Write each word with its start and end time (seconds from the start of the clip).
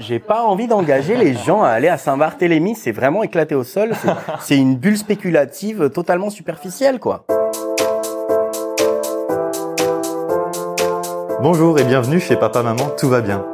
J'ai 0.00 0.18
pas 0.18 0.44
envie 0.44 0.66
d'engager 0.66 1.14
les 1.14 1.34
gens 1.34 1.62
à 1.62 1.68
aller 1.68 1.88
à 1.88 1.98
Saint-Barthélemy. 1.98 2.74
C'est 2.74 2.90
vraiment 2.90 3.22
éclaté 3.22 3.54
au 3.54 3.64
sol. 3.64 3.92
C'est- 4.40 4.56
une 4.56 4.76
bulle 4.76 4.96
spéculative 4.96 5.90
totalement 5.90 6.30
superficielle, 6.30 6.98
quoi. 6.98 7.26
Bonjour 11.42 11.78
et 11.78 11.84
bienvenue 11.84 12.18
chez 12.18 12.36
Papa 12.36 12.62
Maman, 12.62 12.90
tout 12.98 13.10
va 13.10 13.20
bien. 13.20 13.44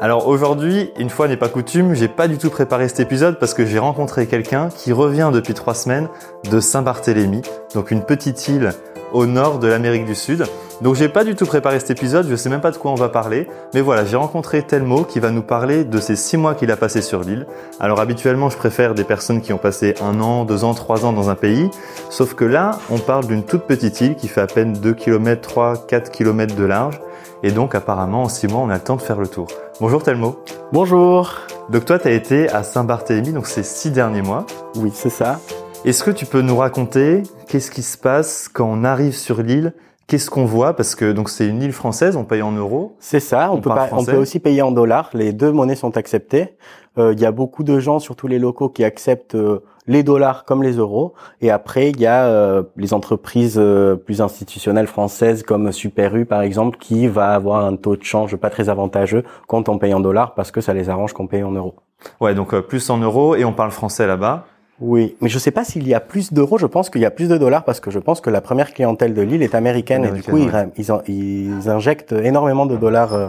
Alors 0.00 0.28
aujourd'hui, 0.28 0.92
une 0.98 1.10
fois 1.10 1.26
n'est 1.26 1.36
pas 1.36 1.48
coutume, 1.48 1.94
j'ai 1.94 2.06
pas 2.06 2.28
du 2.28 2.38
tout 2.38 2.50
préparé 2.50 2.86
cet 2.88 3.00
épisode 3.00 3.38
parce 3.40 3.54
que 3.54 3.64
j'ai 3.66 3.78
rencontré 3.78 4.26
quelqu'un 4.26 4.68
qui 4.68 4.92
revient 4.92 5.30
depuis 5.32 5.54
trois 5.54 5.74
semaines 5.74 6.08
de 6.50 6.60
Saint-Barthélemy, 6.60 7.42
donc 7.74 7.90
une 7.90 8.02
petite 8.04 8.46
île 8.46 8.72
au 9.16 9.24
nord 9.24 9.58
de 9.58 9.66
l'Amérique 9.66 10.04
du 10.04 10.14
Sud. 10.14 10.44
Donc 10.82 10.94
j'ai 10.94 11.08
pas 11.08 11.24
du 11.24 11.34
tout 11.34 11.46
préparé 11.46 11.80
cet 11.80 11.90
épisode, 11.90 12.26
je 12.28 12.36
sais 12.36 12.50
même 12.50 12.60
pas 12.60 12.70
de 12.70 12.76
quoi 12.76 12.90
on 12.90 12.96
va 12.96 13.08
parler, 13.08 13.48
mais 13.72 13.80
voilà, 13.80 14.04
j'ai 14.04 14.16
rencontré 14.16 14.62
Telmo 14.62 15.04
qui 15.04 15.20
va 15.20 15.30
nous 15.30 15.42
parler 15.42 15.84
de 15.84 15.98
ces 15.98 16.16
six 16.16 16.36
mois 16.36 16.54
qu'il 16.54 16.70
a 16.70 16.76
passé 16.76 17.00
sur 17.00 17.22
l'île. 17.22 17.46
Alors 17.80 17.98
habituellement, 17.98 18.50
je 18.50 18.58
préfère 18.58 18.92
des 18.92 19.04
personnes 19.04 19.40
qui 19.40 19.54
ont 19.54 19.58
passé 19.58 19.94
un 20.02 20.20
an, 20.20 20.44
deux 20.44 20.64
ans, 20.64 20.74
trois 20.74 21.06
ans 21.06 21.14
dans 21.14 21.30
un 21.30 21.34
pays, 21.34 21.70
sauf 22.10 22.34
que 22.34 22.44
là, 22.44 22.72
on 22.90 22.98
parle 22.98 23.26
d'une 23.26 23.42
toute 23.42 23.62
petite 23.62 23.98
île 24.02 24.16
qui 24.16 24.28
fait 24.28 24.42
à 24.42 24.46
peine 24.46 24.74
2 24.74 24.92
km, 24.92 25.40
3, 25.40 25.86
4 25.86 26.10
km 26.10 26.54
de 26.54 26.64
large, 26.64 27.00
et 27.42 27.52
donc 27.52 27.74
apparemment 27.74 28.24
en 28.24 28.28
six 28.28 28.48
mois, 28.48 28.60
on 28.60 28.68
a 28.68 28.74
le 28.74 28.80
temps 28.80 28.96
de 28.96 29.02
faire 29.02 29.18
le 29.18 29.28
tour. 29.28 29.46
Bonjour 29.80 30.02
Telmo. 30.02 30.42
Bonjour. 30.72 31.36
Donc 31.70 31.86
toi, 31.86 31.98
tu 31.98 32.08
as 32.08 32.12
été 32.12 32.50
à 32.50 32.62
Saint-Barthélemy, 32.62 33.32
donc 33.32 33.46
ces 33.46 33.62
six 33.62 33.90
derniers 33.90 34.20
mois. 34.20 34.44
Oui, 34.74 34.90
c'est 34.94 35.08
ça. 35.08 35.40
Est-ce 35.86 36.02
que 36.02 36.10
tu 36.10 36.26
peux 36.26 36.40
nous 36.40 36.56
raconter 36.56 37.22
qu'est-ce 37.48 37.70
qui 37.70 37.82
se 37.82 37.96
passe 37.96 38.48
quand 38.52 38.68
on 38.68 38.82
arrive 38.82 39.14
sur 39.14 39.40
l'île? 39.40 39.72
Qu'est-ce 40.08 40.30
qu'on 40.30 40.44
voit? 40.44 40.74
Parce 40.74 40.96
que 40.96 41.12
donc 41.12 41.28
c'est 41.30 41.46
une 41.46 41.62
île 41.62 41.72
française, 41.72 42.16
on 42.16 42.24
paye 42.24 42.42
en 42.42 42.50
euros. 42.50 42.96
C'est 42.98 43.20
ça. 43.20 43.50
On, 43.52 43.56
On 43.58 43.60
peut 43.60 43.70
pas- 43.70 43.88
on 43.92 44.04
peut 44.04 44.16
aussi 44.16 44.40
payer 44.40 44.62
en 44.62 44.72
dollars. 44.72 45.10
Les 45.14 45.32
deux 45.32 45.52
monnaies 45.52 45.76
sont 45.76 45.96
acceptées. 45.96 46.56
Euh, 46.98 47.12
Il 47.12 47.20
y 47.20 47.24
a 47.24 47.30
beaucoup 47.30 47.62
de 47.62 47.78
gens, 47.78 48.00
surtout 48.00 48.26
les 48.26 48.40
locaux, 48.40 48.68
qui 48.68 48.82
acceptent 48.82 49.36
euh, 49.36 49.60
les 49.86 50.02
dollars 50.02 50.44
comme 50.44 50.64
les 50.64 50.72
euros. 50.72 51.14
Et 51.40 51.50
après, 51.52 51.90
il 51.90 52.00
y 52.00 52.06
a 52.06 52.24
euh, 52.26 52.64
les 52.76 52.92
entreprises 52.92 53.56
euh, 53.56 53.94
plus 53.94 54.20
institutionnelles 54.20 54.88
françaises 54.88 55.44
comme 55.44 55.70
Super 55.70 56.16
U, 56.16 56.24
par 56.24 56.42
exemple, 56.42 56.78
qui 56.78 57.06
va 57.06 57.32
avoir 57.32 57.64
un 57.64 57.76
taux 57.76 57.94
de 57.96 58.02
change 58.02 58.34
pas 58.36 58.50
très 58.50 58.68
avantageux 58.68 59.22
quand 59.46 59.68
on 59.68 59.78
paye 59.78 59.94
en 59.94 60.00
dollars 60.00 60.34
parce 60.34 60.50
que 60.50 60.60
ça 60.60 60.74
les 60.74 60.88
arrange 60.88 61.12
qu'on 61.12 61.28
paye 61.28 61.44
en 61.44 61.52
euros. 61.52 61.74
Ouais, 62.20 62.34
donc 62.34 62.54
euh, 62.54 62.60
plus 62.62 62.90
en 62.90 62.98
euros 62.98 63.36
et 63.36 63.44
on 63.44 63.52
parle 63.52 63.70
français 63.70 64.06
là-bas. 64.08 64.46
Oui, 64.80 65.16
mais 65.20 65.28
je 65.28 65.38
sais 65.38 65.50
pas 65.50 65.64
s'il 65.64 65.86
y 65.88 65.94
a 65.94 66.00
plus 66.00 66.32
d'euros. 66.32 66.58
Je 66.58 66.66
pense 66.66 66.90
qu'il 66.90 67.00
y 67.00 67.06
a 67.06 67.10
plus 67.10 67.28
de 67.28 67.36
dollars 67.38 67.64
parce 67.64 67.80
que 67.80 67.90
je 67.90 67.98
pense 67.98 68.20
que 68.20 68.28
la 68.30 68.40
première 68.40 68.72
clientèle 68.74 69.14
de 69.14 69.22
l'île 69.22 69.42
est 69.42 69.54
américaine, 69.54 70.04
et 70.04 70.10
du 70.12 70.22
coup 70.22 70.36
ils, 70.36 70.70
ils, 70.76 70.92
en- 70.92 71.02
ils 71.08 71.68
injectent 71.70 72.12
énormément 72.12 72.66
de 72.66 72.76
dollars 72.76 73.14
euh, 73.14 73.28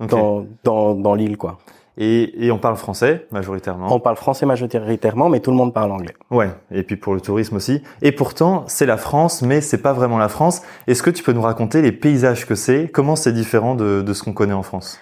dans, 0.00 0.44
dans, 0.64 0.94
dans 0.94 1.14
l'île, 1.14 1.36
quoi. 1.36 1.58
Et, 1.98 2.46
et 2.46 2.50
on 2.50 2.58
parle 2.58 2.76
français 2.76 3.26
majoritairement. 3.30 3.94
On 3.94 4.00
parle 4.00 4.16
français 4.16 4.46
majoritairement, 4.46 5.28
mais 5.28 5.40
tout 5.40 5.50
le 5.50 5.56
monde 5.58 5.74
parle 5.74 5.92
anglais. 5.92 6.14
Ouais, 6.30 6.48
et 6.70 6.82
puis 6.82 6.96
pour 6.96 7.12
le 7.14 7.20
tourisme 7.20 7.56
aussi. 7.56 7.82
Et 8.00 8.12
pourtant, 8.12 8.64
c'est 8.66 8.86
la 8.86 8.96
France, 8.96 9.42
mais 9.42 9.60
c'est 9.60 9.76
pas 9.82 9.92
vraiment 9.92 10.16
la 10.16 10.28
France. 10.28 10.62
Est-ce 10.86 11.02
que 11.02 11.10
tu 11.10 11.22
peux 11.22 11.32
nous 11.32 11.42
raconter 11.42 11.82
les 11.82 11.92
paysages 11.92 12.46
que 12.46 12.54
c'est? 12.54 12.88
Comment 12.88 13.14
c'est 13.14 13.32
différent 13.32 13.74
de, 13.74 14.00
de 14.00 14.12
ce 14.14 14.22
qu'on 14.22 14.32
connaît 14.32 14.54
en 14.54 14.62
France? 14.62 14.98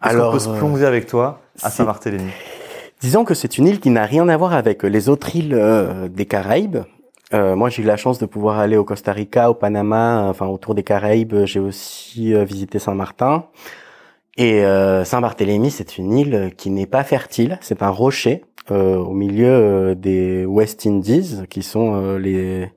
Alors, 0.00 0.32
peut 0.32 0.40
se 0.40 0.48
euh, 0.48 0.58
plonger 0.58 0.84
avec 0.84 1.06
toi 1.06 1.40
à 1.62 1.70
c'est- 1.70 1.76
Saint-Barthélemy? 1.76 2.28
Disons 3.02 3.24
que 3.24 3.34
c'est 3.34 3.58
une 3.58 3.66
île 3.66 3.80
qui 3.80 3.90
n'a 3.90 4.06
rien 4.06 4.28
à 4.28 4.36
voir 4.36 4.52
avec 4.52 4.84
les 4.84 5.08
autres 5.08 5.34
îles 5.34 5.54
euh, 5.54 6.08
des 6.08 6.24
Caraïbes. 6.24 6.78
Euh, 7.34 7.56
moi, 7.56 7.68
j'ai 7.68 7.82
eu 7.82 7.84
la 7.84 7.96
chance 7.96 8.20
de 8.20 8.26
pouvoir 8.26 8.60
aller 8.60 8.76
au 8.76 8.84
Costa 8.84 9.12
Rica, 9.12 9.50
au 9.50 9.54
Panama, 9.54 10.28
enfin 10.28 10.46
autour 10.46 10.76
des 10.76 10.84
Caraïbes. 10.84 11.44
J'ai 11.44 11.58
aussi 11.58 12.32
euh, 12.32 12.44
visité 12.44 12.78
Saint-Martin. 12.78 13.46
Et 14.36 14.64
euh, 14.64 15.04
Saint-Barthélemy, 15.04 15.72
c'est 15.72 15.98
une 15.98 16.12
île 16.12 16.52
qui 16.56 16.70
n'est 16.70 16.86
pas 16.86 17.02
fertile. 17.02 17.58
C'est 17.60 17.82
un 17.82 17.90
rocher 17.90 18.44
au 18.70 19.12
milieu 19.12 19.96
des 19.96 20.46
West 20.46 20.86
Indies, 20.86 21.42
qui 21.50 21.62
sont 21.62 22.16
les 22.16 22.70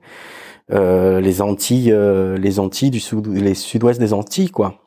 les 0.68 1.42
Antilles, 1.42 1.96
les 2.36 2.58
Antilles 2.58 2.90
du 2.90 2.98
sud, 2.98 3.28
les 3.28 3.54
sud-ouest 3.54 4.00
des 4.00 4.12
Antilles, 4.12 4.50
quoi. 4.50 4.82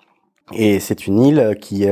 Et 0.54 0.82
c'est 0.82 1.08
une 1.08 1.22
île 1.22 1.58
qui 1.60 1.88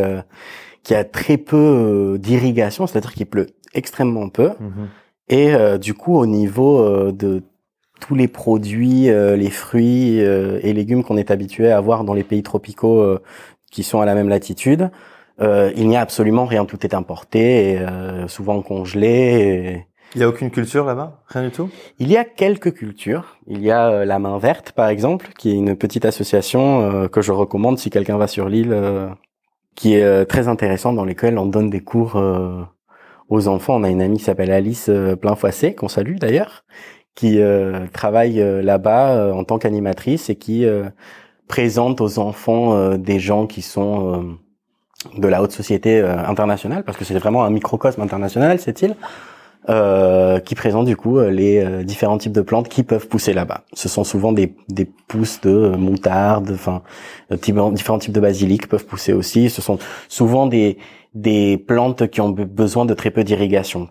qui 0.84 0.96
a 0.96 1.04
très 1.04 1.38
peu 1.38 1.56
euh, 1.58 2.18
d'irrigation, 2.18 2.88
c'est-à-dire 2.88 3.14
qu'il 3.14 3.26
pleut 3.26 3.48
extrêmement 3.74 4.30
peu. 4.30 4.50
Mhm. 4.60 4.88
Et 5.30 5.54
euh, 5.54 5.78
du 5.78 5.94
coup, 5.94 6.16
au 6.18 6.26
niveau 6.26 6.80
euh, 6.80 7.12
de 7.12 7.44
tous 8.00 8.16
les 8.16 8.28
produits, 8.28 9.10
euh, 9.10 9.36
les 9.36 9.50
fruits 9.50 10.22
euh, 10.24 10.60
et 10.64 10.72
légumes 10.74 11.04
qu'on 11.04 11.18
est 11.18 11.32
habitué 11.32 11.72
à 11.72 11.78
avoir 11.78 12.04
dans 12.04 12.14
les 12.14 12.24
pays 12.24 12.44
tropicaux 12.44 13.02
euh, 13.02 13.22
qui 13.72 13.84
sont 13.84 14.00
à 14.02 14.06
la 14.06 14.16
même 14.16 14.30
latitude, 14.30 14.90
euh, 15.42 15.72
il 15.76 15.88
n'y 15.88 15.98
a 15.98 16.02
absolument 16.02 16.46
rien. 16.46 16.66
Tout 16.66 16.86
est 16.86 16.94
importé, 16.94 17.72
et, 17.74 17.80
euh, 17.80 18.28
souvent 18.28 18.62
congelé. 18.62 19.08
et- 19.10 19.86
Il 20.16 20.22
y 20.22 20.24
a 20.24 20.30
aucune 20.30 20.50
culture 20.52 20.86
là-bas? 20.86 21.22
Rien 21.28 21.44
du 21.44 21.52
tout? 21.52 21.70
Il 22.00 22.10
y 22.10 22.16
a 22.18 22.24
quelques 22.24 22.74
cultures. 22.74 23.38
Il 23.48 23.62
y 23.62 23.70
a 23.72 23.90
euh, 23.90 24.06
la 24.06 24.20
Main 24.20 24.38
Verte, 24.38 24.72
par 24.72 24.88
exemple, 24.88 25.30
qui 25.38 25.50
est 25.52 25.56
une 25.56 25.76
petite 25.76 26.06
association 26.06 26.82
euh, 26.82 27.08
que 27.08 27.22
je 27.22 27.32
recommande 27.34 27.78
si 27.78 27.90
quelqu'un 27.90 28.18
va 28.18 28.28
sur 28.28 28.48
l'île, 28.48 28.72
euh, 28.72 29.10
qui 29.78 29.94
est 29.94 30.04
euh, 30.04 30.26
très 30.26 30.50
intéressante, 30.50 30.96
dans 30.96 31.06
lesquelles 31.06 31.38
on 31.38 31.46
donne 31.46 31.70
des 31.70 31.82
cours 31.82 32.16
euh, 32.16 32.64
aux 33.30 33.48
enfants. 33.48 33.76
On 33.76 33.84
a 33.84 33.90
une 33.90 34.02
amie 34.02 34.18
qui 34.18 34.24
s'appelle 34.24 34.52
Alice 34.52 34.90
euh, 34.90 35.16
Plainfoissé, 35.16 35.76
qu'on 35.76 35.88
salue 35.88 36.18
d'ailleurs, 36.18 36.66
qui 37.16 37.40
euh, 37.40 37.86
travaille 37.94 38.42
euh, 38.42 38.64
là-bas 38.64 39.12
euh, 39.12 39.32
en 39.34 39.44
tant 39.44 39.60
qu'animatrice 39.60 40.32
et 40.32 40.36
qui 40.36 40.66
euh, 40.66 40.90
présente 41.48 42.02
aux 42.02 42.18
enfants 42.18 42.76
euh, 42.76 42.98
des 42.98 43.20
gens 43.20 43.46
qui 43.46 43.62
sont 43.62 43.94
euh, 44.16 45.20
de 45.20 45.28
la 45.28 45.44
haute 45.44 45.52
société 45.52 46.00
euh, 46.00 46.18
internationale, 46.28 46.84
parce 46.84 46.98
que 46.98 47.06
c'est 47.06 47.18
vraiment 47.18 47.44
un 47.46 47.52
microcosme 47.52 48.02
international, 48.02 48.60
cette 48.60 48.82
île 48.82 48.96
euh, 49.70 50.40
qui 50.40 50.56
présente 50.56 50.86
du 50.86 50.96
coup 50.96 51.18
euh, 51.18 51.30
les 51.30 51.64
euh, 51.64 51.84
différents 51.84 52.18
types 52.18 52.32
de 52.32 52.42
plantes 52.42 52.70
qui 52.70 52.84
peuvent 52.84 53.08
pousser 53.08 53.34
là-bas. 53.34 53.64
Ce 53.74 53.90
sont 53.90 54.04
souvent 54.04 54.32
des, 54.32 54.56
des 54.70 54.86
pousses 54.86 55.42
de 55.42 55.50
euh, 55.50 55.78
moutarde, 55.78 56.52
enfin 56.54 56.82
différents 57.32 58.00
types 58.00 58.14
de 58.14 58.20
basilic 58.20 58.68
peuvent 58.68 58.86
pousser 58.86 59.14
aussi. 59.14 59.50
Ce 59.50 59.62
sont 59.62 59.78
souvent 60.08 60.48
des 60.48 60.78
des 61.14 61.58
plantes 61.58 62.08
qui 62.10 62.22
ont 62.22 62.30
be- 62.32 62.46
besoin 62.46 62.86
de 62.86 62.94
très 62.94 63.10
peu 63.12 63.24
d'irrigation. 63.24 63.90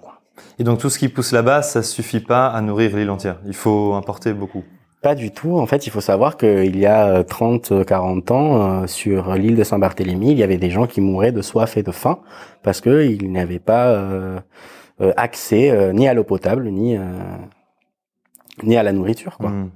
Et 0.58 0.64
donc 0.64 0.78
tout 0.78 0.90
ce 0.90 0.98
qui 0.98 1.08
pousse 1.08 1.32
là-bas, 1.32 1.62
ça 1.62 1.82
suffit 1.82 2.20
pas 2.20 2.46
à 2.46 2.60
nourrir 2.60 2.96
l'île 2.96 3.10
entière. 3.10 3.40
Il 3.46 3.54
faut 3.54 3.94
importer 3.94 4.32
beaucoup. 4.32 4.62
Pas 5.02 5.14
du 5.14 5.30
tout. 5.30 5.58
En 5.58 5.66
fait, 5.66 5.86
il 5.86 5.90
faut 5.90 6.00
savoir 6.00 6.36
qu'il 6.36 6.76
y 6.78 6.86
a 6.86 7.22
30-40 7.22 8.32
ans, 8.32 8.82
euh, 8.82 8.86
sur 8.86 9.34
l'île 9.34 9.56
de 9.56 9.62
Saint-Barthélemy, 9.64 10.32
il 10.32 10.38
y 10.38 10.42
avait 10.42 10.56
des 10.56 10.70
gens 10.70 10.86
qui 10.86 11.00
mouraient 11.00 11.32
de 11.32 11.42
soif 11.42 11.76
et 11.76 11.82
de 11.82 11.90
faim 11.92 12.18
parce 12.62 12.80
qu'ils 12.80 13.30
n'avaient 13.30 13.58
pas 13.58 13.88
euh, 13.88 14.38
accès 15.16 15.70
euh, 15.70 15.92
ni 15.92 16.08
à 16.08 16.14
l'eau 16.14 16.24
potable 16.24 16.68
ni 16.68 16.96
euh, 16.96 17.02
ni 18.62 18.76
à 18.76 18.82
la 18.82 18.92
nourriture. 18.92 19.36
Quoi. 19.38 19.50
Mhm. 19.50 19.70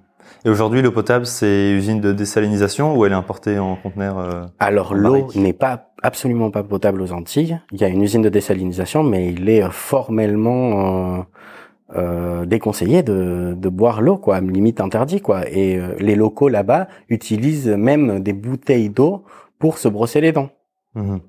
Et 0.44 0.48
aujourd'hui, 0.48 0.80
l'eau 0.80 0.92
potable, 0.92 1.26
c'est 1.26 1.70
usine 1.70 2.00
de 2.00 2.12
désalinisation 2.12 2.96
ou 2.96 3.04
elle 3.04 3.12
est 3.12 3.16
importée 3.16 3.58
en 3.58 3.76
conteneur 3.76 4.18
euh, 4.18 4.44
Alors 4.58 4.94
l'eau 4.94 5.28
n'est 5.34 5.52
pas 5.52 5.90
absolument 6.02 6.50
pas 6.50 6.62
potable 6.62 7.02
aux 7.02 7.12
Antilles. 7.12 7.60
Il 7.72 7.80
y 7.80 7.84
a 7.84 7.88
une 7.88 8.02
usine 8.02 8.22
de 8.22 8.30
désalinisation, 8.30 9.02
mais 9.02 9.32
il 9.32 9.48
est 9.50 9.62
euh, 9.62 9.70
formellement 9.70 11.18
euh, 11.18 11.22
euh, 11.96 12.46
déconseillé 12.46 13.02
de, 13.02 13.54
de 13.56 13.68
boire 13.68 14.00
l'eau, 14.00 14.16
quoi, 14.16 14.40
limite 14.40 14.80
interdit, 14.80 15.20
quoi. 15.20 15.46
Et 15.50 15.76
euh, 15.76 15.94
les 15.98 16.14
locaux 16.14 16.48
là-bas 16.48 16.88
utilisent 17.10 17.68
même 17.68 18.20
des 18.20 18.32
bouteilles 18.32 18.88
d'eau 18.88 19.24
pour 19.58 19.76
se 19.76 19.88
brosser 19.88 20.20
les 20.20 20.32
dents. 20.32 20.50
mhm. 20.94 21.20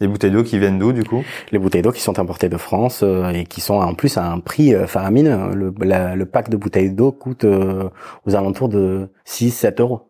Les 0.00 0.08
bouteilles 0.08 0.30
d'eau 0.30 0.42
qui 0.42 0.58
viennent 0.58 0.78
d'où 0.78 0.92
du 0.92 1.04
coup? 1.04 1.22
Les 1.52 1.58
bouteilles 1.58 1.82
d'eau 1.82 1.92
qui 1.92 2.00
sont 2.00 2.18
importées 2.18 2.48
de 2.48 2.56
France 2.56 3.00
euh, 3.02 3.28
et 3.30 3.44
qui 3.44 3.60
sont 3.60 3.74
en 3.74 3.94
plus 3.94 4.16
à 4.16 4.24
un 4.30 4.40
prix 4.40 4.74
euh, 4.74 4.86
faramineux. 4.86 5.50
Le, 5.54 5.74
la- 5.82 6.16
le 6.16 6.26
pack 6.26 6.48
de 6.48 6.56
bouteilles 6.56 6.90
d'eau 6.90 7.12
coûte 7.12 7.44
euh, 7.44 7.88
aux 8.26 8.34
alentours 8.34 8.68
de 8.70 9.10
6-7 9.26 9.80
euros. 9.80 10.06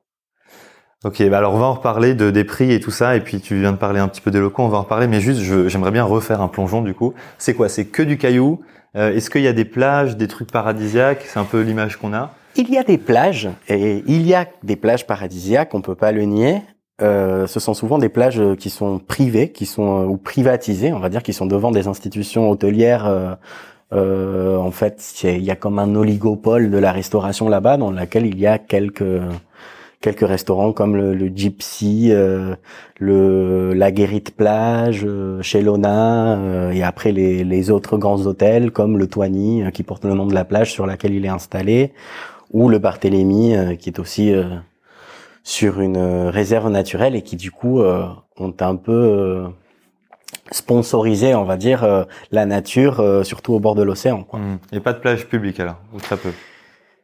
Ok, 1.02 1.26
bah 1.30 1.38
alors 1.38 1.54
on 1.54 1.58
va 1.58 1.64
en 1.64 1.72
reparler 1.72 2.12
de, 2.14 2.30
des 2.30 2.44
prix 2.44 2.72
et 2.72 2.78
tout 2.78 2.90
ça, 2.90 3.16
et 3.16 3.20
puis 3.20 3.40
tu 3.40 3.58
viens 3.58 3.72
de 3.72 3.78
parler 3.78 4.00
un 4.00 4.08
petit 4.08 4.20
peu 4.20 4.30
des 4.30 4.38
locaux, 4.38 4.62
on 4.64 4.68
va 4.68 4.76
en 4.76 4.82
reparler, 4.82 5.06
mais 5.06 5.18
juste 5.22 5.40
j'aimerais 5.68 5.92
bien 5.92 6.04
refaire 6.04 6.42
un 6.42 6.48
plongeon 6.48 6.82
du 6.82 6.92
coup. 6.92 7.14
C'est 7.38 7.54
quoi? 7.54 7.70
C'est 7.70 7.86
que 7.86 8.02
du 8.02 8.18
caillou? 8.18 8.60
Euh, 8.96 9.14
Est-ce 9.14 9.30
qu'il 9.30 9.40
y 9.40 9.48
a 9.48 9.54
des 9.54 9.64
plages, 9.64 10.18
des 10.18 10.28
trucs 10.28 10.52
paradisiaques? 10.52 11.22
C'est 11.26 11.38
un 11.38 11.44
peu 11.44 11.62
l'image 11.62 11.96
qu'on 11.96 12.12
a. 12.12 12.34
Il 12.56 12.68
y 12.68 12.76
a 12.76 12.82
des 12.82 12.98
plages, 12.98 13.48
et 13.68 14.02
il 14.06 14.26
y 14.26 14.34
a 14.34 14.46
des 14.62 14.76
plages 14.76 15.06
paradisiaques, 15.06 15.74
on 15.74 15.80
peut 15.80 15.94
pas 15.94 16.12
le 16.12 16.22
nier. 16.24 16.60
Euh, 17.02 17.46
ce 17.46 17.60
sont 17.60 17.74
souvent 17.74 17.98
des 17.98 18.08
plages 18.10 18.38
euh, 18.40 18.56
qui 18.56 18.68
sont 18.70 18.98
privées, 18.98 19.52
qui 19.52 19.64
sont 19.66 20.02
euh, 20.02 20.06
ou 20.06 20.16
privatisées, 20.18 20.92
on 20.92 20.98
va 20.98 21.08
dire, 21.08 21.22
qui 21.22 21.32
sont 21.32 21.46
devant 21.46 21.70
des 21.70 21.86
institutions 21.88 22.50
hôtelières. 22.50 23.36
euh, 23.92 24.56
en 24.56 24.70
fait, 24.70 25.22
il 25.24 25.42
y 25.42 25.50
a 25.50 25.56
comme 25.56 25.78
un 25.78 25.94
oligopole 25.96 26.70
de 26.70 26.78
la 26.78 26.92
restauration 26.92 27.48
là-bas, 27.48 27.76
dans 27.76 27.90
laquelle 27.90 28.26
il 28.26 28.38
y 28.38 28.46
a 28.46 28.58
quelques 28.58 29.20
quelques 30.00 30.26
restaurants 30.26 30.72
comme 30.72 30.96
le, 30.96 31.14
le 31.14 31.26
Gypsy, 31.28 32.08
euh, 32.10 32.54
le 32.98 33.72
la 33.74 33.90
Guérite 33.92 34.34
Plage, 34.36 35.06
chez 35.42 35.60
Lona, 35.62 36.38
euh, 36.38 36.70
et 36.72 36.82
après 36.82 37.12
les, 37.12 37.44
les 37.44 37.70
autres 37.70 37.98
grands 37.98 38.26
hôtels 38.26 38.70
comme 38.70 38.96
le 38.98 39.06
Toigny, 39.08 39.62
qui 39.74 39.82
porte 39.82 40.04
le 40.04 40.14
nom 40.14 40.26
de 40.26 40.34
la 40.34 40.44
plage 40.44 40.72
sur 40.72 40.86
laquelle 40.86 41.14
il 41.14 41.24
est 41.24 41.28
installé, 41.28 41.92
ou 42.52 42.68
le 42.68 42.78
Barthélemy, 42.78 43.76
qui 43.78 43.90
est 43.90 43.98
aussi 43.98 44.32
sur 45.42 45.80
une 45.80 45.98
réserve 46.28 46.68
naturelle 46.70 47.16
et 47.16 47.22
qui 47.22 47.36
du 47.36 47.50
coup 47.50 47.80
ont 47.80 48.54
un 48.60 48.76
peu 48.76 49.44
sponsorisé, 50.50 51.34
on 51.34 51.44
va 51.44 51.56
dire, 51.56 52.06
la 52.30 52.46
nature, 52.46 53.24
surtout 53.24 53.54
au 53.54 53.60
bord 53.60 53.74
de 53.74 53.82
l'océan. 53.82 54.26
Mmh. 54.32 54.56
Et 54.72 54.80
pas 54.80 54.92
de 54.92 54.98
plage 54.98 55.26
publique 55.26 55.60
alors, 55.60 55.76
ou 55.94 55.98
très 55.98 56.16
peu. 56.16 56.30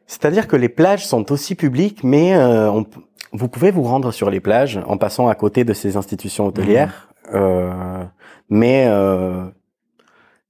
C'est-à-dire 0.05 0.47
que 0.47 0.55
les 0.55 0.69
plages 0.69 1.05
sont 1.05 1.31
aussi 1.31 1.55
publiques, 1.55 2.03
mais 2.03 2.37
on, 2.37 2.85
vous 3.33 3.47
pouvez 3.47 3.71
vous 3.71 3.83
rendre 3.83 4.11
sur 4.11 4.29
les 4.29 4.39
plages 4.39 4.79
en 4.87 4.97
passant 4.97 5.27
à 5.27 5.35
côté 5.35 5.63
de 5.63 5.73
ces 5.73 5.97
institutions 5.97 6.47
hôtelières, 6.47 7.09
euh, 7.33 8.03
mais 8.49 8.85
euh, 8.87 9.45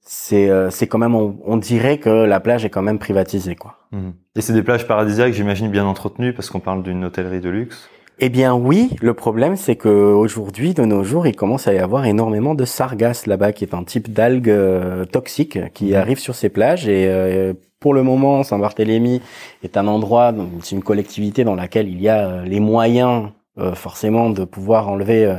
c'est 0.00 0.48
euh, 0.48 0.70
c'est 0.70 0.86
quand 0.86 0.98
même 0.98 1.14
on, 1.14 1.56
dirait 1.56 1.98
que 1.98 2.08
la 2.08 2.40
plage 2.40 2.64
est 2.64 2.70
quand 2.70 2.82
même 2.82 2.98
privatisée 2.98 3.56
quoi. 3.56 3.78
Mhm. 3.92 4.14
Et 4.38 4.40
c'est 4.40 4.52
des 4.52 4.62
plages 4.62 4.86
paradisiaques, 4.86 5.32
j'imagine 5.32 5.68
bien 5.68 5.84
entretenues 5.84 6.32
parce 6.32 6.48
qu'on 6.48 6.60
parle 6.60 6.84
d'une 6.84 7.04
hôtellerie 7.04 7.40
de 7.40 7.48
luxe. 7.48 7.90
Eh 8.20 8.28
bien 8.28 8.54
oui, 8.54 8.90
le 9.02 9.12
problème 9.12 9.56
c'est 9.56 9.74
que 9.74 9.88
aujourd'hui, 9.88 10.74
de 10.74 10.84
nos 10.84 11.02
jours, 11.02 11.26
il 11.26 11.34
commence 11.34 11.66
à 11.66 11.74
y 11.74 11.78
avoir 11.78 12.06
énormément 12.06 12.54
de 12.54 12.64
sargasses 12.64 13.26
là-bas, 13.26 13.50
qui 13.50 13.64
est 13.64 13.74
un 13.74 13.82
type 13.82 14.12
d'algue 14.12 14.48
euh, 14.48 15.04
toxique 15.04 15.58
qui 15.74 15.86
mhm. 15.86 15.94
arrive 15.96 16.18
sur 16.20 16.36
ces 16.36 16.50
plages. 16.50 16.86
Et 16.86 17.08
euh, 17.08 17.52
pour 17.80 17.94
le 17.94 18.04
moment, 18.04 18.44
Saint-Barthélemy 18.44 19.20
est 19.64 19.76
un 19.76 19.88
endroit, 19.88 20.32
c'est 20.62 20.76
une 20.76 20.84
collectivité 20.84 21.42
dans 21.42 21.56
laquelle 21.56 21.88
il 21.88 22.00
y 22.00 22.08
a 22.08 22.28
euh, 22.28 22.44
les 22.44 22.60
moyens 22.60 23.30
forcément 23.74 24.30
de 24.30 24.44
pouvoir 24.44 24.88
enlever 24.88 25.36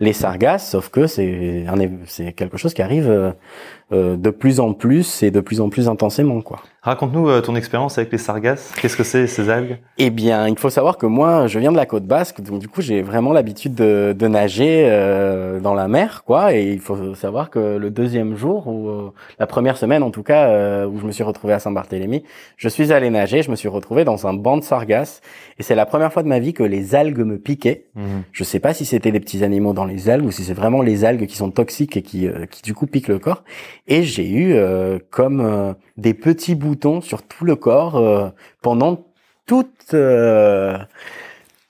les 0.00 0.12
sargasses, 0.12 0.68
sauf 0.68 0.88
que 0.88 1.06
c'est 1.06 1.64
quelque 2.36 2.56
chose 2.56 2.74
qui 2.74 2.82
arrive 2.82 3.32
euh, 3.92 4.16
de 4.16 4.30
plus 4.30 4.58
en 4.58 4.72
plus 4.72 5.22
et 5.22 5.30
de 5.30 5.40
plus 5.40 5.60
en 5.60 5.68
plus 5.68 5.86
intensément 5.86 6.40
quoi. 6.40 6.62
Raconte-nous 6.82 7.28
euh, 7.28 7.40
ton 7.40 7.54
expérience 7.54 7.96
avec 7.96 8.10
les 8.10 8.18
sargasses. 8.18 8.72
Qu'est-ce 8.80 8.96
que 8.96 9.04
c'est 9.04 9.28
ces 9.28 9.48
algues? 9.50 9.78
Eh 9.98 10.10
bien, 10.10 10.48
il 10.48 10.58
faut 10.58 10.68
savoir 10.68 10.98
que 10.98 11.06
moi, 11.06 11.46
je 11.46 11.60
viens 11.60 11.70
de 11.70 11.76
la 11.76 11.86
côte 11.86 12.06
basque, 12.06 12.40
donc 12.40 12.58
du 12.58 12.66
coup, 12.66 12.82
j'ai 12.82 13.02
vraiment 13.02 13.32
l'habitude 13.32 13.76
de, 13.76 14.14
de, 14.18 14.26
nager 14.26 14.88
euh, 14.90 15.60
dans 15.60 15.74
la 15.74 15.86
mer, 15.86 16.24
quoi. 16.24 16.54
Et 16.54 16.72
il 16.72 16.80
faut 16.80 17.14
savoir 17.14 17.50
que 17.50 17.76
le 17.76 17.90
deuxième 17.90 18.36
jour 18.36 18.66
ou 18.66 19.12
la 19.38 19.46
première 19.46 19.76
semaine, 19.76 20.02
en 20.02 20.10
tout 20.10 20.24
cas, 20.24 20.86
où 20.86 20.98
je 20.98 21.06
me 21.06 21.12
suis 21.12 21.22
retrouvé 21.22 21.52
à 21.52 21.60
Saint-Barthélemy, 21.60 22.24
je 22.56 22.68
suis 22.68 22.92
allé 22.92 23.10
nager. 23.10 23.42
Je 23.42 23.50
me 23.52 23.56
suis 23.56 23.68
retrouvé 23.68 24.04
dans 24.04 24.26
un 24.26 24.34
banc 24.34 24.56
de 24.56 24.64
sargasses, 24.64 25.20
et 25.58 25.62
c'est 25.62 25.76
la 25.76 25.86
première 25.86 26.12
fois 26.12 26.24
de 26.24 26.28
ma 26.28 26.40
vie 26.40 26.52
que 26.52 26.64
les 26.64 26.96
algues 26.96 27.20
me 27.20 27.38
piquaient. 27.38 27.86
Je 27.94 28.00
mhm. 28.00 28.22
Je 28.32 28.44
sais 28.44 28.58
pas 28.58 28.74
si 28.74 28.84
c'était 28.84 29.12
des 29.12 29.20
petits 29.20 29.44
animaux 29.44 29.72
dans 29.72 29.84
les 29.84 30.08
algues 30.08 30.26
ou 30.26 30.32
si 30.32 30.42
c'est 30.42 30.52
vraiment 30.52 30.82
les 30.82 31.04
algues 31.04 31.26
qui 31.26 31.36
sont 31.36 31.52
toxiques 31.52 31.96
et 31.96 32.02
qui, 32.02 32.28
qui 32.50 32.62
du 32.62 32.74
coup 32.74 32.86
piquent 32.86 33.06
le 33.06 33.20
corps 33.20 33.44
et 33.92 34.04
j'ai 34.04 34.28
eu 34.28 34.54
euh, 34.54 34.98
comme 35.10 35.40
euh, 35.40 35.74
des 35.96 36.14
petits 36.14 36.54
boutons 36.72 37.02
sur 37.02 37.22
tout 37.22 37.44
le 37.44 37.54
corps 37.54 37.96
euh, 37.96 38.28
pendant 38.62 39.04
toute 39.46 39.68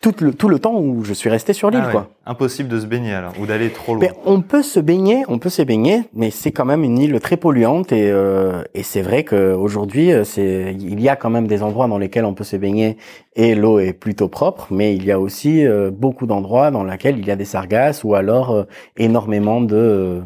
tout 0.01 0.15
le, 0.21 0.35
tout 0.35 0.49
le 0.49 0.59
temps 0.59 0.79
où 0.79 1.05
je 1.05 1.13
suis 1.13 1.31
resté 1.31 1.53
sur 1.53 1.71
l'île, 1.71 1.85
ah 1.87 1.91
quoi. 1.91 2.09
Impossible 2.27 2.69
de 2.69 2.79
se 2.81 2.87
baigner 2.87 3.15
alors, 3.15 3.33
ou 3.41 3.47
d'aller 3.47 3.71
trop 3.71 3.95
loin. 3.95 4.03
Mais 4.03 4.13
on 4.27 4.41
peut 4.41 4.63
se 4.63 4.81
baigner, 4.81 5.25
on 5.29 5.39
peut 5.39 5.49
se 5.49 5.63
baigner, 5.63 6.03
mais 6.13 6.31
c'est 6.31 6.51
quand 6.51 6.65
même 6.65 6.83
une 6.83 6.99
île 6.99 7.19
très 7.21 7.37
polluante 7.37 7.93
et, 7.93 8.11
euh, 8.11 8.63
et 8.75 8.83
c'est 8.83 9.03
vrai 9.03 9.25
qu'aujourd'hui, 9.25 10.11
c'est 10.25 10.77
il 10.79 11.01
y 11.01 11.09
a 11.09 11.17
quand 11.17 11.31
même 11.31 11.47
des 11.47 11.63
endroits 11.63 11.89
dans 11.89 11.99
lesquels 11.99 12.25
on 12.25 12.35
peut 12.35 12.45
se 12.45 12.57
baigner 12.57 12.97
et 13.37 13.55
l'eau 13.55 13.79
est 13.79 13.93
plutôt 13.93 14.29
propre, 14.29 14.69
mais 14.71 14.95
il 14.95 15.05
y 15.05 15.13
a 15.13 15.19
aussi 15.19 15.65
beaucoup 15.93 16.27
d'endroits 16.27 16.71
dans 16.71 16.85
lesquels 16.85 17.19
il 17.19 17.27
y 17.27 17.31
a 17.31 17.37
des 17.37 17.45
sargasses 17.45 18.05
ou 18.05 18.15
alors 18.15 18.67
énormément 18.97 19.61
de 19.61 20.23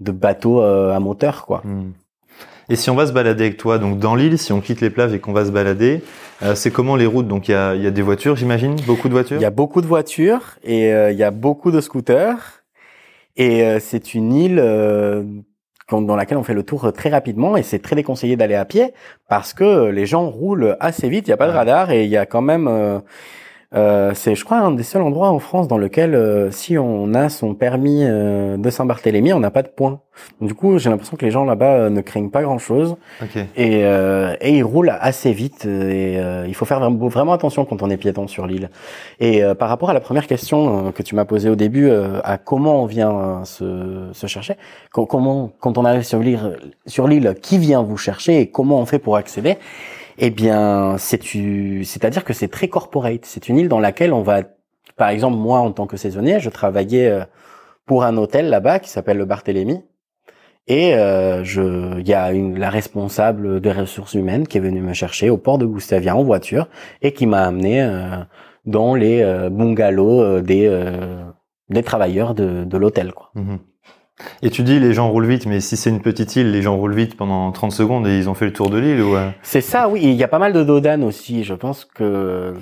de 0.00 0.12
bateaux 0.12 0.60
euh, 0.60 0.94
à 0.94 1.00
moteur, 1.00 1.46
quoi. 1.46 1.62
Hmm. 1.64 1.92
Et 2.70 2.76
si 2.76 2.88
on 2.88 2.94
va 2.94 3.04
se 3.06 3.12
balader 3.12 3.46
avec 3.46 3.56
toi, 3.56 3.78
donc 3.78 3.98
dans 3.98 4.14
l'île, 4.14 4.38
si 4.38 4.52
on 4.52 4.60
quitte 4.60 4.80
les 4.80 4.90
plages 4.90 5.12
et 5.12 5.18
qu'on 5.18 5.32
va 5.32 5.44
se 5.44 5.50
balader, 5.50 6.02
euh, 6.42 6.54
c'est 6.54 6.70
comment 6.70 6.94
les 6.94 7.04
routes? 7.04 7.26
Donc 7.26 7.48
il 7.48 7.50
y 7.50 7.54
a, 7.54 7.74
y 7.74 7.84
a, 7.84 7.90
des 7.90 8.00
voitures, 8.00 8.36
j'imagine, 8.36 8.76
beaucoup 8.86 9.08
de 9.08 9.12
voitures? 9.12 9.38
Il 9.38 9.42
y 9.42 9.46
a 9.46 9.50
beaucoup 9.50 9.80
de 9.80 9.88
voitures 9.88 10.56
et 10.62 10.94
euh, 10.94 11.10
il 11.10 11.18
y 11.18 11.24
a 11.24 11.32
beaucoup 11.32 11.72
de 11.72 11.80
scooters. 11.80 12.62
Et 13.36 13.78
c'est 13.80 14.12
une 14.14 14.34
île 14.34 14.56
dans 15.90 16.16
laquelle 16.16 16.36
on 16.36 16.42
fait 16.42 16.52
le 16.52 16.62
tour 16.62 16.92
très 16.92 17.08
rapidement 17.08 17.56
et 17.56 17.62
c'est 17.62 17.78
très 17.78 17.96
déconseillé 17.96 18.36
d'aller 18.36 18.54
à 18.54 18.66
pied 18.66 18.92
parce 19.28 19.54
que 19.54 19.86
les 19.86 20.04
gens 20.04 20.28
roulent 20.28 20.76
assez 20.78 21.08
vite. 21.08 21.26
Il 21.26 21.30
y 21.30 21.32
a 21.32 21.38
pas 21.38 21.46
de 21.46 21.52
radar 21.52 21.90
et 21.90 22.04
il 22.04 22.10
y 22.10 22.18
a 22.18 22.26
quand 22.26 22.42
même 22.42 22.68
euh, 23.72 24.12
c'est, 24.14 24.34
je 24.34 24.44
crois, 24.44 24.58
un 24.58 24.72
des 24.72 24.82
seuls 24.82 25.02
endroits 25.02 25.28
en 25.28 25.38
France 25.38 25.68
dans 25.68 25.78
lequel, 25.78 26.16
euh, 26.16 26.50
si 26.50 26.76
on 26.76 27.14
a 27.14 27.28
son 27.28 27.54
permis 27.54 28.02
euh, 28.02 28.56
de 28.56 28.68
Saint-Barthélemy, 28.68 29.32
on 29.32 29.38
n'a 29.38 29.52
pas 29.52 29.62
de 29.62 29.68
points. 29.68 30.00
Du 30.40 30.54
coup, 30.54 30.78
j'ai 30.78 30.90
l'impression 30.90 31.16
que 31.16 31.24
les 31.24 31.30
gens 31.30 31.44
là-bas 31.44 31.88
ne 31.88 32.00
craignent 32.00 32.30
pas 32.30 32.42
grand-chose 32.42 32.96
et, 33.56 33.80
et 33.80 34.50
ils 34.50 34.62
roulent 34.62 34.94
assez 35.00 35.32
vite. 35.32 35.64
Et 35.64 36.20
il 36.46 36.54
faut 36.54 36.66
faire 36.66 36.90
vraiment 36.90 37.32
attention 37.32 37.64
quand 37.64 37.82
on 37.82 37.88
est 37.88 37.96
piéton 37.96 38.28
sur 38.28 38.46
l'île. 38.46 38.68
Et 39.18 39.42
par 39.58 39.70
rapport 39.70 39.88
à 39.88 39.94
la 39.94 40.00
première 40.00 40.26
question 40.26 40.92
que 40.92 41.02
tu 41.02 41.14
m'as 41.14 41.24
posée 41.24 41.48
au 41.48 41.54
début, 41.54 41.90
à 42.22 42.36
comment 42.36 42.82
on 42.82 42.86
vient 42.86 43.46
se, 43.46 44.10
se 44.12 44.26
chercher, 44.26 44.56
comment, 44.90 45.52
quand 45.58 45.78
on 45.78 45.86
arrive 45.86 46.02
sur 46.02 46.18
l'île, 46.18 46.58
sur 46.84 47.08
l'île, 47.08 47.34
qui 47.40 47.56
vient 47.56 47.82
vous 47.82 47.96
chercher 47.96 48.42
et 48.42 48.50
comment 48.50 48.78
on 48.78 48.84
fait 48.84 48.98
pour 48.98 49.16
accéder 49.16 49.56
eh 50.22 50.30
bien, 50.30 50.96
c'est 50.98 51.22
c'est-à-dire 51.22 52.24
que 52.24 52.34
c'est 52.34 52.48
très 52.48 52.68
corporate. 52.68 53.24
C'est 53.24 53.48
une 53.48 53.58
île 53.58 53.68
dans 53.68 53.80
laquelle 53.80 54.12
on 54.12 54.22
va, 54.22 54.42
par 54.96 55.08
exemple, 55.08 55.38
moi 55.38 55.60
en 55.60 55.72
tant 55.72 55.86
que 55.86 55.96
saisonnier, 55.96 56.40
je 56.40 56.50
travaillais 56.50 57.08
euh, 57.08 57.24
pour 57.86 58.04
un 58.04 58.16
hôtel 58.18 58.50
là-bas 58.50 58.80
qui 58.80 58.90
s'appelle 58.90 59.16
le 59.16 59.24
Barthélemy. 59.24 59.82
Et 60.66 60.94
euh, 60.94 61.42
je, 61.42 61.98
il 61.98 62.06
y 62.06 62.12
a 62.12 62.32
une, 62.32 62.58
la 62.58 62.68
responsable 62.68 63.60
des 63.60 63.72
ressources 63.72 64.12
humaines 64.12 64.46
qui 64.46 64.58
est 64.58 64.60
venue 64.60 64.82
me 64.82 64.92
chercher 64.92 65.30
au 65.30 65.38
port 65.38 65.56
de 65.56 65.64
Goustavia 65.64 66.14
en 66.14 66.22
voiture 66.22 66.68
et 67.00 67.12
qui 67.12 67.26
m'a 67.26 67.42
amené 67.44 67.82
euh, 67.82 68.18
dans 68.66 68.94
les 68.94 69.24
bungalows 69.50 70.42
des 70.42 70.68
des 71.70 71.82
travailleurs 71.82 72.34
de, 72.34 72.64
de 72.64 72.76
l'hôtel. 72.76 73.12
Quoi. 73.12 73.30
Mmh 73.34 73.56
et 74.42 74.50
tu 74.50 74.62
dis 74.62 74.78
les 74.78 74.92
gens 74.92 75.10
roulent 75.10 75.26
vite, 75.26 75.46
mais 75.46 75.60
si 75.60 75.76
c'est 75.76 75.90
une 75.90 76.00
petite 76.00 76.36
île, 76.36 76.50
les 76.50 76.62
gens 76.62 76.76
roulent 76.76 76.94
vite 76.94 77.16
pendant 77.16 77.50
30 77.52 77.72
secondes 77.72 78.06
et 78.06 78.16
ils 78.18 78.28
ont 78.28 78.34
fait 78.34 78.46
le 78.46 78.52
tour 78.52 78.70
de 78.70 78.78
l'île 78.78 79.02
ou 79.02 79.16
C'est 79.42 79.60
ça, 79.60 79.88
oui. 79.88 80.00
Il 80.02 80.14
y 80.14 80.24
a 80.24 80.28
pas 80.28 80.38
mal 80.38 80.52
de 80.52 80.62
dodanes 80.62 81.04
aussi. 81.04 81.44
Je 81.44 81.54
pense 81.54 81.84
que 81.84 82.54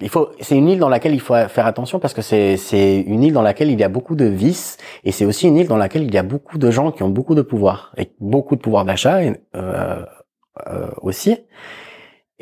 il 0.00 0.08
faut. 0.08 0.30
C'est 0.40 0.56
une 0.56 0.68
île 0.68 0.78
dans 0.78 0.88
laquelle 0.88 1.14
il 1.14 1.20
faut 1.20 1.34
faire 1.48 1.66
attention 1.66 1.98
parce 1.98 2.14
que 2.14 2.22
c'est 2.22 2.56
c'est 2.56 3.00
une 3.00 3.22
île 3.22 3.32
dans 3.32 3.42
laquelle 3.42 3.70
il 3.70 3.78
y 3.78 3.84
a 3.84 3.88
beaucoup 3.88 4.16
de 4.16 4.24
vices 4.24 4.76
et 5.04 5.12
c'est 5.12 5.24
aussi 5.24 5.46
une 5.46 5.56
île 5.56 5.68
dans 5.68 5.76
laquelle 5.76 6.02
il 6.02 6.12
y 6.12 6.18
a 6.18 6.22
beaucoup 6.22 6.58
de 6.58 6.70
gens 6.70 6.90
qui 6.90 7.02
ont 7.02 7.08
beaucoup 7.08 7.34
de 7.34 7.42
pouvoir 7.42 7.92
et 7.96 8.10
beaucoup 8.20 8.56
de 8.56 8.60
pouvoir 8.60 8.84
d'achat 8.84 9.20
euh, 9.20 9.34
euh, 9.54 10.90
aussi. 11.00 11.36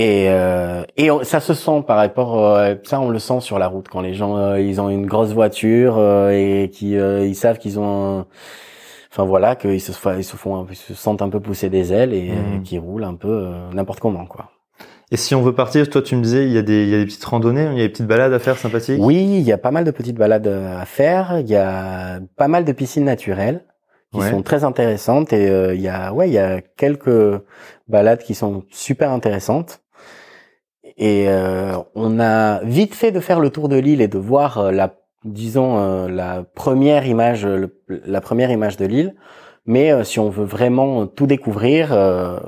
Et, 0.04 0.24
euh, 0.30 0.82
et 0.96 1.10
ça 1.22 1.38
se 1.38 1.54
sent 1.54 1.84
par 1.86 1.96
rapport, 1.96 2.44
euh, 2.44 2.74
ça 2.82 3.00
on 3.00 3.08
le 3.08 3.20
sent 3.20 3.38
sur 3.38 3.60
la 3.60 3.68
route 3.68 3.86
quand 3.88 4.00
les 4.00 4.14
gens 4.14 4.36
euh, 4.36 4.58
ils 4.58 4.80
ont 4.80 4.88
une 4.88 5.06
grosse 5.06 5.32
voiture 5.32 5.94
euh, 5.96 6.30
et 6.30 6.70
qui 6.70 6.94
ils 6.94 7.36
savent 7.36 7.58
qu'ils 7.58 7.78
ont, 7.78 8.26
enfin 9.12 9.24
voilà, 9.24 9.54
qu'ils 9.54 9.80
se, 9.80 9.92
ils 10.18 10.24
se 10.24 10.34
font, 10.34 10.66
ils 10.68 10.74
se 10.74 10.94
sentent 10.94 11.22
un 11.22 11.28
peu 11.28 11.38
pousser 11.38 11.70
des 11.70 11.92
ailes 11.92 12.14
et 12.14 12.32
mmh. 12.32 12.62
qui 12.64 12.78
roulent 12.78 13.04
un 13.04 13.14
peu 13.14 13.46
n'importe 13.72 14.00
comment 14.00 14.26
quoi. 14.26 14.50
Et 15.12 15.16
si 15.16 15.36
on 15.36 15.42
veut 15.42 15.54
partir, 15.54 15.88
toi 15.88 16.02
tu 16.02 16.16
me 16.16 16.22
disais 16.22 16.46
il 16.46 16.52
y 16.52 16.58
a 16.58 16.62
des 16.62 16.82
il 16.82 16.88
y 16.88 16.96
a 16.96 16.98
des 16.98 17.06
petites 17.06 17.24
randonnées, 17.24 17.68
il 17.70 17.78
y 17.78 17.82
a 17.82 17.86
des 17.86 17.92
petites 17.92 18.08
balades 18.08 18.32
à 18.32 18.40
faire 18.40 18.58
sympathiques? 18.58 18.98
Oui, 19.00 19.22
il 19.22 19.42
y 19.42 19.52
a 19.52 19.58
pas 19.58 19.70
mal 19.70 19.84
de 19.84 19.92
petites 19.92 20.16
balades 20.16 20.48
à 20.48 20.84
faire. 20.84 21.38
Il 21.38 21.48
y 21.48 21.54
a 21.54 22.18
pas 22.36 22.48
mal 22.48 22.64
de 22.64 22.72
piscines 22.72 23.04
naturelles 23.04 23.64
qui 24.12 24.20
sont 24.20 24.42
très 24.42 24.64
intéressantes 24.64 25.32
et 25.32 25.46
il 25.74 25.80
y 25.80 25.88
a 25.88 26.12
ouais 26.12 26.28
il 26.28 26.32
y 26.32 26.38
a 26.38 26.60
quelques 26.60 27.40
balades 27.86 28.22
qui 28.24 28.34
sont 28.34 28.64
super 28.68 29.12
intéressantes. 29.12 29.81
Et 30.96 31.28
euh, 31.28 31.76
on 31.94 32.20
a 32.20 32.60
vite 32.64 32.94
fait 32.94 33.12
de 33.12 33.20
faire 33.20 33.40
le 33.40 33.50
tour 33.50 33.68
de 33.68 33.76
l'île 33.76 34.00
et 34.00 34.08
de 34.08 34.18
voir 34.18 34.58
euh, 34.58 34.70
la, 34.70 34.94
disons, 35.24 35.78
euh, 35.78 36.08
la 36.08 36.44
première 36.54 37.06
image, 37.06 37.46
la 37.88 38.20
première 38.20 38.50
image 38.50 38.76
de 38.76 38.86
l'île. 38.86 39.14
Mais 39.64 40.02
si 40.02 40.18
on 40.18 40.28
veut 40.28 40.44
vraiment 40.44 41.06
tout 41.06 41.28
découvrir, 41.28 41.90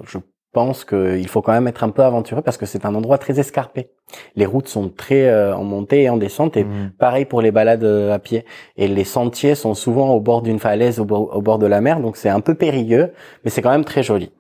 je 0.05 0.19
pense 0.53 0.85
qu'il 0.85 1.29
faut 1.29 1.43
quand 1.43 1.53
même 1.53 1.69
être 1.69 1.85
un 1.85 1.91
peu 1.91 2.03
aventureux 2.03 2.43
parce 2.43 2.57
que 2.57 2.67
c'est 2.67 2.85
un 2.85 2.95
endroit 2.97 3.19
très 3.19 3.39
escarpé. 3.39 3.91
Les 4.35 4.47
routes 4.47 4.67
sont 4.67 4.89
très 4.89 5.53
en 5.53 5.63
montée 5.63 6.03
et 6.03 6.09
en 6.09 6.17
descente 6.17 6.57
et 6.57 6.65
mmh. 6.65 6.95
pareil 6.99 7.25
pour 7.25 7.41
les 7.41 7.53
balades 7.53 7.85
à 7.85 8.19
pied. 8.19 8.45
Et 8.77 8.89
les 8.89 9.05
sentiers 9.05 9.55
sont 9.55 9.75
souvent 9.75 10.11
au 10.11 10.19
bord 10.19 10.43
d'une 10.43 10.59
falaise, 10.59 10.99
au 10.99 11.05
bord 11.05 11.61
de 11.61 11.67
la 11.67 11.81
mer, 11.81 12.01
donc 12.01 12.17
c'est 12.17 12.31
un 12.31 12.41
peu 12.41 12.57
périlleux, 12.57 13.13
mais 13.45 13.51
c'est 13.51 13.63
quand 13.63 13.71
même 13.71 13.85
très 13.85 14.03
joli. 14.03 14.33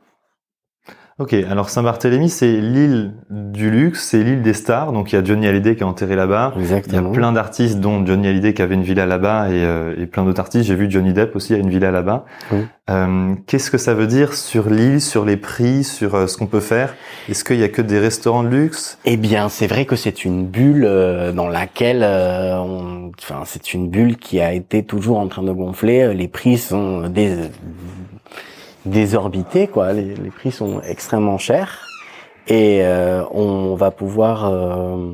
Ok, 1.20 1.32
alors 1.32 1.70
Saint-Barthélemy, 1.70 2.28
c'est 2.28 2.56
l'île 2.56 3.12
du 3.30 3.70
luxe, 3.70 4.08
c'est 4.08 4.24
l'île 4.24 4.42
des 4.42 4.52
stars. 4.52 4.90
Donc 4.90 5.12
il 5.12 5.14
y 5.14 5.18
a 5.18 5.22
Johnny 5.22 5.46
Hallyday 5.46 5.76
qui 5.76 5.82
est 5.82 5.86
enterré 5.86 6.16
là-bas. 6.16 6.54
Exactement. 6.58 7.02
Il 7.02 7.04
y 7.04 7.08
a 7.08 7.10
plein 7.12 7.30
d'artistes, 7.30 7.78
dont 7.78 8.04
Johnny 8.04 8.26
Hallyday 8.26 8.52
qui 8.52 8.62
avait 8.62 8.74
une 8.74 8.82
villa 8.82 9.06
là-bas 9.06 9.48
et, 9.48 9.64
euh, 9.64 9.94
et 9.96 10.06
plein 10.06 10.24
d'autres 10.24 10.40
artistes. 10.40 10.66
J'ai 10.66 10.74
vu 10.74 10.90
Johnny 10.90 11.12
Depp 11.12 11.36
aussi 11.36 11.54
a 11.54 11.58
une 11.58 11.70
villa 11.70 11.92
là-bas. 11.92 12.24
Euh, 12.90 13.34
Qu'est-ce 13.46 13.70
que 13.70 13.78
ça 13.78 13.94
veut 13.94 14.08
dire 14.08 14.34
sur 14.34 14.68
l'île, 14.68 15.00
sur 15.00 15.24
les 15.24 15.36
prix, 15.36 15.84
sur 15.84 16.16
euh, 16.16 16.26
ce 16.26 16.36
qu'on 16.36 16.46
peut 16.46 16.58
faire? 16.58 16.94
Est-ce 17.28 17.44
qu'il 17.44 17.60
y 17.60 17.64
a 17.64 17.68
que 17.68 17.80
des 17.80 18.00
restaurants 18.00 18.42
de 18.42 18.48
luxe? 18.48 18.98
Eh 19.04 19.16
bien, 19.16 19.48
c'est 19.48 19.68
vrai 19.68 19.84
que 19.84 19.94
c'est 19.94 20.24
une 20.24 20.44
bulle 20.44 20.84
euh, 20.84 21.30
dans 21.30 21.48
laquelle, 21.48 22.02
on... 22.02 23.12
enfin, 23.20 23.42
c'est 23.44 23.72
une 23.72 23.88
bulle 23.88 24.16
qui 24.16 24.40
a 24.40 24.52
été 24.52 24.82
toujours 24.82 25.20
en 25.20 25.28
train 25.28 25.44
de 25.44 25.52
gonfler. 25.52 26.12
Les 26.12 26.26
prix 26.26 26.58
sont 26.58 27.08
des 27.08 27.36
désorbité, 28.86 29.66
quoi. 29.66 29.92
Les, 29.92 30.14
les, 30.14 30.30
prix 30.30 30.52
sont 30.52 30.80
extrêmement 30.86 31.38
chers 31.38 31.86
et 32.46 32.80
euh, 32.82 33.24
on 33.30 33.74
va 33.74 33.90
pouvoir 33.90 34.44
euh, 34.46 35.12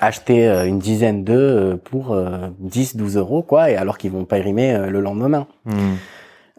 acheter 0.00 0.46
une 0.66 0.78
dizaine 0.78 1.24
d'œufs 1.24 1.78
pour 1.78 2.16
10, 2.58 2.96
12 2.96 3.16
euros, 3.16 3.42
quoi, 3.42 3.70
et 3.70 3.76
alors 3.76 3.98
qu'ils 3.98 4.12
vont 4.12 4.24
périmer 4.24 4.88
le 4.88 5.00
lendemain. 5.00 5.46
Hmm. 5.66 5.94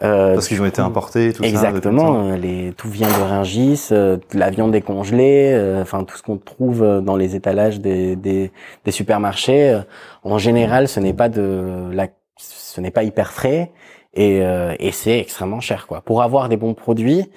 Euh, 0.03 0.33
Parce 0.33 0.47
qu'ils 0.47 0.61
ont 0.61 0.65
été 0.65 0.81
importés, 0.81 1.31
tout 1.31 1.43
exactement, 1.43 1.99
ça. 1.99 2.33
Exactement. 2.33 2.35
Les, 2.35 2.73
tout 2.73 2.89
vient 2.89 3.07
de 3.07 3.21
Ringis, 3.21 3.89
euh, 3.91 4.17
la 4.33 4.49
viande 4.49 4.71
décongelée, 4.71 5.51
euh, 5.53 5.81
enfin 5.81 6.03
tout 6.03 6.17
ce 6.17 6.23
qu'on 6.23 6.37
trouve 6.37 7.01
dans 7.03 7.15
les 7.15 7.35
étalages 7.35 7.79
des, 7.79 8.15
des, 8.15 8.51
des 8.83 8.91
supermarchés. 8.91 9.79
en 10.23 10.39
général, 10.39 10.87
ce 10.87 10.99
n'est 10.99 11.13
pas 11.13 11.29
de 11.29 11.89
la, 11.91 12.07
ce 12.37 12.81
n'est 12.81 12.91
pas 12.91 13.03
hyper 13.03 13.31
frais 13.31 13.71
et, 14.13 14.37
et 14.79 14.91
c'est 14.91 15.19
extrêmement 15.19 15.61
cher, 15.61 15.87
quoi. 15.87 16.01
Pour 16.01 16.21
avoir 16.21 16.49
des 16.49 16.57
bons 16.57 16.73
produits, 16.73 17.29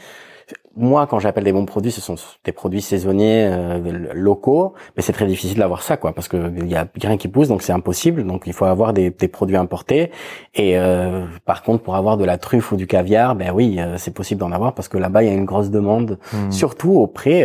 moi, 0.77 1.07
quand 1.07 1.21
j'appelle 1.21 1.45
des 1.45 1.53
bons 1.53 1.67
produits, 1.67 1.93
ce 1.93 2.01
sont 2.01 2.17
des 2.45 2.53
produits 2.53 2.83
saisonniers 2.83 3.47
euh, 3.47 4.13
locaux, 4.13 4.75
mais 4.97 5.03
c'est 5.03 5.13
très 5.13 5.27
difficile 5.27 5.59
d'avoir 5.59 5.83
ça, 5.83 5.97
quoi, 5.97 6.13
parce 6.13 6.27
que 6.27 6.53
il 6.57 6.67
y 6.67 6.75
a 6.75 6.89
rien 7.01 7.17
qui 7.17 7.29
pousse, 7.29 7.49
donc 7.49 7.63
c'est 7.63 7.73
impossible. 7.73 8.25
Donc 8.25 8.45
il 8.47 8.53
faut 8.53 8.65
avoir 8.65 8.93
des, 8.93 9.11
des 9.11 9.29
produits 9.29 9.57
importés. 9.57 10.11
Et 10.55 10.77
euh, 10.79 11.27
par 11.45 11.63
contre, 11.63 11.85
pour 11.85 11.95
avoir 11.95 12.17
de 12.17 12.25
la 12.25 12.39
truffe 12.39 12.73
ou 12.73 12.77
du 12.77 12.87
caviar, 12.87 13.37
ben 13.37 13.53
oui, 13.53 13.77
euh, 13.79 13.97
c'est 13.99 14.13
possible 14.13 14.41
d'en 14.41 14.51
avoir 14.51 14.75
parce 14.75 14.89
que 14.89 14.99
là-bas 14.99 15.23
il 15.23 15.29
y 15.29 15.31
a 15.31 15.35
une 15.35 15.45
grosse 15.45 15.71
demande, 15.71 16.19
hmm. 16.33 16.51
surtout 16.51 16.95
auprès 16.95 17.45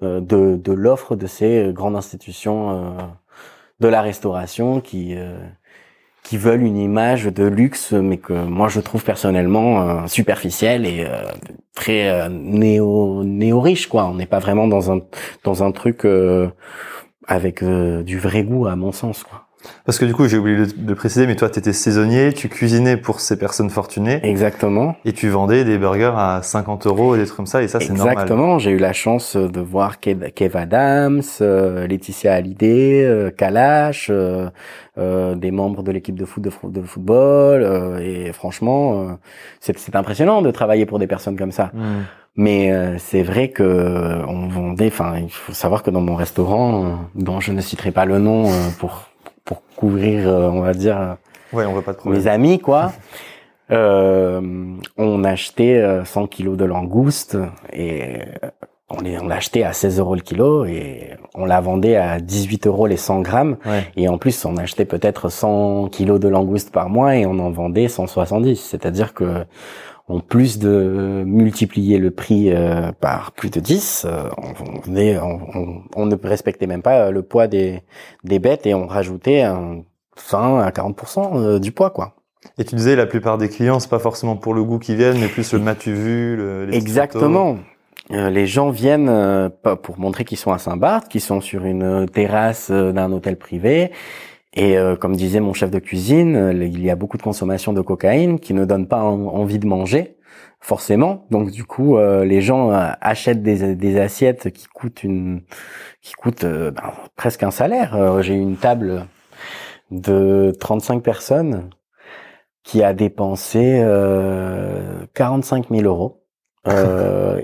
de, 0.00 0.20
de 0.56 0.72
l'offre 0.72 1.14
de 1.14 1.26
ces 1.28 1.70
grandes 1.72 1.94
institutions 1.94 2.96
de 3.78 3.88
la 3.88 4.02
restauration 4.02 4.80
qui 4.80 5.16
qui 6.22 6.36
veulent 6.36 6.62
une 6.62 6.76
image 6.76 7.24
de 7.24 7.44
luxe, 7.44 7.92
mais 7.92 8.18
que 8.18 8.32
moi 8.32 8.68
je 8.68 8.80
trouve 8.80 9.04
personnellement 9.04 9.82
euh, 9.82 10.06
superficielle 10.06 10.86
et 10.86 11.04
euh, 11.06 11.24
très 11.74 12.08
euh, 12.08 12.28
néo 12.28 13.24
néo 13.24 13.60
riche 13.60 13.88
quoi. 13.88 14.06
On 14.06 14.14
n'est 14.14 14.26
pas 14.26 14.38
vraiment 14.38 14.68
dans 14.68 14.92
un 14.92 15.00
dans 15.44 15.62
un 15.64 15.72
truc 15.72 16.06
avec 17.26 17.64
du 17.64 18.18
vrai 18.18 18.44
goût 18.44 18.66
à 18.66 18.76
mon 18.76 18.92
sens 18.92 19.24
quoi. 19.24 19.46
Parce 19.84 19.98
que 19.98 20.04
du 20.04 20.14
coup, 20.14 20.26
j'ai 20.28 20.38
oublié 20.38 20.66
de, 20.76 20.94
préciser, 20.94 21.26
mais 21.26 21.36
toi, 21.36 21.48
tu 21.50 21.58
étais 21.58 21.72
saisonnier, 21.72 22.32
tu 22.32 22.48
cuisinais 22.48 22.96
pour 22.96 23.20
ces 23.20 23.38
personnes 23.38 23.70
fortunées. 23.70 24.20
Exactement. 24.22 24.96
Et 25.04 25.12
tu 25.12 25.28
vendais 25.28 25.64
des 25.64 25.78
burgers 25.78 26.14
à 26.16 26.40
50 26.42 26.86
euros 26.86 27.14
et 27.14 27.18
des 27.18 27.24
trucs 27.26 27.36
comme 27.36 27.46
ça, 27.46 27.62
et 27.62 27.68
ça, 27.68 27.80
c'est 27.80 27.92
normal. 27.92 28.12
Exactement. 28.12 28.58
J'ai 28.58 28.70
eu 28.70 28.78
la 28.78 28.92
chance 28.92 29.36
de 29.36 29.60
voir 29.60 30.00
Kev, 30.00 30.56
Adams, 30.56 31.22
euh, 31.40 31.86
Laetitia 31.86 32.34
Hallyday, 32.34 33.04
euh, 33.04 33.30
Kalash, 33.30 34.08
euh, 34.10 34.48
euh, 34.98 35.34
des 35.34 35.50
membres 35.50 35.82
de 35.82 35.90
l'équipe 35.90 36.14
de 36.14 36.24
foot 36.24 36.42
de, 36.42 36.50
de 36.68 36.82
football, 36.82 37.62
euh, 37.62 37.98
et 37.98 38.32
franchement, 38.32 39.18
c'est 39.60 39.96
impressionnant 39.96 40.42
de 40.42 40.50
travailler 40.50 40.86
pour 40.86 40.98
des 40.98 41.06
personnes 41.06 41.36
comme 41.36 41.52
ça. 41.52 41.70
Hmm. 41.74 42.02
Mais 42.34 42.72
c'est 42.98 43.22
vrai 43.22 43.50
que 43.50 44.24
on 44.26 44.48
vendait. 44.48 44.86
Enfin, 44.86 45.18
il 45.18 45.30
faut 45.30 45.52
savoir 45.52 45.82
que 45.82 45.90
dans 45.90 46.00
mon 46.00 46.14
restaurant, 46.14 46.98
dont 47.14 47.40
je 47.40 47.52
ne 47.52 47.60
citerai 47.60 47.90
pas 47.90 48.06
le 48.06 48.18
nom 48.18 48.50
pour 48.78 49.11
pour 49.44 49.62
couvrir, 49.76 50.28
euh, 50.28 50.48
on 50.48 50.60
va 50.60 50.74
dire, 50.74 51.16
ouais, 51.52 51.64
on 51.64 51.80
pas 51.82 51.92
de 51.92 52.08
mes 52.08 52.26
amis, 52.26 52.58
quoi. 52.58 52.92
euh, 53.70 54.40
on 54.96 55.24
achetait 55.24 56.02
100 56.04 56.22
euh, 56.22 56.26
kilos 56.26 56.56
de 56.56 56.64
langoustes 56.64 57.36
et 57.72 58.18
on 58.90 59.00
les 59.00 59.18
on 59.18 59.26
l'achetait 59.26 59.62
à 59.62 59.72
16 59.72 59.98
euros 60.00 60.14
le 60.14 60.20
kilo 60.20 60.66
et 60.66 61.10
on 61.34 61.46
la 61.46 61.60
vendait 61.60 61.96
à 61.96 62.20
18 62.20 62.66
euros 62.66 62.86
les 62.86 62.98
100 62.98 63.22
grammes. 63.22 63.56
Et 63.96 64.08
en 64.08 64.18
plus, 64.18 64.44
on 64.44 64.56
achetait 64.58 64.84
peut-être 64.84 65.30
100 65.30 65.88
kilos 65.88 66.20
de 66.20 66.28
langoustes 66.28 66.70
par 66.70 66.90
mois 66.90 67.16
et 67.16 67.24
on 67.24 67.38
en 67.38 67.50
vendait 67.50 67.88
170. 67.88 68.56
C'est-à-dire 68.56 69.14
que 69.14 69.46
en 70.12 70.20
plus 70.20 70.58
de 70.58 71.22
multiplier 71.26 71.98
le 71.98 72.10
prix 72.10 72.52
euh, 72.52 72.92
par 72.92 73.32
plus 73.32 73.50
de 73.50 73.60
10, 73.60 74.06
euh, 74.06 74.28
on, 74.36 75.82
on, 75.96 76.06
ne 76.06 76.16
respectait 76.22 76.66
même 76.66 76.82
pas 76.82 77.10
le 77.10 77.22
poids 77.22 77.46
des, 77.46 77.82
des 78.22 78.38
bêtes 78.38 78.66
et 78.66 78.74
on 78.74 78.86
rajoutait 78.86 79.40
un 79.40 79.82
20 80.30 80.60
à 80.60 80.70
40% 80.70 81.36
euh, 81.36 81.58
du 81.58 81.72
poids, 81.72 81.90
quoi. 81.90 82.16
Et 82.58 82.64
tu 82.64 82.74
disais, 82.74 82.94
la 82.94 83.06
plupart 83.06 83.38
des 83.38 83.48
clients, 83.48 83.80
c'est 83.80 83.88
pas 83.88 84.00
forcément 84.00 84.36
pour 84.36 84.52
le 84.52 84.62
goût 84.64 84.78
qu'ils 84.78 84.96
viennent, 84.96 85.18
mais 85.18 85.28
plus 85.28 85.50
le 85.54 85.60
matu 85.60 85.94
vu, 85.94 86.36
le, 86.36 86.66
les 86.66 86.76
Exactement. 86.76 87.56
les 88.10 88.46
gens 88.46 88.70
viennent 88.70 89.50
pour 89.82 89.98
montrer 89.98 90.24
qu'ils 90.24 90.38
sont 90.38 90.52
à 90.52 90.58
Saint-Barth, 90.58 91.08
qu'ils 91.08 91.20
sont 91.20 91.40
sur 91.40 91.64
une 91.64 92.06
terrasse 92.08 92.70
d'un 92.70 93.12
hôtel 93.12 93.36
privé 93.36 93.92
et 94.54 94.76
euh, 94.76 94.96
comme 94.96 95.16
disait 95.16 95.40
mon 95.40 95.54
chef 95.54 95.70
de 95.70 95.78
cuisine, 95.78 96.36
euh, 96.36 96.52
il 96.52 96.82
y 96.82 96.90
a 96.90 96.96
beaucoup 96.96 97.16
de 97.16 97.22
consommation 97.22 97.72
de 97.72 97.80
cocaïne 97.80 98.38
qui 98.38 98.52
ne 98.52 98.64
donne 98.64 98.86
pas 98.86 99.02
envie 99.02 99.58
de 99.58 99.66
manger, 99.66 100.18
forcément. 100.60 101.26
Donc 101.30 101.50
du 101.50 101.64
coup, 101.64 101.96
euh, 101.96 102.24
les 102.24 102.42
gens 102.42 102.70
achètent 102.70 103.42
des, 103.42 103.74
des, 103.74 103.98
assiettes 103.98 104.50
qui 104.50 104.66
coûtent 104.66 105.04
une, 105.04 105.42
qui 106.02 106.12
coûtent 106.12 106.44
ben, 106.44 106.92
presque 107.16 107.42
un 107.42 107.50
salaire. 107.50 108.20
J'ai 108.22 108.34
une 108.34 108.56
table 108.56 109.06
de 109.90 110.52
35 110.60 111.02
personnes 111.02 111.70
qui 112.62 112.82
a 112.82 112.92
dépensé 112.92 113.82
45 115.14 115.68
000 115.70 115.82
euros. 115.82 116.18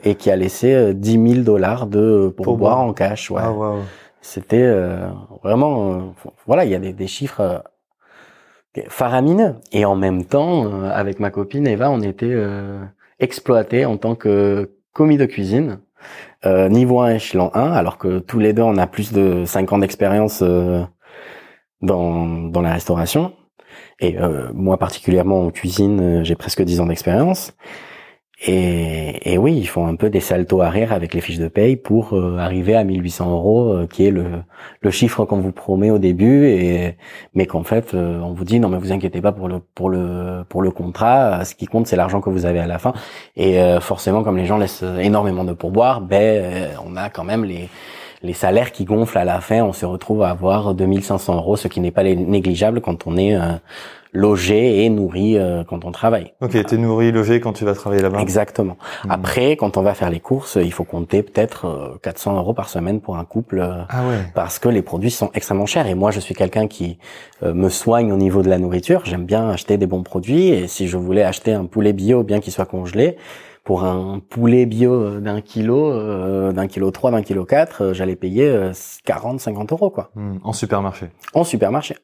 et 0.04 0.14
qui 0.14 0.30
a 0.30 0.36
laissé 0.36 0.94
10 0.94 1.12
000 1.32 1.42
dollars 1.42 1.88
de 1.88 2.32
pourboire 2.36 2.78
en 2.78 2.92
cash. 2.92 3.32
Ouais. 3.32 3.42
Ah, 3.42 3.52
c'était 4.28 4.62
euh, 4.62 5.08
vraiment, 5.42 5.92
euh, 5.92 6.00
voilà, 6.46 6.66
il 6.66 6.70
y 6.70 6.74
a 6.74 6.78
des, 6.78 7.06
chiffres 7.06 7.40
euh, 7.40 8.82
faramineux. 8.88 9.54
Et 9.72 9.84
en 9.86 9.96
même 9.96 10.24
temps, 10.26 10.82
avec 10.84 11.18
ma 11.18 11.30
copine 11.30 11.66
Eva, 11.66 11.90
on 11.90 12.02
était 12.02 12.36
exploité 13.18 13.86
en 13.86 13.96
tant 13.96 14.14
que 14.14 14.76
commis 14.92 15.16
de 15.16 15.24
cuisine, 15.24 15.80
niveau 16.44 17.00
1, 17.00 17.14
échelon 17.14 17.50
1, 17.54 17.72
alors 17.72 17.98
que 17.98 18.18
tous 18.20 18.38
les 18.38 18.52
deux, 18.52 18.62
on 18.62 18.76
a 18.76 18.86
plus 18.86 19.12
de 19.12 19.44
5 19.46 19.72
ans 19.72 19.78
d'expérience 19.78 20.44
dans, 21.82 22.26
dans 22.26 22.60
la 22.62 22.72
restauration. 22.72 23.32
Et 24.00 24.16
moi 24.54 24.76
particulièrement 24.78 25.46
en 25.46 25.50
cuisine, 25.50 26.22
j'ai 26.22 26.36
presque 26.36 26.62
10 26.62 26.80
ans 26.80 26.86
d'expérience. 26.86 27.56
Et, 28.40 29.32
et, 29.32 29.36
oui, 29.36 29.56
ils 29.56 29.66
font 29.66 29.88
un 29.88 29.96
peu 29.96 30.10
des 30.10 30.20
saltos 30.20 30.60
arrière 30.60 30.92
avec 30.92 31.12
les 31.12 31.20
fiches 31.20 31.38
de 31.38 31.48
paye 31.48 31.74
pour 31.74 32.12
euh, 32.12 32.38
arriver 32.38 32.76
à 32.76 32.84
1800 32.84 33.32
euros, 33.32 33.72
euh, 33.72 33.86
qui 33.88 34.06
est 34.06 34.12
le, 34.12 34.26
le 34.80 34.90
chiffre 34.92 35.24
qu'on 35.24 35.40
vous 35.40 35.50
promet 35.50 35.90
au 35.90 35.98
début, 35.98 36.46
et 36.46 36.96
mais 37.34 37.46
qu'en 37.46 37.64
fait 37.64 37.94
euh, 37.94 38.20
on 38.20 38.34
vous 38.34 38.44
dit 38.44 38.60
non 38.60 38.68
mais 38.68 38.78
vous 38.78 38.92
inquiétez 38.92 39.20
pas 39.20 39.32
pour 39.32 39.48
le 39.48 39.58
pour 39.74 39.90
le 39.90 40.44
pour 40.48 40.62
le 40.62 40.70
contrat, 40.70 41.44
ce 41.44 41.56
qui 41.56 41.66
compte 41.66 41.88
c'est 41.88 41.96
l'argent 41.96 42.20
que 42.20 42.30
vous 42.30 42.46
avez 42.46 42.60
à 42.60 42.68
la 42.68 42.78
fin. 42.78 42.92
Et 43.36 43.58
forcément, 43.80 44.22
comme 44.22 44.36
les 44.36 44.46
gens 44.46 44.58
laissent 44.58 44.84
énormément 45.00 45.42
de 45.44 45.52
pourboire, 45.52 46.00
ben 46.00 46.68
on 46.86 46.96
a 46.96 47.10
quand 47.10 47.24
même 47.24 47.44
les 47.44 47.68
les 48.22 48.32
salaires 48.32 48.72
qui 48.72 48.84
gonflent 48.84 49.18
à 49.18 49.24
la 49.24 49.40
fin. 49.40 49.62
On 49.62 49.72
se 49.72 49.86
retrouve 49.86 50.22
à 50.22 50.30
avoir 50.30 50.74
2500 50.74 51.36
euros, 51.36 51.56
ce 51.56 51.68
qui 51.68 51.80
n'est 51.80 51.90
pas 51.90 52.04
négligeable 52.04 52.80
quand 52.80 53.06
on 53.06 53.16
est 53.16 53.36
logé 54.12 54.84
et 54.84 54.88
nourri 54.88 55.36
euh, 55.36 55.64
quand 55.64 55.84
on 55.84 55.92
travaille. 55.92 56.32
Ok, 56.40 56.50
t'es 56.64 56.76
nourri, 56.76 57.12
logé 57.12 57.40
quand 57.40 57.52
tu 57.52 57.64
vas 57.64 57.74
travailler 57.74 58.02
là-bas. 58.02 58.20
Exactement. 58.20 58.76
Hmm. 59.04 59.10
Après, 59.10 59.56
quand 59.56 59.76
on 59.76 59.82
va 59.82 59.94
faire 59.94 60.10
les 60.10 60.20
courses, 60.20 60.58
il 60.60 60.72
faut 60.72 60.84
compter 60.84 61.22
peut-être 61.22 61.98
400 62.02 62.34
euh, 62.34 62.38
euros 62.38 62.54
par 62.54 62.68
semaine 62.68 63.00
pour 63.00 63.16
un 63.16 63.24
couple, 63.24 63.60
euh, 63.60 63.82
ah 63.88 64.06
ouais. 64.08 64.16
parce 64.34 64.58
que 64.58 64.68
les 64.68 64.82
produits 64.82 65.10
sont 65.10 65.30
extrêmement 65.34 65.66
chers. 65.66 65.86
Et 65.86 65.94
moi, 65.94 66.10
je 66.10 66.20
suis 66.20 66.34
quelqu'un 66.34 66.66
qui 66.66 66.98
me 67.42 67.68
soigne 67.68 68.12
au 68.12 68.16
niveau 68.16 68.42
de 68.42 68.48
la 68.48 68.58
nourriture. 68.58 69.02
J'aime 69.04 69.24
bien 69.24 69.48
acheter 69.48 69.76
des 69.76 69.86
bons 69.86 70.02
produits. 70.02 70.48
Et 70.48 70.66
si 70.66 70.88
je 70.88 70.96
voulais 70.96 71.22
acheter 71.22 71.52
un 71.52 71.66
poulet 71.66 71.92
bio, 71.92 72.22
bien 72.22 72.40
qu'il 72.40 72.52
soit 72.52 72.66
congelé, 72.66 73.16
pour 73.64 73.84
un 73.84 74.20
poulet 74.28 74.66
bio 74.66 75.20
d'un 75.20 75.40
kilo, 75.40 76.52
d'un 76.52 76.66
kilo 76.66 76.90
3, 76.90 77.10
d'un 77.10 77.22
kilo 77.22 77.44
4, 77.44 77.92
j'allais 77.92 78.16
payer 78.16 78.70
40, 79.04 79.40
50 79.40 79.72
euros, 79.72 79.90
quoi. 79.90 80.10
Hmm. 80.14 80.38
En 80.42 80.52
supermarché. 80.52 81.06
En 81.34 81.44
supermarché. 81.44 81.96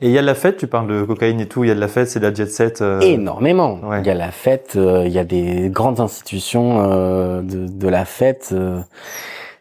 Et 0.00 0.08
il 0.08 0.10
y 0.12 0.18
a 0.18 0.20
de 0.20 0.26
la 0.26 0.34
fête, 0.34 0.56
tu 0.56 0.66
parles 0.66 0.88
de 0.88 1.02
cocaïne 1.02 1.40
et 1.40 1.46
tout, 1.46 1.64
il 1.64 1.68
y 1.68 1.70
a 1.70 1.74
de 1.74 1.80
la 1.80 1.88
fête, 1.88 2.08
c'est 2.08 2.20
de 2.20 2.26
la 2.26 2.34
jet 2.34 2.50
set. 2.50 2.80
Euh... 2.80 3.00
Énormément. 3.00 3.80
Il 3.98 4.06
y 4.06 4.10
a 4.10 4.14
la 4.14 4.30
fête, 4.30 4.74
euh, 4.76 5.04
il 5.06 5.12
y 5.12 5.18
a 5.18 5.24
des 5.24 5.68
grandes 5.68 6.00
institutions 6.00 6.82
euh, 6.82 7.42
de, 7.42 7.66
de, 7.66 7.88
la 7.88 8.04
fête. 8.04 8.54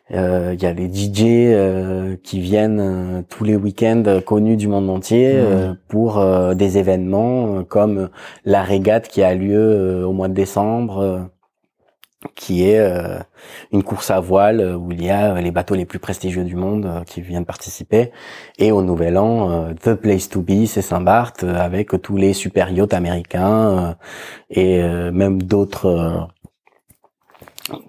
Il 0.10 0.62
y 0.62 0.65
a 0.65 0.74
des 0.74 0.88
DJ 0.93 2.20
qui 2.22 2.39
viennent 2.39 3.24
tous 3.29 3.43
les 3.43 3.55
week-ends 3.55 4.20
connus 4.24 4.58
du 4.58 4.67
monde 4.67 4.89
entier 4.89 5.34
mmh. 5.34 5.77
pour 5.88 6.24
des 6.53 6.77
événements 6.77 7.63
comme 7.63 8.10
la 8.46 8.62
régate 8.62 9.08
qui 9.08 9.24
a 9.24 9.34
lieu 9.34 10.05
au 10.05 10.12
mois 10.12 10.27
de 10.27 10.36
décembre 10.36 11.29
qui 12.36 12.70
est 12.70 12.80
euh, 12.80 13.20
une 13.72 13.84
course 13.84 14.12
à 14.12 14.20
voile 14.20 14.60
euh, 14.60 14.75
où 14.75 14.92
il 14.92 15.03
y 15.03 15.10
a 15.10 15.39
les 15.42 15.51
bateaux 15.51 15.75
les 15.75 15.86
plus 15.86 16.00
prestigieux 16.00 16.44
du 16.44 16.56
monde 16.56 16.86
euh, 16.86 17.03
qui 17.03 17.22
viennent 17.22 17.46
participer 17.46 18.12
et 18.58 18.72
au 18.72 18.82
Nouvel 18.82 19.18
An 19.18 19.74
The 19.75 19.94
Place 19.96 20.30
to 20.30 20.42
Be 20.42 20.65
c'est 20.65 20.82
Saint-Barth 20.82 21.44
avec 21.44 22.01
tous 22.01 22.18
les 22.18 22.34
super 22.34 22.72
yachts 22.72 22.94
américains 22.94 23.96
et 24.50 24.82
même 24.82 25.42
d'autres 25.42 26.27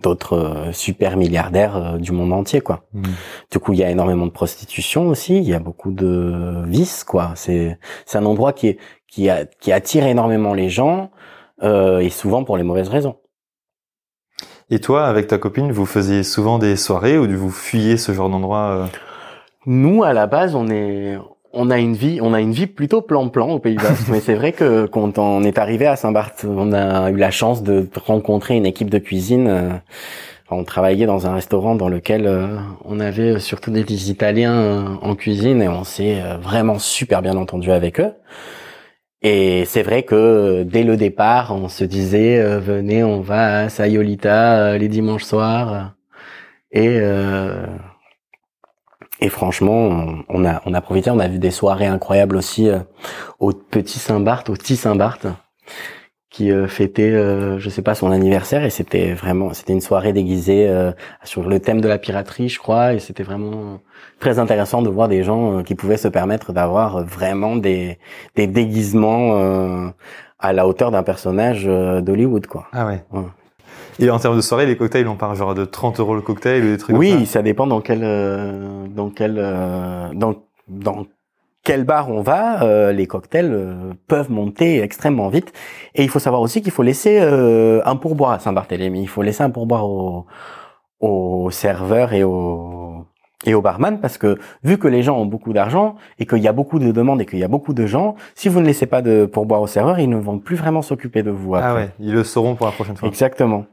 d'autres 0.02 0.70
super 0.72 1.16
milliardaires 1.16 1.98
du 1.98 2.12
monde 2.12 2.32
entier 2.32 2.60
quoi. 2.60 2.84
Hmm. 2.92 3.02
Du 3.50 3.58
coup, 3.58 3.72
il 3.72 3.80
y 3.80 3.84
a 3.84 3.90
énormément 3.90 4.26
de 4.26 4.30
prostitution 4.30 5.08
aussi, 5.08 5.36
il 5.36 5.44
y 5.44 5.54
a 5.54 5.58
beaucoup 5.58 5.92
de 5.92 6.62
vices 6.66 7.04
quoi. 7.04 7.32
C'est 7.34 7.78
c'est 8.06 8.18
un 8.18 8.24
endroit 8.24 8.52
qui 8.52 8.68
est, 8.68 8.78
qui 9.08 9.28
a, 9.28 9.44
qui 9.44 9.72
attire 9.72 10.06
énormément 10.06 10.54
les 10.54 10.70
gens 10.70 11.10
et 11.62 12.10
souvent 12.10 12.44
pour 12.44 12.56
les 12.56 12.62
mauvaises 12.62 12.88
raisons. 12.88 13.16
Et 14.74 14.80
toi, 14.80 15.04
avec 15.04 15.28
ta 15.28 15.38
copine, 15.38 15.70
vous 15.70 15.86
faisiez 15.86 16.24
souvent 16.24 16.58
des 16.58 16.74
soirées 16.74 17.16
ou 17.16 17.28
vous 17.30 17.52
fuyez 17.52 17.96
ce 17.96 18.10
genre 18.10 18.28
d'endroit 18.28 18.70
euh? 18.70 18.86
Nous, 19.66 20.02
à 20.02 20.12
la 20.12 20.26
base, 20.26 20.56
on 20.56 20.68
est, 20.68 21.16
on 21.52 21.70
a 21.70 21.78
une 21.78 21.94
vie, 21.94 22.18
on 22.20 22.34
a 22.34 22.40
une 22.40 22.50
vie 22.50 22.66
plutôt 22.66 23.00
plan-plan 23.00 23.50
au 23.50 23.60
Pays 23.60 23.76
Basque. 23.76 24.06
mais 24.10 24.18
c'est 24.18 24.34
vrai 24.34 24.50
que 24.50 24.86
quand 24.86 25.16
on 25.16 25.44
est 25.44 25.58
arrivé 25.58 25.86
à 25.86 25.94
Saint-Barth, 25.94 26.44
on 26.44 26.72
a 26.72 27.08
eu 27.12 27.16
la 27.16 27.30
chance 27.30 27.62
de 27.62 27.86
rencontrer 28.04 28.56
une 28.56 28.66
équipe 28.66 28.90
de 28.90 28.98
cuisine. 28.98 29.46
euh, 29.46 29.70
on 30.50 30.64
travaillait 30.64 31.06
dans 31.06 31.28
un 31.28 31.34
restaurant 31.34 31.76
dans 31.76 31.88
lequel 31.88 32.26
euh, 32.26 32.58
on 32.84 32.98
avait 32.98 33.38
surtout 33.38 33.70
des 33.70 34.10
Italiens 34.10 34.98
en 35.02 35.14
cuisine 35.14 35.62
et 35.62 35.68
on 35.68 35.84
s'est 35.84 36.20
vraiment 36.42 36.80
super 36.80 37.22
bien 37.22 37.36
entendu 37.36 37.70
avec 37.70 38.00
eux. 38.00 38.10
Et 39.26 39.64
c'est 39.64 39.82
vrai 39.82 40.02
que 40.02 40.14
euh, 40.14 40.64
dès 40.64 40.82
le 40.84 40.98
départ, 40.98 41.50
on 41.56 41.70
se 41.70 41.82
disait 41.84 42.38
euh, 42.38 42.60
venez, 42.60 43.02
on 43.02 43.22
va 43.22 43.60
à 43.60 43.68
Sayolita 43.70 44.58
euh, 44.74 44.78
les 44.78 44.88
dimanches 44.88 45.24
soirs. 45.24 45.94
Et 46.72 47.00
et 49.20 49.28
franchement, 49.28 50.24
on, 50.28 50.44
a 50.44 50.60
on 50.66 50.74
a 50.74 50.80
profité, 50.80 51.10
on 51.10 51.20
a 51.20 51.28
vu 51.28 51.38
des 51.38 51.52
soirées 51.52 51.86
incroyables 51.86 52.36
aussi 52.36 52.68
au 53.38 53.52
Petit 53.52 54.00
Saint-Barth, 54.00 54.50
au 54.50 54.54
Petit 54.54 54.74
Saint-Barth, 54.76 55.26
qui 56.34 56.50
euh, 56.50 56.66
fêtait, 56.66 57.12
euh, 57.12 57.60
je 57.60 57.70
sais 57.70 57.80
pas, 57.80 57.94
son 57.94 58.10
anniversaire 58.10 58.64
et 58.64 58.70
c'était 58.70 59.12
vraiment, 59.12 59.54
c'était 59.54 59.72
une 59.72 59.80
soirée 59.80 60.12
déguisée 60.12 60.66
euh, 60.68 60.90
sur 61.22 61.48
le 61.48 61.60
thème 61.60 61.80
de 61.80 61.86
la 61.86 61.96
piraterie, 61.96 62.48
je 62.48 62.58
crois, 62.58 62.94
et 62.94 62.98
c'était 62.98 63.22
vraiment 63.22 63.78
très 64.18 64.40
intéressant 64.40 64.82
de 64.82 64.88
voir 64.88 65.06
des 65.06 65.22
gens 65.22 65.62
qui 65.62 65.76
pouvaient 65.76 65.96
se 65.96 66.08
permettre 66.08 66.52
d'avoir 66.52 67.04
vraiment 67.04 67.54
des 67.54 67.98
des 68.34 68.48
déguisements 68.48 69.38
euh, 69.38 69.86
à 70.40 70.52
la 70.52 70.66
hauteur 70.66 70.90
d'un 70.90 71.04
personnage 71.04 71.66
d'Hollywood, 71.66 72.48
quoi. 72.48 72.66
Ah 72.72 72.86
ouais. 72.86 73.04
Ouais. 73.12 73.22
Et 74.00 74.10
en 74.10 74.18
termes 74.18 74.36
de 74.36 74.40
soirée, 74.40 74.66
les 74.66 74.76
cocktails, 74.76 75.06
on 75.06 75.14
parle 75.14 75.36
genre 75.36 75.54
de 75.54 75.64
30 75.64 76.00
euros 76.00 76.16
le 76.16 76.20
cocktail 76.20 76.64
ou 76.64 76.70
des 76.70 76.78
trucs 76.78 76.96
Oui, 76.96 77.12
comme 77.12 77.26
ça? 77.26 77.32
ça 77.34 77.42
dépend 77.42 77.68
dans 77.68 77.80
quel 77.80 78.00
euh, 78.02 78.86
dans 78.88 79.10
quel 79.10 79.36
euh, 79.38 80.08
dans 80.14 80.34
dans 80.66 81.06
quel 81.64 81.84
bar 81.84 82.10
on 82.10 82.20
va. 82.20 82.62
euh, 82.62 82.92
les 82.92 83.06
cocktails 83.06 83.52
euh, 83.52 83.92
peuvent 84.06 84.30
monter 84.30 84.80
extrêmement 84.82 85.28
vite. 85.28 85.52
Et 85.94 86.02
il 86.04 86.10
faut 86.10 86.18
savoir 86.18 86.42
aussi 86.42 86.62
qu'il 86.62 86.72
faut 86.72 86.82
laisser 86.82 87.18
euh, 87.20 87.80
un 87.84 87.96
pourboire 87.96 88.32
à 88.32 88.38
Saint-Barthélemy. 88.38 89.02
Il 89.02 89.08
faut 89.08 89.22
laisser 89.22 89.42
un 89.42 89.50
pourboire 89.50 89.86
au 89.86 90.26
aux 91.00 91.50
serveurs 91.50 92.12
et 92.12 92.24
au 92.24 93.04
et 93.46 93.52
au 93.52 93.60
barman 93.60 94.00
parce 94.00 94.16
que 94.16 94.38
vu 94.62 94.78
que 94.78 94.88
les 94.88 95.02
gens 95.02 95.18
ont 95.18 95.26
beaucoup 95.26 95.52
d'argent 95.52 95.96
et 96.18 96.24
qu'il 96.24 96.38
y 96.38 96.48
a 96.48 96.52
beaucoup 96.52 96.78
de 96.78 96.92
demandes 96.92 97.20
et 97.20 97.26
qu'il 97.26 97.38
y 97.38 97.44
a 97.44 97.48
beaucoup 97.48 97.74
de 97.74 97.84
gens, 97.84 98.14
si 98.34 98.48
vous 98.48 98.60
ne 98.60 98.66
laissez 98.66 98.86
pas 98.86 99.02
de 99.02 99.26
pourboire 99.26 99.60
aux 99.60 99.66
serveurs, 99.66 99.98
ils 99.98 100.08
ne 100.08 100.16
vont 100.16 100.38
plus 100.38 100.56
vraiment 100.56 100.80
s'occuper 100.80 101.22
de 101.22 101.30
vous. 101.30 101.54
Ah 101.54 101.74
ouais, 101.74 101.90
ils 102.00 102.12
le 102.12 102.24
sauront 102.24 102.54
pour 102.54 102.66
la 102.66 102.72
prochaine 102.72 102.96
fois. 102.96 103.08
Exactement. 103.08 103.66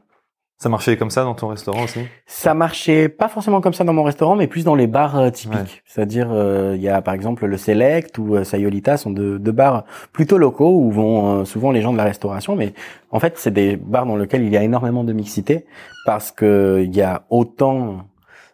Ça 0.62 0.68
marchait 0.68 0.96
comme 0.96 1.10
ça 1.10 1.24
dans 1.24 1.34
ton 1.34 1.48
restaurant 1.48 1.82
aussi? 1.82 1.98
Ça 2.24 2.54
marchait 2.54 3.08
pas 3.08 3.26
forcément 3.26 3.60
comme 3.60 3.72
ça 3.74 3.82
dans 3.82 3.92
mon 3.92 4.04
restaurant, 4.04 4.36
mais 4.36 4.46
plus 4.46 4.64
dans 4.64 4.76
les 4.76 4.86
bars 4.86 5.18
euh, 5.18 5.30
typiques. 5.30 5.58
Ouais. 5.58 5.82
C'est-à-dire, 5.86 6.28
euh, 6.30 6.74
il 6.76 6.82
y 6.82 6.88
a 6.88 7.02
par 7.02 7.14
exemple 7.14 7.46
le 7.46 7.56
Select 7.56 8.16
ou 8.18 8.36
euh, 8.36 8.44
Sayolita 8.44 8.96
sont 8.96 9.10
deux, 9.10 9.40
deux 9.40 9.50
bars 9.50 9.82
plutôt 10.12 10.38
locaux 10.38 10.70
où 10.78 10.92
vont 10.92 11.40
euh, 11.40 11.44
souvent 11.44 11.72
les 11.72 11.82
gens 11.82 11.90
de 11.92 11.96
la 11.98 12.04
restauration. 12.04 12.54
Mais 12.54 12.74
en 13.10 13.18
fait, 13.18 13.38
c'est 13.38 13.50
des 13.50 13.74
bars 13.74 14.06
dans 14.06 14.14
lesquels 14.14 14.44
il 14.44 14.52
y 14.52 14.56
a 14.56 14.62
énormément 14.62 15.02
de 15.02 15.12
mixité 15.12 15.66
parce 16.06 16.30
que 16.30 16.80
il 16.84 16.94
y 16.94 17.02
a 17.02 17.24
autant 17.28 18.06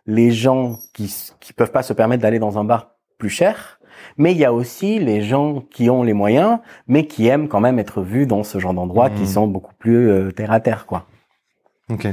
les 0.07 0.31
gens 0.31 0.79
qui 0.95 1.15
qui 1.41 1.53
peuvent 1.53 1.73
pas 1.73 1.83
se 1.83 1.93
permettre 1.93 2.23
d'aller 2.23 2.39
dans 2.39 2.59
un 2.59 2.65
bar 2.65 2.93
plus 3.19 3.29
cher, 3.29 3.81
mais 4.17 4.33
il 4.33 4.39
y 4.39 4.47
a 4.47 4.55
aussi 4.55 4.99
les 4.99 5.21
gens 5.21 5.63
qui 5.71 5.91
ont 5.91 6.03
les 6.05 6.15
moyens, 6.15 6.61
mais 6.87 7.07
qui 7.07 7.27
aiment 7.29 7.49
quand 7.49 7.61
même 7.61 7.79
être 7.79 8.01
vus 8.01 8.25
dans 8.25 8.45
ce 8.45 8.59
genre 8.59 8.73
d'endroits 8.73 9.11
Mhm. 9.11 9.15
qui 9.17 9.27
sont 9.27 9.47
beaucoup 9.47 9.75
plus 9.79 10.33
terre 10.35 10.53
à 10.53 10.61
terre, 10.61 10.87
quoi. 10.87 11.05
Ok. 11.91 12.07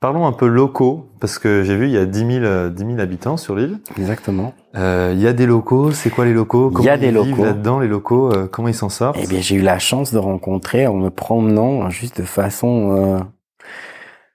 Parlons 0.00 0.26
un 0.26 0.32
peu 0.32 0.48
locaux, 0.48 1.06
parce 1.20 1.38
que 1.38 1.62
j'ai 1.62 1.76
vu, 1.76 1.86
il 1.86 1.92
y 1.92 1.96
a 1.96 2.04
10 2.06 2.18
000, 2.18 2.30
euh, 2.44 2.70
10 2.70 2.84
000 2.86 2.98
habitants 2.98 3.36
sur 3.36 3.54
l'île. 3.54 3.78
Exactement. 3.96 4.52
Euh, 4.74 5.12
il 5.14 5.20
y 5.22 5.28
a 5.28 5.32
des 5.32 5.46
locaux, 5.46 5.92
c'est 5.92 6.10
quoi 6.10 6.24
les 6.24 6.32
locaux? 6.32 6.72
Il 6.80 6.84
y 6.84 6.88
a 6.88 6.96
des 6.96 7.12
locaux. 7.12 7.44
là-dedans, 7.44 7.78
les 7.78 7.86
locaux, 7.86 8.32
euh, 8.32 8.48
comment 8.50 8.66
ils 8.66 8.74
s'en 8.74 8.88
sortent? 8.88 9.16
Eh 9.22 9.28
bien, 9.28 9.40
j'ai 9.40 9.54
eu 9.54 9.60
la 9.62 9.78
chance 9.78 10.12
de 10.12 10.18
rencontrer 10.18 10.88
en 10.88 10.94
me 10.94 11.08
promenant 11.10 11.84
euh, 11.84 11.90
juste 11.90 12.20
de 12.20 12.26
façon 12.26 12.96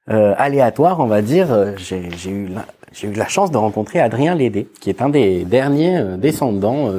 euh, 0.09 0.13
euh, 0.13 0.33
aléatoire, 0.37 1.01
on 1.01 1.07
va 1.07 1.21
dire. 1.21 1.51
euh, 1.51 1.73
J'ai 1.75 2.09
j'ai 2.15 2.31
eu 2.31 2.47
la, 2.47 2.65
j'ai 2.93 3.09
eu 3.09 3.13
la 3.13 3.27
chance 3.27 3.51
de 3.51 3.57
rencontrer 3.57 3.99
Adrien 3.99 4.35
Lédé, 4.35 4.69
qui 4.79 4.89
est 4.89 5.01
un 5.01 5.09
des 5.09 5.43
derniers 5.43 5.97
euh, 5.97 6.15
descendants 6.17 6.93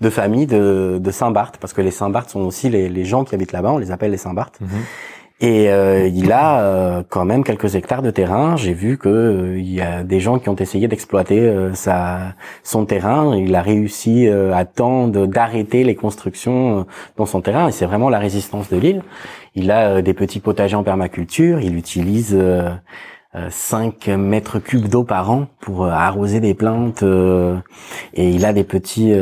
de 0.00 0.10
famille 0.10 0.46
de, 0.46 0.98
de 1.00 1.10
Saint-Barth, 1.10 1.56
parce 1.60 1.72
que 1.72 1.80
les 1.82 1.90
Saint-Barth 1.90 2.30
sont 2.30 2.42
aussi 2.42 2.70
les, 2.70 2.88
les 2.88 3.04
gens 3.04 3.24
qui 3.24 3.34
habitent 3.34 3.50
là-bas, 3.52 3.72
on 3.72 3.78
les 3.78 3.90
appelle 3.90 4.12
les 4.12 4.16
Saint-Barth. 4.16 4.60
Mhm. 4.60 4.68
Et 5.44 5.68
euh, 5.70 6.06
il 6.06 6.30
a 6.30 6.60
euh, 6.62 7.02
quand 7.08 7.24
même 7.24 7.42
quelques 7.42 7.74
hectares 7.74 8.02
de 8.02 8.12
terrain. 8.12 8.56
J'ai 8.56 8.72
vu 8.72 8.96
que 8.96 9.08
euh, 9.08 9.60
y 9.60 9.80
a 9.80 10.04
des 10.04 10.20
gens 10.20 10.38
qui 10.38 10.48
ont 10.48 10.54
essayé 10.54 10.86
d'exploiter 10.86 11.40
euh, 11.40 11.74
sa 11.74 12.34
son 12.62 12.86
terrain. 12.86 13.36
Il 13.36 13.52
a 13.56 13.60
réussi 13.60 14.28
euh, 14.28 14.54
à 14.54 14.64
temps 14.64 15.08
d'arrêter 15.08 15.82
les 15.82 15.96
constructions 15.96 16.86
dans 17.16 17.26
son 17.26 17.40
terrain. 17.40 17.66
Et 17.66 17.72
c'est 17.72 17.86
vraiment 17.86 18.08
la 18.08 18.20
résistance 18.20 18.70
de 18.70 18.76
l'île. 18.76 19.02
Il 19.56 19.72
a 19.72 20.00
des 20.00 20.14
petits 20.14 20.38
potagers 20.38 20.76
en 20.76 20.84
permaculture. 20.84 21.58
Il 21.60 21.76
utilise 21.76 22.36
euh, 22.38 22.70
euh, 23.34 23.48
5 23.50 24.06
mètres 24.10 24.60
cubes 24.60 24.86
d'eau 24.86 25.02
par 25.02 25.28
an 25.32 25.48
pour 25.60 25.86
arroser 25.86 26.38
des 26.38 26.54
plantes. 26.54 27.02
et 27.02 28.28
il 28.30 28.44
a 28.44 28.52
des 28.52 28.64
petits 28.64 29.12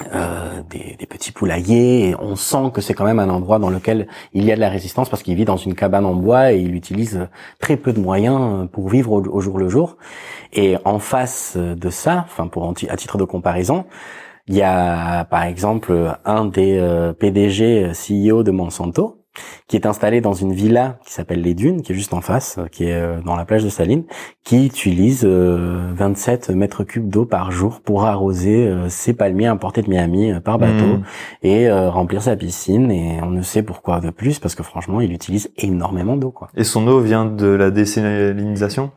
euh, 0.00 0.22
euh, 0.22 0.62
des, 0.70 0.96
des 0.98 1.06
petits 1.06 1.32
poulaillers 1.32 2.08
et 2.08 2.16
on 2.16 2.36
sent 2.36 2.70
que 2.72 2.80
c'est 2.80 2.94
quand 2.94 3.04
même 3.04 3.18
un 3.18 3.28
endroit 3.28 3.58
dans 3.58 3.70
lequel 3.70 4.08
il 4.32 4.44
y 4.44 4.52
a 4.52 4.54
de 4.54 4.60
la 4.60 4.68
résistance 4.68 5.08
parce 5.08 5.22
qu'il 5.22 5.34
vit 5.34 5.44
dans 5.44 5.56
une 5.56 5.74
cabane 5.74 6.06
en 6.06 6.14
bois 6.14 6.52
et 6.52 6.58
il 6.58 6.74
utilise 6.74 7.28
très 7.60 7.76
peu 7.76 7.92
de 7.92 8.00
moyens 8.00 8.68
pour 8.70 8.88
vivre 8.88 9.12
au, 9.12 9.22
au 9.22 9.40
jour 9.40 9.58
le 9.58 9.68
jour. 9.68 9.96
Et 10.52 10.76
en 10.84 10.98
face 10.98 11.56
de 11.56 11.90
ça, 11.90 12.24
enfin 12.26 12.46
pour 12.46 12.72
à 12.88 12.96
titre 12.96 13.18
de 13.18 13.24
comparaison, 13.24 13.84
il 14.48 14.56
y 14.56 14.62
a 14.62 15.24
par 15.26 15.44
exemple 15.44 16.16
un 16.24 16.46
des 16.46 16.78
euh, 16.78 17.12
PDG 17.12 17.92
CEO 17.92 18.42
de 18.42 18.50
Monsanto 18.50 19.21
qui 19.68 19.76
est 19.76 19.86
installé 19.86 20.20
dans 20.20 20.32
une 20.34 20.52
villa 20.52 20.98
qui 21.06 21.12
s'appelle 21.12 21.40
les 21.42 21.54
Dunes, 21.54 21.82
qui 21.82 21.92
est 21.92 21.94
juste 21.94 22.12
en 22.14 22.20
face, 22.20 22.58
euh, 22.58 22.66
qui 22.66 22.84
est 22.84 22.92
euh, 22.94 23.20
dans 23.24 23.36
la 23.36 23.44
plage 23.44 23.64
de 23.64 23.68
Saline, 23.68 24.04
qui 24.44 24.66
utilise 24.66 25.22
euh, 25.24 25.92
27 25.94 26.50
mètres 26.50 26.84
cubes 26.84 27.08
d'eau 27.08 27.24
par 27.24 27.50
jour 27.50 27.80
pour 27.80 28.04
arroser 28.04 28.66
euh, 28.66 28.88
ses 28.88 29.14
palmiers 29.14 29.46
importés 29.46 29.82
de 29.82 29.88
Miami 29.88 30.32
euh, 30.32 30.40
par 30.40 30.58
bateau 30.58 30.72
Mhm. 30.84 31.02
et 31.42 31.68
euh, 31.68 31.90
remplir 31.90 32.22
sa 32.22 32.36
piscine. 32.36 32.90
Et 32.90 33.20
on 33.22 33.30
ne 33.30 33.42
sait 33.42 33.62
pourquoi 33.62 34.00
de 34.00 34.10
plus, 34.10 34.38
parce 34.38 34.54
que 34.54 34.62
franchement, 34.62 35.00
il 35.00 35.12
utilise 35.12 35.50
énormément 35.56 36.16
d'eau, 36.16 36.30
quoi. 36.30 36.48
Et 36.56 36.64
son 36.64 36.86
eau 36.88 37.00
vient 37.00 37.24
de 37.24 37.46
la 37.46 37.70
désalinisation 37.70 38.90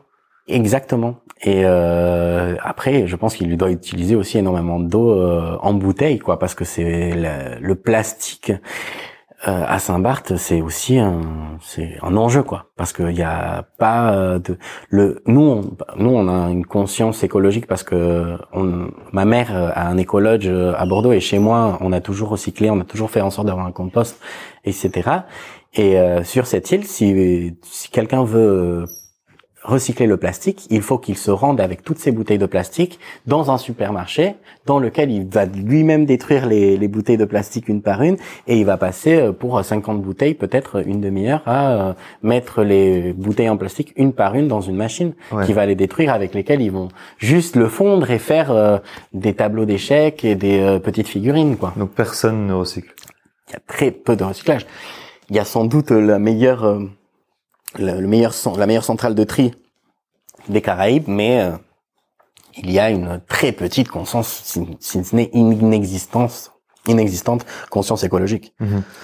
Exactement. 0.47 1.15
Et 1.41 1.63
euh, 1.65 2.55
après, 2.63 3.07
je 3.07 3.15
pense 3.15 3.35
qu'il 3.35 3.47
lui 3.49 3.57
doit 3.57 3.71
utiliser 3.71 4.15
aussi 4.15 4.37
énormément 4.37 4.79
d'eau 4.79 5.09
euh, 5.11 5.57
en 5.61 5.73
bouteille, 5.73 6.19
quoi, 6.19 6.37
parce 6.37 6.53
que 6.53 6.65
c'est 6.65 7.13
le 7.59 7.75
plastique 7.75 8.51
euh, 9.47 9.63
à 9.67 9.79
Saint-Barth, 9.79 10.37
c'est 10.37 10.61
aussi 10.61 10.97
un, 10.97 11.21
c'est 11.61 11.97
un 12.01 12.17
enjeu, 12.17 12.41
quoi, 12.41 12.71
parce 12.77 12.93
qu'il 12.93 13.11
y 13.11 13.21
a 13.21 13.63
pas 13.77 14.13
euh, 14.13 14.39
de 14.39 14.57
le. 14.89 15.21
Nous, 15.27 15.41
on, 15.41 15.61
nous, 15.97 16.09
on 16.09 16.27
a 16.27 16.49
une 16.49 16.65
conscience 16.65 17.23
écologique 17.23 17.67
parce 17.67 17.83
que 17.83 18.37
on, 18.53 18.89
ma 19.11 19.25
mère 19.25 19.55
euh, 19.55 19.69
a 19.73 19.87
un 19.87 19.97
écologe 19.97 20.47
euh, 20.47 20.73
à 20.77 20.85
Bordeaux 20.85 21.11
et 21.11 21.19
chez 21.19 21.39
moi, 21.39 21.77
on 21.81 21.91
a 21.91 22.01
toujours 22.01 22.29
recyclé, 22.29 22.69
on 22.69 22.79
a 22.79 22.85
toujours 22.85 23.11
fait 23.11 23.21
en 23.21 23.29
sorte 23.29 23.47
d'avoir 23.47 23.65
un 23.65 23.71
compost, 23.71 24.19
etc. 24.63 25.09
Et 25.73 25.99
euh, 25.99 26.23
sur 26.23 26.47
cette 26.47 26.71
île, 26.71 26.85
si 26.85 27.55
si 27.61 27.89
quelqu'un 27.89 28.23
veut 28.23 28.85
recycler 29.65 30.07
le 30.07 30.17
plastique, 30.17 30.67
il 30.69 30.81
faut 30.81 30.97
qu'il 30.97 31.17
se 31.17 31.31
rende 31.31 31.59
avec 31.59 31.83
toutes 31.83 31.97
ces 31.99 32.11
bouteilles 32.11 32.37
de 32.37 32.45
plastique 32.45 32.99
dans 33.27 33.51
un 33.51 33.57
supermarché 33.57 34.35
dans 34.65 34.79
lequel 34.79 35.11
il 35.11 35.27
va 35.27 35.45
lui-même 35.45 36.05
détruire 36.05 36.45
les, 36.47 36.77
les 36.77 36.87
bouteilles 36.87 37.17
de 37.17 37.25
plastique 37.25 37.67
une 37.67 37.81
par 37.81 38.01
une 38.01 38.17
et 38.47 38.57
il 38.57 38.65
va 38.65 38.77
passer 38.77 39.15
euh, 39.17 39.31
pour 39.31 39.63
50 39.63 40.01
bouteilles 40.01 40.33
peut-être 40.35 40.87
une 40.87 41.01
demi-heure 41.01 41.41
à 41.45 41.71
euh, 41.89 41.93
mettre 42.23 42.63
les 42.63 43.11
bouteilles 43.13 43.49
en 43.49 43.57
plastique 43.57 43.91
une 43.97 44.13
par 44.13 44.35
une 44.35 44.47
dans 44.47 44.61
une 44.61 44.75
machine 44.75 45.13
Ouais. 45.31 45.45
qui 45.45 45.53
va 45.53 45.65
les 45.65 45.75
détruire 45.75 46.13
avec 46.13 46.33
lesquelles 46.33 46.61
ils 46.61 46.71
vont 46.71 46.87
juste 47.17 47.55
le 47.55 47.67
fondre 47.67 48.09
et 48.11 48.19
faire 48.19 48.51
euh, 48.51 48.77
des 49.13 49.33
tableaux 49.33 49.65
d'échecs 49.65 50.23
et 50.23 50.35
des 50.35 50.59
euh, 50.59 50.79
petites 50.79 51.07
figurines 51.07 51.57
quoi. 51.57 51.73
Donc 51.77 51.89
personne 51.91 52.47
ne 52.47 52.53
recycle. 52.53 52.93
Il 53.49 53.53
y 53.53 53.55
a 53.55 53.59
très 53.67 53.91
peu 53.91 54.15
de 54.15 54.23
recyclage. 54.23 54.65
Il 55.29 55.35
y 55.35 55.39
a 55.39 55.45
sans 55.45 55.65
doute 55.65 55.91
la 55.91 56.19
meilleure, 56.19 56.63
euh, 56.65 56.79
la, 57.77 57.95
le 57.95 58.07
meilleur, 58.07 58.33
la 58.57 58.67
meilleure 58.67 58.83
centrale 58.83 59.15
de 59.15 59.23
tri 59.23 59.53
des 60.49 60.61
Caraïbes, 60.61 61.07
mais 61.07 61.41
euh, 61.41 61.51
il 62.57 62.71
y 62.71 62.79
a 62.79 62.89
une 62.89 63.21
très 63.27 63.51
petite 63.51 63.89
conscience, 63.89 64.27
si, 64.43 64.65
si 64.79 65.03
ce 65.03 65.15
n'est 65.15 65.29
inexistence, 65.33 66.51
inexistante 66.87 67.45
conscience 67.69 68.03
écologique. 68.03 68.53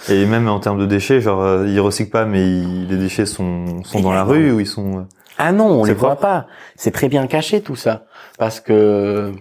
Et 0.09 0.25
même 0.25 0.47
en 0.47 0.59
termes 0.59 0.79
de 0.79 0.85
déchets, 0.85 1.19
genre 1.21 1.41
euh, 1.41 1.67
ils 1.67 1.79
recyclent 1.79 2.11
pas, 2.11 2.25
mais 2.25 2.41
ils- 2.41 2.87
les 2.87 2.97
déchets 2.97 3.25
sont, 3.25 3.83
sont 3.83 3.99
Et 3.99 4.01
dans 4.01 4.11
la 4.13 4.23
non. 4.23 4.29
rue 4.31 4.51
ou 4.51 4.59
ils 4.59 4.67
sont. 4.67 4.99
euh, 4.99 5.03
Ah 5.37 5.51
non, 5.51 5.67
on 5.81 5.83
les 5.83 5.93
voit 5.93 6.15
pas. 6.17 6.47
C'est 6.75 6.91
très 6.91 7.09
bien 7.09 7.25
caché 7.27 7.61
tout 7.61 7.75
ça, 7.75 8.05
parce 8.37 8.59
que 8.59 9.33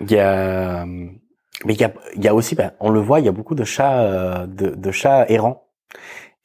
il 0.00 0.10
y 0.12 0.18
a, 0.18 0.84
mais 0.86 1.74
il 1.74 1.80
y 1.80 1.84
a, 1.84 1.92
il 2.14 2.22
y 2.22 2.28
a 2.28 2.34
aussi, 2.34 2.54
ben, 2.54 2.72
on 2.80 2.90
le 2.90 3.00
voit, 3.00 3.18
il 3.20 3.26
y 3.26 3.28
a 3.28 3.32
beaucoup 3.32 3.54
de 3.54 3.64
chats, 3.64 4.00
euh, 4.02 4.46
de, 4.46 4.68
de 4.68 4.90
chats 4.92 5.24
errants. 5.30 5.64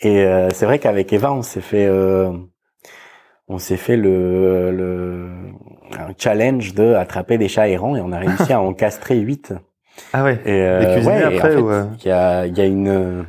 Et 0.01 0.23
euh, 0.25 0.49
c'est 0.51 0.65
vrai 0.65 0.79
qu'avec 0.79 1.11
Eva, 1.13 1.31
on 1.31 1.41
s'est 1.41 1.61
fait, 1.61 1.85
euh, 1.85 2.31
on 3.47 3.57
s'est 3.57 3.77
fait 3.77 3.97
le, 3.97 4.71
le, 4.71 5.29
un 5.97 6.13
challenge 6.17 6.73
de 6.73 6.93
attraper 6.93 7.37
des 7.37 7.47
chats 7.47 7.67
errants 7.67 7.95
et 7.95 8.01
on 8.01 8.11
a 8.11 8.19
réussi 8.19 8.51
à 8.51 8.61
en 8.61 8.73
castrer 8.75 9.17
huit. 9.17 9.53
Ah 10.13 10.23
ouais. 10.23 10.39
Et, 10.45 10.61
euh, 10.61 10.97
Les 10.97 11.05
ouais, 11.05 11.23
après 11.23 11.37
en 11.37 11.51
fait, 11.51 11.55
ou, 11.57 11.69
euh 11.69 11.85
il 12.03 12.07
y 12.07 12.11
a, 12.11 12.45
il 12.47 12.57
y 12.57 12.61
a 12.61 12.65
une 12.65 13.25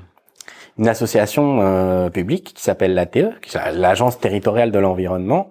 une 0.79 0.89
association 0.89 1.61
euh, 1.61 2.09
publique 2.09 2.55
qui 2.55 2.63
s'appelle 2.63 2.95
l'ATE, 2.95 3.19
l'agence 3.75 4.19
territoriale 4.19 4.73
de 4.73 4.79
l'environnement, 4.79 5.51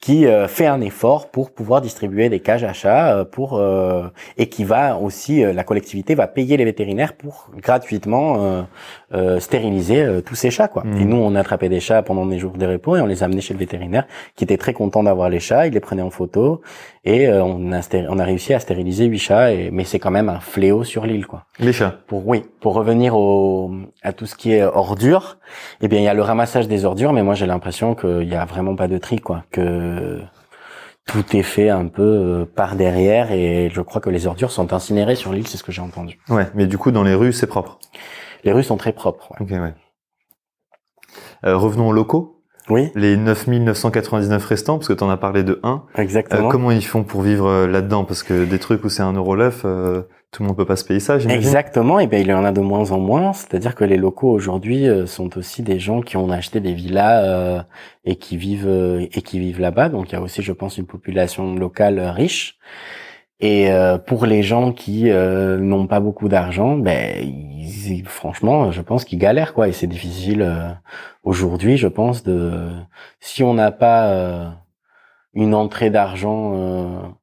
qui 0.00 0.26
euh, 0.26 0.46
fait 0.46 0.66
un 0.66 0.80
effort 0.80 1.28
pour 1.28 1.50
pouvoir 1.50 1.80
distribuer 1.80 2.28
des 2.28 2.38
cages 2.38 2.62
à 2.62 2.72
chats 2.72 3.16
euh, 3.16 3.24
pour 3.24 3.56
euh, 3.58 4.04
et 4.36 4.48
qui 4.48 4.62
va 4.62 4.96
aussi 4.96 5.42
euh, 5.44 5.52
la 5.52 5.64
collectivité 5.64 6.14
va 6.14 6.28
payer 6.28 6.56
les 6.56 6.64
vétérinaires 6.64 7.14
pour 7.14 7.48
gratuitement 7.56 8.36
euh, 8.44 8.62
euh, 9.12 9.40
stériliser 9.40 10.02
euh, 10.02 10.20
tous 10.20 10.36
ces 10.36 10.50
chats 10.50 10.68
quoi. 10.68 10.84
Mhm. 10.84 11.00
Et 11.00 11.04
nous 11.04 11.16
on 11.16 11.34
attrapait 11.34 11.68
des 11.68 11.80
chats 11.80 12.02
pendant 12.02 12.26
des 12.26 12.38
jours 12.38 12.52
de 12.52 12.66
repos 12.66 12.96
et 12.96 13.00
on 13.00 13.06
les 13.06 13.22
amenait 13.24 13.40
chez 13.40 13.54
le 13.54 13.58
vétérinaire 13.58 14.06
qui 14.36 14.44
était 14.44 14.56
très 14.56 14.72
content 14.72 15.02
d'avoir 15.02 15.28
les 15.30 15.40
chats, 15.40 15.66
il 15.66 15.72
les 15.72 15.80
prenait 15.80 16.02
en 16.02 16.10
photo 16.10 16.60
et 17.04 17.26
euh, 17.28 17.42
on 17.42 17.72
a 17.72 17.80
on 18.08 18.18
a 18.20 18.24
réussi 18.24 18.54
à 18.54 18.60
stériliser 18.60 19.06
huit 19.06 19.18
chats 19.18 19.52
et 19.52 19.70
mais 19.72 19.82
c'est 19.84 19.98
quand 19.98 20.12
même 20.12 20.28
un 20.28 20.40
fléau 20.40 20.84
sur 20.84 21.06
l'île 21.06 21.26
quoi 21.26 21.44
Les 21.58 21.72
chats? 21.72 21.94
pour 22.06 22.26
oui, 22.28 22.44
pour 22.60 22.74
revenir 22.74 23.14
au 23.16 23.70
à 24.02 24.12
tout 24.12 24.26
ce 24.26 24.34
qui 24.34 24.52
est 24.52 24.62
ordures, 24.64 25.38
eh 25.80 25.88
bien 25.88 25.98
il 26.00 26.04
y 26.04 26.08
a 26.08 26.14
le 26.14 26.22
ramassage 26.22 26.68
des 26.68 26.84
ordures, 26.84 27.12
mais 27.12 27.22
moi 27.22 27.34
j'ai 27.34 27.46
l'impression 27.46 27.94
qu'il 27.94 28.28
y 28.28 28.34
a 28.34 28.44
vraiment 28.44 28.74
pas 28.76 28.88
de 28.88 28.98
tri 28.98 29.18
quoi, 29.18 29.44
que 29.50 30.20
tout 31.06 31.24
est 31.36 31.42
fait 31.42 31.70
un 31.70 31.86
peu 31.86 32.02
euh, 32.02 32.44
par 32.44 32.76
derrière 32.76 33.32
et 33.32 33.70
je 33.72 33.80
crois 33.80 34.00
que 34.00 34.10
les 34.10 34.26
ordures 34.26 34.50
sont 34.50 34.72
incinérées 34.72 35.14
sur 35.16 35.32
l'île, 35.32 35.46
c'est 35.46 35.56
ce 35.56 35.62
que 35.64 35.72
j'ai 35.72 35.82
entendu. 35.82 36.18
Ouais, 36.28 36.46
mais 36.54 36.66
du 36.66 36.78
coup 36.78 36.90
dans 36.90 37.02
les 37.02 37.14
rues 37.14 37.32
c'est 37.32 37.46
propre. 37.46 37.78
Les 38.44 38.52
rues 38.52 38.62
sont 38.62 38.76
très 38.76 38.92
propres. 38.92 39.32
ouais. 39.40 39.46
Ok, 39.46 39.50
ouais. 39.50 39.74
Euh, 41.44 41.56
revenons 41.56 41.88
aux 41.88 41.92
locaux. 41.92 42.34
Oui, 42.70 42.90
Les 42.94 43.16
9999 43.16 44.44
restants, 44.44 44.76
parce 44.76 44.88
que 44.88 44.92
tu 44.92 45.02
en 45.02 45.08
as 45.08 45.16
parlé 45.16 45.42
de 45.42 45.58
1. 45.62 45.84
exactement. 45.96 46.50
comment 46.50 46.70
ils 46.70 46.84
font 46.84 47.02
pour 47.02 47.22
vivre 47.22 47.46
euh, 47.48 47.66
là-dedans? 47.66 48.04
Parce 48.04 48.22
que 48.22 48.44
des 48.44 48.58
trucs 48.58 48.84
où 48.84 48.90
c'est 48.90 49.02
un 49.02 49.14
euro 49.14 49.34
l'œuf, 49.36 49.62
euh, 49.64 50.02
tout 50.30 50.42
le 50.42 50.48
monde 50.48 50.56
peut 50.56 50.66
pas 50.66 50.76
se 50.76 50.84
payer 50.84 51.00
ça, 51.00 51.18
j'imagine. 51.18 51.40
Exactement, 51.40 51.98
et 52.00 52.06
bien 52.06 52.18
il 52.18 52.26
y 52.26 52.32
en 52.34 52.44
a 52.44 52.52
de 52.52 52.60
moins 52.60 52.90
en 52.92 52.98
moins. 52.98 53.32
C'est-à-dire 53.32 53.74
que 53.74 53.84
les 53.84 53.96
locaux 53.96 54.30
aujourd'hui 54.30 54.86
euh, 54.86 55.06
sont 55.06 55.38
aussi 55.38 55.62
des 55.62 55.78
gens 55.78 56.02
qui 56.02 56.16
ont 56.16 56.30
acheté 56.30 56.60
des 56.60 56.74
villas 56.74 57.22
euh, 57.24 57.62
et 58.04 58.16
qui 58.16 58.36
vivent 58.36 58.68
euh, 58.68 59.06
et 59.12 59.22
qui 59.22 59.38
vivent 59.40 59.60
là-bas. 59.60 59.88
Donc 59.88 60.10
il 60.10 60.12
y 60.12 60.16
a 60.16 60.20
aussi, 60.20 60.42
je 60.42 60.52
pense, 60.52 60.76
une 60.78 60.86
population 60.86 61.54
locale 61.54 61.98
euh, 61.98 62.12
riche. 62.12 62.56
Et 63.40 63.70
euh, 63.70 63.98
pour 63.98 64.26
les 64.26 64.42
gens 64.42 64.72
qui 64.72 65.10
euh, 65.10 65.58
n'ont 65.58 65.86
pas 65.86 66.00
beaucoup 66.00 66.28
d'argent, 66.28 66.76
ben 66.76 67.22
ils- 67.22 68.04
franchement, 68.04 68.70
je 68.72 68.82
pense 68.82 69.04
qu'ils 69.04 69.18
galèrent 69.18 69.54
quoi. 69.54 69.68
Et 69.68 69.72
c'est 69.72 69.86
difficile 69.86 70.76
aujourd'hui, 71.22 71.76
je 71.76 71.88
pense, 71.88 72.22
de 72.22 72.52
si 73.20 73.42
on 73.42 73.54
n'a 73.54 73.70
pas 73.70 74.56
une 75.34 75.54
entrée 75.54 75.88
d'argent. 75.90 77.14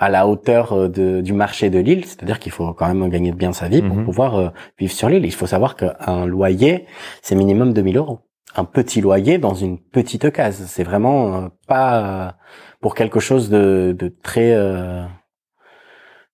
À 0.00 0.08
la 0.08 0.26
hauteur 0.26 0.72
euh, 0.72 0.88
de, 0.88 1.20
du 1.20 1.32
marché 1.32 1.70
de 1.70 1.78
l'île, 1.78 2.04
c'est-à-dire 2.06 2.38
qu'il 2.40 2.50
faut 2.50 2.72
quand 2.72 2.88
même 2.92 3.08
gagner 3.10 3.30
bien 3.32 3.52
sa 3.52 3.68
vie 3.68 3.82
pour 3.82 3.96
Mhm. 3.96 4.04
pouvoir 4.04 4.34
euh, 4.36 4.48
vivre 4.78 4.92
sur 4.92 5.08
l'île. 5.08 5.24
Il 5.26 5.32
faut 5.34 5.46
savoir 5.46 5.76
qu'un 5.76 6.26
loyer, 6.26 6.86
c'est 7.22 7.36
minimum 7.36 7.72
2000 7.72 7.96
euros. 7.98 8.20
Un 8.56 8.64
petit 8.64 9.00
loyer 9.00 9.38
dans 9.38 9.54
une 9.54 9.78
petite 9.78 10.32
case, 10.32 10.64
c'est 10.66 10.82
vraiment 10.82 11.36
euh, 11.36 11.48
pas 11.68 12.36
pour 12.80 12.94
quelque 12.96 13.20
chose 13.20 13.50
de, 13.50 13.94
de 13.96 14.08
très 14.22 14.52
euh, 14.54 15.04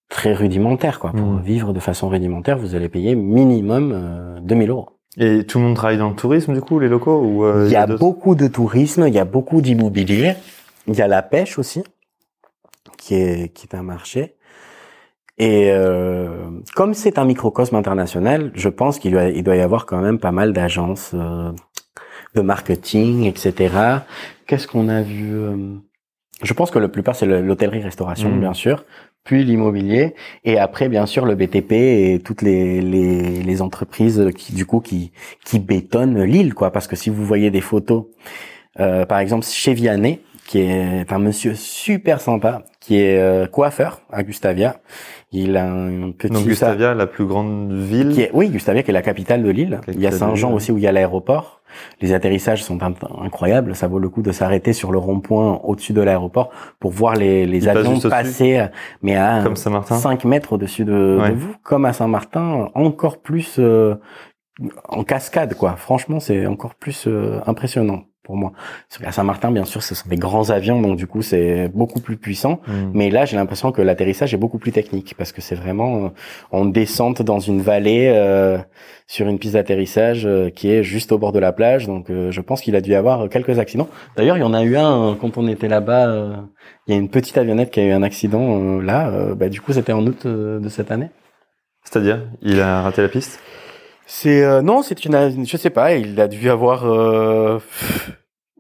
très 0.09 0.33
rudimentaire 0.33 0.99
quoi. 1.01 1.11
Pour 1.11 1.27
Mhm. 1.27 1.43
vivre 1.43 1.73
de 1.73 1.81
façon 1.81 2.09
rudimentaire, 2.09 2.59
vous 2.59 2.75
allez 2.75 2.89
payer 2.89 3.15
minimum 3.17 3.93
euh, 3.95 4.41
2000 4.41 4.71
euros. 4.71 4.89
Et 5.19 5.45
tout 5.45 5.59
le 5.59 5.65
monde 5.65 5.77
travaille 5.77 5.97
dans 5.99 6.11
le 6.11 6.15
tourisme, 6.15 6.53
du 6.55 6.61
coup, 6.61 6.79
les 6.79 6.89
locaux 6.89 7.21
ou 7.23 7.45
euh, 7.45 7.65
Il 7.67 7.73
y 7.73 7.77
a 7.77 7.87
beaucoup 7.87 8.35
de 8.35 8.47
tourisme, 8.49 9.07
il 9.09 9.15
y 9.15 9.19
a 9.19 9.25
beaucoup 9.25 9.61
d'immobilier, 9.63 10.35
il 10.87 10.95
y 10.95 11.01
a 11.03 11.09
la 11.09 11.23
pêche 11.23 11.59
aussi, 11.59 11.83
qui 12.97 13.15
est, 13.15 13.53
qui 13.55 13.67
est 13.67 13.77
un 13.77 13.83
marché. 13.83 14.35
Et 15.39 15.71
euh, 15.71 16.29
comme 16.75 16.95
c'est 16.95 17.19
un 17.19 17.25
microcosme 17.27 17.77
international, 17.77 18.51
je 18.55 18.69
pense 18.71 18.99
qu'il 18.99 19.13
doit, 19.13 19.25
il 19.29 19.43
doit 19.43 19.57
y 19.57 19.61
avoir 19.61 19.85
quand 19.85 20.01
même 20.01 20.19
pas 20.19 20.33
mal 20.33 20.53
d'agences 20.55 21.11
euh, 21.15 21.53
de 22.35 22.41
marketing, 22.41 23.25
etc. 23.25 23.75
Qu'est-ce 24.47 24.67
qu'on 24.67 24.89
a 24.89 25.03
vu 25.03 25.35
euh, 25.35 25.75
Je 26.43 26.53
pense 26.55 26.71
que 26.71 26.79
le 26.79 26.89
plupart 26.89 27.15
c'est 27.17 27.27
le- 27.27 27.43
l'hôtellerie-restauration, 27.43 28.31
Mhm. 28.31 28.41
bien 28.41 28.55
sûr, 28.55 28.85
puis 29.25 29.45
l'immobilier, 29.45 30.15
et 30.45 30.59
après 30.59 30.89
bien 30.89 31.05
sûr 31.05 31.27
le 31.27 31.35
BTP 31.35 31.73
et 31.73 32.21
toutes 32.25 32.41
les, 32.41 32.81
les, 32.81 33.43
les 33.43 33.63
entreprises 33.63 34.31
qui 34.37 34.55
du 34.55 34.65
coup 34.65 34.81
qui 34.81 35.13
qui 35.45 35.59
bétonnent 35.59 36.23
l'île, 36.23 36.55
quoi. 36.55 36.71
Parce 36.71 36.87
que 36.87 36.97
si 36.97 37.11
vous 37.11 37.25
voyez 37.27 37.51
des 37.51 37.61
photos, 37.61 38.05
euh, 38.81 39.05
par 39.05 39.19
exemple 39.19 39.45
chez 39.45 39.75
Vianney, 39.75 40.21
qui 40.47 40.61
est 40.61 41.13
un 41.13 41.19
monsieur 41.19 41.55
super 41.55 42.21
sympa, 42.21 42.63
qui 42.81 43.01
est 43.01 43.19
euh, 43.19 43.47
coiffeur 43.47 44.01
à 44.13 44.23
Gustavia. 44.23 44.77
Il 45.33 45.57
a 45.57 45.65
un 45.69 46.13
petit 46.13 46.33
Donc 46.33 46.45
Gustavia, 46.45 46.95
la 46.95 47.07
plus 47.07 47.27
grande 47.27 47.73
ville. 47.73 48.11
qui 48.13 48.23
est, 48.23 48.31
oui, 48.33 48.49
Gustavia, 48.49 48.83
qui 48.83 48.91
est 48.91 48.95
la 48.95 49.03
capitale 49.03 49.43
de 49.43 49.51
l'île. 49.51 49.81
Il 49.89 50.01
y 50.01 50.07
a 50.07 50.13
Saint-Jean 50.13 50.53
aussi 50.53 50.71
où 50.73 50.79
il 50.79 50.85
y 50.85 50.87
a 50.87 50.93
l'aéroport. 50.93 51.63
Les 52.01 52.15
atterrissages 52.15 52.63
sont 52.63 52.81
in- 52.83 52.95
incroyables. 53.21 53.75
Ça 53.75 53.89
vaut 53.89 53.99
le 53.99 54.09
coup 54.09 54.23
de 54.23 54.31
s'arrêter 54.33 54.73
sur 54.73 54.93
le 54.93 54.99
rond-point 54.99 55.61
au-dessus 55.65 55.93
de 55.93 56.01
l'aéroport 56.01 56.51
pour 56.79 56.93
voir 56.93 57.17
les, 57.17 57.45
les 57.45 57.67
avions 57.69 57.99
passer, 58.09 58.67
mais 59.03 59.17
à 59.17 59.41
Comme 59.43 59.57
Saint-Martin 59.57 59.97
5 59.97 60.25
mètres 60.25 60.53
au-dessus 60.53 60.85
de, 60.85 61.19
Ouais. 61.21 61.31
de 61.31 61.35
vous, 61.35 61.55
comme 61.65 61.85
à 61.87 61.93
Saint-Martin, 61.93 62.71
encore 62.75 63.19
plus 63.21 63.57
euh, 63.59 63.97
en 64.89 65.03
cascade, 65.03 65.55
quoi. 65.55 65.75
Franchement, 65.77 66.21
c'est 66.21 66.47
encore 66.47 66.77
plus 66.77 67.07
euh, 67.09 67.41
impressionnant 67.47 68.05
pour 68.27 68.37
moi. 68.37 68.53
Parce 68.89 68.99
qu'à 69.01 69.13
Saint-Martin, 69.13 69.51
bien 69.53 69.65
sûr, 69.65 69.83
ce 69.83 69.95
sont 69.95 70.09
des 70.09 70.17
grands 70.27 70.51
avions, 70.51 70.83
donc 70.83 70.97
du 70.97 71.07
coup, 71.07 71.23
c'est 71.23 71.69
beaucoup 71.81 72.01
plus 72.01 72.17
puissant. 72.17 72.55
Hmm. 72.67 72.91
Mais 72.93 73.09
là, 73.09 73.25
j'ai 73.25 73.37
l'impression 73.37 73.73
que 73.73 73.83
l'atterrissage 73.83 74.35
est 74.35 74.37
beaucoup 74.45 74.59
plus 74.59 74.73
technique 74.73 75.15
parce 75.17 75.33
que 75.33 75.41
c'est 75.41 75.55
vraiment 75.55 75.93
euh, 75.97 76.09
en 76.51 76.65
descente 76.65 77.23
dans 77.23 77.39
une 77.51 77.63
vallée 77.63 78.13
euh, 78.13 78.59
sur 79.07 79.29
une 79.29 79.39
piste 79.39 79.55
d'atterrissage 79.55 80.27
euh, 80.27 80.51
qui 80.51 80.67
est 80.75 80.83
juste 80.83 81.13
au 81.13 81.19
bord 81.19 81.33
de 81.33 81.39
la 81.39 81.53
plage. 81.53 81.87
Donc, 81.87 82.11
euh, 82.11 82.33
je 82.33 82.41
pense 82.41 82.61
qu'il 82.61 82.75
a 82.75 82.81
dû 82.81 82.91
y 82.91 82.95
avoir 82.97 83.29
quelques 83.29 83.59
accidents. 83.59 83.89
D'ailleurs, 84.17 84.37
il 84.37 84.41
y 84.41 84.49
en 84.51 84.55
a 84.55 84.63
eu 84.65 84.77
un 84.77 85.11
euh, 85.11 85.15
quand 85.21 85.39
on 85.39 85.47
était 85.47 85.69
là-bas. 85.69 86.09
euh, 86.09 86.37
il 86.87 86.95
y 86.95 86.97
a 86.97 87.01
une 87.01 87.09
petite 87.09 87.39
avionnette 87.39 87.71
qui 87.71 87.81
a 87.81 87.85
eu 87.85 87.93
un 87.93 88.03
accident 88.03 88.45
euh, 88.61 88.83
là. 88.83 89.09
euh, 89.09 89.35
bah, 89.35 89.49
du 89.49 89.61
coup, 89.61 89.73
c'était 89.73 89.93
en 89.93 90.05
août 90.07 90.23
euh, 90.27 90.59
de 90.61 90.69
cette 90.69 90.91
année. 90.91 91.11
C'est-à-dire, 91.85 92.19
il 92.43 92.61
a 92.61 92.83
raté 92.83 93.03
la 93.03 93.09
piste? 93.09 93.39
C'est 94.07 94.45
euh, 94.45 94.63
non, 94.63 94.83
c'est 94.83 95.05
une, 95.05 95.47
je 95.47 95.57
sais 95.57 95.71
pas. 95.71 95.95
Il 95.95 96.21
a 96.21 96.29
dû 96.29 96.49
avoir. 96.49 96.87
Euh, 96.87 97.59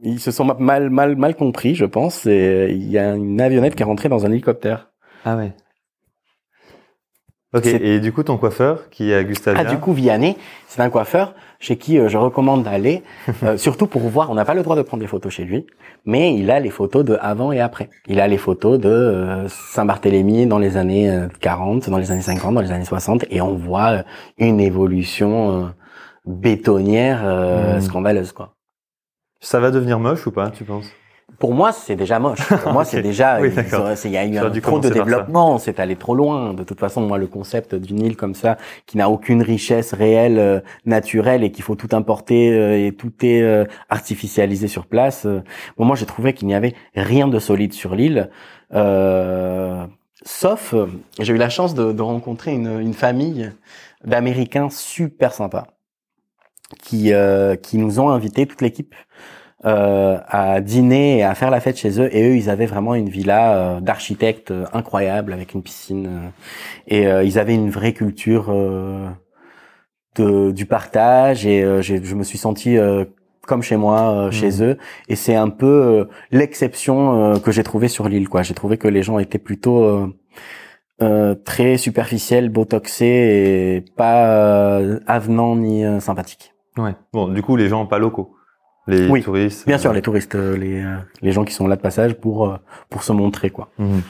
ils 0.02 0.20
se 0.20 0.30
sont 0.32 0.44
mal, 0.44 0.90
mal, 0.90 1.16
mal 1.16 1.34
compris, 1.36 1.74
je 1.74 1.84
pense. 1.84 2.26
Et 2.26 2.68
il 2.72 2.90
y 2.90 2.98
a 2.98 3.14
une 3.14 3.40
avionnette 3.40 3.76
qui 3.76 3.82
est 3.82 3.86
rentrée 3.86 4.08
dans 4.08 4.26
un 4.26 4.30
hélicoptère. 4.32 4.90
Ah 5.24 5.36
ouais. 5.36 5.54
Ok, 7.54 7.66
et 7.66 8.00
du 8.00 8.12
coup, 8.12 8.22
ton 8.22 8.36
coiffeur, 8.36 8.90
qui 8.90 9.12
est 9.12 9.14
à 9.14 9.24
Gustavia, 9.24 9.62
Ah, 9.64 9.70
du 9.70 9.78
coup, 9.78 9.92
Vianney, 9.92 10.36
c'est 10.68 10.82
un 10.82 10.90
coiffeur 10.90 11.34
chez 11.58 11.76
qui 11.76 11.98
euh, 11.98 12.08
je 12.08 12.16
recommande 12.18 12.62
d'aller, 12.64 13.02
euh, 13.42 13.56
surtout 13.66 13.86
pour 13.86 14.02
voir. 14.02 14.30
On 14.30 14.34
n'a 14.34 14.44
pas 14.44 14.54
le 14.54 14.62
droit 14.62 14.76
de 14.76 14.82
prendre 14.82 15.00
des 15.02 15.06
photos 15.08 15.32
chez 15.32 15.44
lui, 15.44 15.66
mais 16.04 16.34
il 16.34 16.50
a 16.50 16.60
les 16.60 16.70
photos 16.70 17.04
de 17.04 17.16
avant 17.20 17.52
et 17.52 17.60
après. 17.60 17.88
Il 18.06 18.20
a 18.20 18.28
les 18.28 18.38
photos 18.38 18.78
de 18.78 18.88
euh, 18.88 19.48
Saint-Barthélemy 19.48 20.46
dans 20.46 20.58
les 20.58 20.76
années 20.76 21.10
euh, 21.10 21.28
40, 21.40 21.88
dans 21.90 21.98
les 21.98 22.10
années 22.10 22.22
50, 22.22 22.54
dans 22.54 22.60
les 22.60 22.72
années 22.72 22.84
60, 22.84 23.24
et 23.30 23.40
on 23.40 23.54
voit 23.54 23.88
euh, 23.90 24.02
une 24.38 24.60
évolution 24.60 25.62
euh, 25.62 25.66
bétonnière 26.26 27.20
euh, 27.24 27.74
Mhm. 27.76 27.80
scandaleuse, 27.80 28.32
quoi. 28.32 28.54
ça 29.40 29.60
va 29.60 29.70
devenir 29.70 29.98
moche 29.98 30.26
ou 30.26 30.32
pas, 30.32 30.50
tu 30.50 30.64
penses? 30.64 30.90
Pour 31.38 31.54
moi, 31.54 31.72
c'est 31.72 31.96
déjà 31.96 32.18
moche. 32.18 32.46
Pour 32.62 32.72
moi, 32.72 32.84
c'est 32.90 33.02
déjà, 33.02 33.40
Oui, 33.40 33.50
il 34.04 34.10
y 34.10 34.16
a 34.16 34.24
eu 34.26 34.36
un 34.38 34.50
trop 34.60 34.78
de 34.80 34.88
développement, 34.88 35.58
c'est 35.58 35.80
allé 35.80 35.96
trop 35.96 36.14
loin. 36.14 36.54
De 36.54 36.64
toute 36.64 36.80
façon, 36.80 37.02
moi, 37.02 37.18
le 37.18 37.26
concept 37.26 37.74
d'une 37.74 38.00
île 38.00 38.16
comme 38.16 38.34
ça, 38.34 38.56
qui 38.86 38.96
n'a 38.96 39.10
aucune 39.10 39.42
richesse 39.42 39.92
réelle, 39.92 40.38
euh, 40.38 40.60
naturelle, 40.84 41.44
et 41.44 41.52
qu'il 41.52 41.64
faut 41.64 41.74
tout 41.74 41.88
importer 41.92 42.50
euh, 42.52 42.86
et 42.86 42.92
tout 42.92 43.12
est 43.22 43.42
euh, 43.42 43.64
artificialisé 43.90 44.68
sur 44.68 44.86
place. 44.86 45.26
euh, 45.26 45.42
bon, 45.76 45.84
moi, 45.84 45.96
j'ai 45.96 46.06
trouvé 46.06 46.32
qu'il 46.32 46.48
n'y 46.48 46.54
avait 46.54 46.74
rien 46.94 47.28
de 47.28 47.38
solide 47.38 47.72
sur 47.72 47.94
l'île. 47.94 48.30
Euh, 48.74 49.84
sauf, 50.24 50.74
euh, 50.74 50.86
j'ai 51.20 51.32
eu 51.34 51.36
la 51.38 51.50
chance 51.50 51.74
de, 51.74 51.92
de 51.92 52.02
rencontrer 52.02 52.52
une, 52.52 52.80
une 52.80 52.94
famille 52.94 53.52
d'Américains 54.04 54.70
super 54.70 55.32
sympas 55.32 55.66
qui 56.82 57.12
euh, 57.12 57.54
qui 57.56 57.78
nous 57.78 58.00
ont 58.00 58.10
invités 58.10 58.46
toute 58.46 58.60
l'équipe 58.60 58.94
euh, 59.66 60.18
à 60.28 60.60
dîner 60.60 61.18
et 61.18 61.24
à 61.24 61.34
faire 61.34 61.50
la 61.50 61.60
fête 61.60 61.76
chez 61.76 62.00
eux. 62.00 62.08
Et 62.14 62.22
eux, 62.28 62.36
ils 62.36 62.48
avaient 62.48 62.66
vraiment 62.66 62.94
une 62.94 63.08
villa 63.08 63.56
euh, 63.56 63.80
d'architecte 63.80 64.52
euh, 64.52 64.64
incroyable 64.72 65.32
avec 65.32 65.54
une 65.54 65.62
piscine. 65.62 66.06
euh, 66.06 66.28
et 66.86 67.06
euh, 67.08 67.24
ils 67.24 67.38
avaient 67.38 67.54
une 67.54 67.70
vraie 67.70 67.92
culture 67.92 68.54
de, 70.16 70.50
du 70.52 70.66
partage. 70.66 71.46
Et 71.46 71.62
je 71.82 72.14
me 72.14 72.22
suis 72.22 72.38
senti 72.38 72.78
comme 73.46 73.62
chez 73.62 73.76
moi, 73.76 74.10
euh, 74.12 74.30
chez 74.30 74.62
eux. 74.62 74.76
Et 75.08 75.16
c'est 75.16 75.36
un 75.36 75.50
peu 75.50 75.66
euh, 75.66 76.04
l'exception 76.30 77.34
euh, 77.34 77.38
que 77.38 77.50
j'ai 77.52 77.62
trouvé 77.62 77.88
sur 77.88 78.08
l'île. 78.08 78.28
quoi. 78.28 78.42
J'ai 78.42 78.54
trouvé 78.54 78.76
que 78.76 78.88
les 78.88 79.02
gens 79.02 79.18
étaient 79.18 79.38
plutôt 79.38 80.12
très 81.44 81.76
superficiels, 81.76 82.48
botoxés 82.48 83.04
et 83.76 83.84
pas 83.96 84.78
avenants 85.06 85.56
ni 85.56 85.84
sympathiques. 86.00 86.54
Ouais. 86.78 86.94
Bon, 87.12 87.28
du 87.28 87.42
coup, 87.42 87.56
les 87.56 87.68
gens 87.68 87.84
pas 87.86 87.98
locaux. 87.98 88.35
Les 88.86 89.08
Oui, 89.08 89.22
touristes. 89.22 89.66
Bien 89.66 89.78
sûr, 89.78 89.92
les 89.92 90.02
touristes, 90.02 90.34
euh, 90.34 90.56
les, 90.56 90.80
euh, 90.82 90.96
les 91.22 91.32
gens 91.32 91.44
qui 91.44 91.52
sont 91.54 91.66
là 91.66 91.76
de 91.76 91.80
passage 91.80 92.14
pour 92.14 92.46
euh, 92.48 92.56
pour 92.90 93.02
se 93.02 93.12
montrer 93.12 93.50
quoi. 93.50 93.68
mhm. 93.78 94.02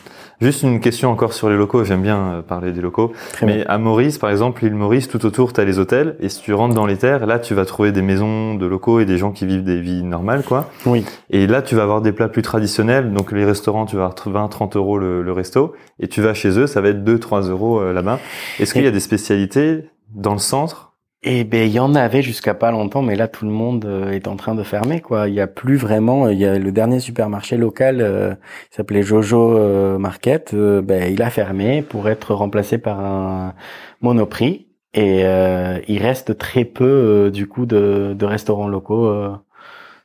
Juste 0.43 0.63
une 0.65 0.81
question 0.81 1.11
encore 1.11 1.33
sur 1.33 1.49
les 1.49 1.57
locaux. 1.57 1.83
J'aime 1.85 2.03
bien 2.03 2.45
parler 2.47 2.73
des 2.73 2.83
locaux. 2.83 3.15
Très 3.33 3.47
Mais 3.47 3.55
bien. 3.57 3.65
à 3.69 3.79
Maurice, 3.79 4.19
par 4.19 4.29
exemple, 4.29 4.63
l'île 4.65 4.75
Maurice, 4.75 5.09
tout 5.09 5.25
autour, 5.25 5.55
tu 5.55 5.63
as 5.63 5.65
les 5.65 5.79
hôtels. 5.79 6.15
Et 6.21 6.29
si 6.29 6.43
tu 6.43 6.53
rentres 6.53 6.75
dans 6.75 6.85
les 6.85 6.99
terres, 6.99 7.25
là, 7.25 7.39
tu 7.39 7.55
vas 7.55 7.65
trouver 7.65 7.91
des 7.91 8.03
maisons 8.03 8.55
de 8.55 8.67
locaux 8.67 9.01
et 9.01 9.07
des 9.07 9.17
gens 9.17 9.33
qui 9.33 9.47
vivent 9.47 9.65
des 9.65 9.81
vies 9.81 10.03
normales, 10.03 10.43
quoi. 10.43 10.69
Oui. 10.85 11.07
Et 11.31 11.47
là, 11.47 11.63
tu 11.63 11.75
vas 11.75 11.85
avoir 11.85 12.03
des 12.03 12.13
plats 12.13 12.29
plus 12.29 12.43
traditionnels. 12.43 13.15
Donc, 13.15 13.33
les 13.33 13.47
restaurants, 13.47 13.87
tu 13.87 13.97
vas 13.97 14.05
avoir 14.05 14.43
20, 14.45 14.49
30 14.49 14.77
euros 14.77 14.99
le, 14.99 15.23
le 15.23 15.33
resto. 15.33 15.73
Et 16.01 16.09
tu 16.09 16.21
vas 16.21 16.35
chez 16.35 16.51
eux, 16.59 16.67
ça 16.67 16.83
va 16.83 16.91
être 16.91 17.03
2, 17.03 17.19
3 17.19 17.41
euros 17.49 17.81
euh, 17.81 17.95
là-bas. 17.95 18.19
Est-ce 18.61 18.75
qu'il 18.75 18.85
y 18.85 18.87
a 18.87 18.91
des 18.91 19.01
spécialités 19.01 19.85
dans 20.15 20.35
le 20.35 20.39
centre 20.39 20.93
Eh 21.23 21.45
ben, 21.45 21.67
il 21.67 21.73
y 21.73 21.81
en 21.81 21.95
avait 21.95 22.23
jusqu'à 22.23 22.55
pas 22.55 22.71
longtemps, 22.71 23.03
mais 23.03 23.17
là, 23.17 23.27
tout 23.27 23.45
le 23.47 23.51
monde 23.51 23.85
euh, 23.85 24.11
est 24.13 24.29
en 24.29 24.37
train 24.37 24.55
de 24.55 24.63
fermer, 24.63 25.01
quoi. 25.01 25.29
Il 25.29 25.35
y 25.35 25.41
a 25.41 25.47
plus 25.49 25.77
vraiment. 25.77 26.29
Il 26.29 26.39
y 26.39 26.45
a 26.47 26.59
le 26.59 26.71
dernier 26.73 27.01
supermarché 27.01 27.57
local, 27.57 28.01
euh, 28.01 28.35
s'appelait 28.71 29.03
Jojo 29.03 29.57
euh, 29.59 29.99
Market. 29.99 30.53
euh, 30.55 30.83
ben, 30.83 31.13
il 31.13 31.23
a 31.23 31.31
fermé 31.31 31.83
pour 31.83 32.09
être 32.09 32.35
remplacé 32.35 32.79
par 32.79 33.01
un 33.01 33.55
Monoprix. 34.03 34.67
Et 34.95 35.25
euh, 35.25 35.81
il 35.89 35.99
reste 36.03 36.39
très 36.39 36.65
peu, 36.65 36.85
euh, 36.85 37.31
du 37.31 37.49
coup, 37.49 37.67
de, 37.67 38.15
de 38.17 38.25
restaurants 38.27 38.69
locaux 38.69 39.07
euh, 39.07 39.31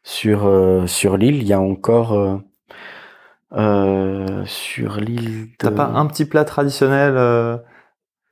sur 0.03 0.45
euh, 0.47 0.87
sur 0.87 1.17
l'île. 1.17 1.37
Il 1.37 1.47
y 1.47 1.53
a 1.53 1.61
encore 1.61 2.13
euh, 2.13 2.37
euh, 3.53 4.43
sur 4.45 4.97
l'île. 4.99 5.47
de- 5.47 5.49
T'as 5.57 5.71
pas 5.71 5.85
un 5.85 6.05
petit 6.05 6.25
plat 6.25 6.45
traditionnel 6.45 7.13
euh, 7.17 7.57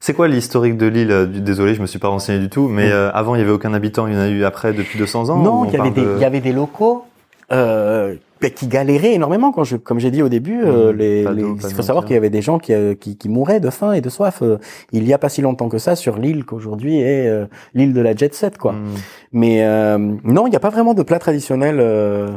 C'est 0.02 0.14
quoi 0.14 0.30
l'historique 0.30 0.78
de 0.78 0.86
l'île 0.88 1.12
euh, 1.12 1.26
Désolé, 1.26 1.76
je 1.76 1.82
me 1.82 1.86
suis 1.86 2.00
pas 2.00 2.08
renseigné 2.08 2.40
du 2.40 2.50
tout. 2.50 2.70
Mais 2.70 2.88
Mm. 2.88 2.92
euh, 2.92 3.12
avant, 3.14 3.36
il 3.36 3.40
y 3.40 3.42
avait 3.42 3.52
aucun 3.52 3.74
habitant. 3.74 4.08
Il 4.08 4.14
y 4.14 4.18
en 4.18 4.22
a 4.22 4.30
eu 4.30 4.46
après 4.46 4.72
depuis 4.74 4.98
200 4.98 5.30
ans 5.30 5.38
Non, 5.38 5.66
il 5.66 5.74
y 5.74 5.78
avait 5.78 5.92
des, 5.92 6.02
de- 6.06 6.14
il 6.16 6.22
y 6.22 6.26
avait 6.26 6.40
des 6.40 6.54
locaux 6.54 7.04
euh, 7.52 8.16
qui 8.56 8.68
galéraient 8.68 9.14
énormément. 9.14 9.52
Quand 9.52 9.66
je, 9.66 9.76
comme 9.76 10.00
j'ai 10.00 10.10
dit 10.12 10.24
au 10.24 10.30
début, 10.30 10.62
euh, 10.64 10.94
Mmh, 10.94 10.98
les, 10.98 11.26
il 11.66 11.74
faut 11.76 11.82
savoir 11.82 12.06
qu'il 12.06 12.14
y 12.14 12.18
avait 12.18 12.30
des 12.30 12.42
gens 12.42 12.60
qui, 12.60 12.74
euh, 12.74 12.96
qui, 12.96 13.18
qui 13.18 13.28
mouraient 13.28 13.60
de 13.60 13.70
faim 13.70 13.92
et 13.92 14.00
de 14.00 14.08
soif. 14.10 14.42
euh, 14.42 14.58
il 14.94 15.06
y 15.06 15.12
a 15.14 15.18
pas 15.18 15.28
si 15.28 15.42
longtemps 15.42 15.68
que 15.68 15.80
ça 15.80 15.98
sur 15.98 16.18
l'île 16.18 16.46
qu'aujourd'hui 16.46 17.00
est 17.02 17.28
euh, 17.28 17.46
l'île 17.74 17.92
de 17.94 18.00
la 18.02 18.16
jet 18.16 18.34
set, 18.34 18.58
quoi. 18.58 18.72
Mm. 18.74 18.86
Mais 19.34 19.66
euh, 19.66 19.98
non, 20.24 20.48
il 20.48 20.52
n'y 20.52 20.56
a 20.56 20.60
pas 20.62 20.70
vraiment 20.70 20.94
de 20.94 21.04
plat 21.04 21.20
traditionnel. 21.20 21.80
euh, 21.82 22.30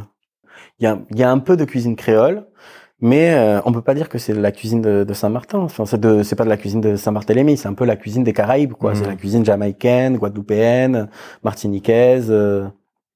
Il 0.81 0.85
y, 0.85 0.87
a, 0.89 0.99
il 1.13 1.19
y 1.19 1.23
a 1.23 1.31
un 1.31 1.39
peu 1.39 1.57
de 1.57 1.65
cuisine 1.65 1.95
créole. 1.95 2.45
Mais 3.05 3.35
euh, 3.35 3.61
on 3.67 3.73
peut 3.73 3.83
pas 3.83 3.95
dire 3.95 4.09
que 4.09 4.17
c'est 4.19 4.33
la 4.33 4.53
cuisine 4.53 4.81
de, 4.81 5.03
de 5.05 5.13
Saint-Martin. 5.13 5.59
Enfin, 5.59 5.85
c'est 5.87 6.01
de, 6.01 6.23
c'est 6.23 6.37
pas 6.37 6.45
de 6.45 6.49
la 6.49 6.57
cuisine 6.57 6.81
de 6.81 6.95
Saint-Barthélemy. 6.97 7.57
C'est 7.57 7.67
un 7.69 7.75
peu 7.75 7.85
la 7.85 7.97
cuisine 7.97 8.23
des 8.25 8.33
Caraïbes, 8.33 8.73
quoi. 8.75 8.95
C'est 8.95 9.07
la 9.07 9.17
cuisine 9.17 9.45
jamaïcaine, 9.45 10.17
guadeloupéenne, 10.17 11.09
martiniquaise. 11.43 12.29
euh, 12.31 12.67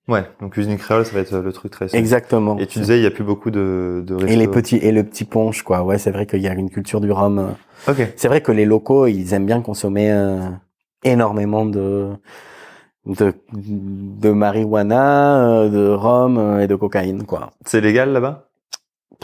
Ouais, 0.08 0.24
donc 0.40 0.52
cuisine 0.52 0.76
créole, 0.76 1.04
ça 1.04 1.14
va 1.14 1.20
être 1.20 1.32
euh, 1.32 1.42
le 1.42 1.52
truc 1.52 1.72
très. 1.72 1.88
simple. 1.88 1.98
exactement. 1.98 2.56
Et 2.58 2.66
tu 2.66 2.78
disais, 2.78 2.98
il 2.98 3.02
y 3.02 3.06
a 3.06 3.10
plus 3.10 3.24
beaucoup 3.24 3.50
de, 3.50 4.04
de 4.06 4.14
restos. 4.14 4.28
Et 4.32 4.36
les 4.36 4.46
petits 4.46 4.76
et 4.76 4.92
le 4.92 5.02
petit 5.02 5.24
punch 5.24 5.62
quoi. 5.62 5.82
Ouais, 5.82 5.98
c'est 5.98 6.12
vrai 6.12 6.26
qu'il 6.26 6.40
y 6.42 6.46
a 6.48 6.52
une 6.52 6.70
culture 6.70 7.00
du 7.00 7.10
rhum. 7.10 7.38
euh. 7.40 7.90
Ok. 7.92 8.12
C'est 8.16 8.28
vrai 8.28 8.40
que 8.40 8.52
les 8.52 8.66
locaux, 8.66 9.06
ils 9.08 9.34
aiment 9.34 9.46
bien 9.46 9.60
consommer 9.62 10.10
euh, 10.12 10.38
énormément 11.02 11.64
de 11.66 12.10
de 13.06 13.32
de 13.52 14.30
marijuana, 14.30 15.48
euh, 15.62 15.68
de 15.68 15.88
rhum 15.92 16.60
et 16.60 16.66
de 16.68 16.74
cocaïne 16.76 17.24
quoi. 17.24 17.50
C'est 17.64 17.80
légal 17.80 18.12
là-bas? 18.12 18.45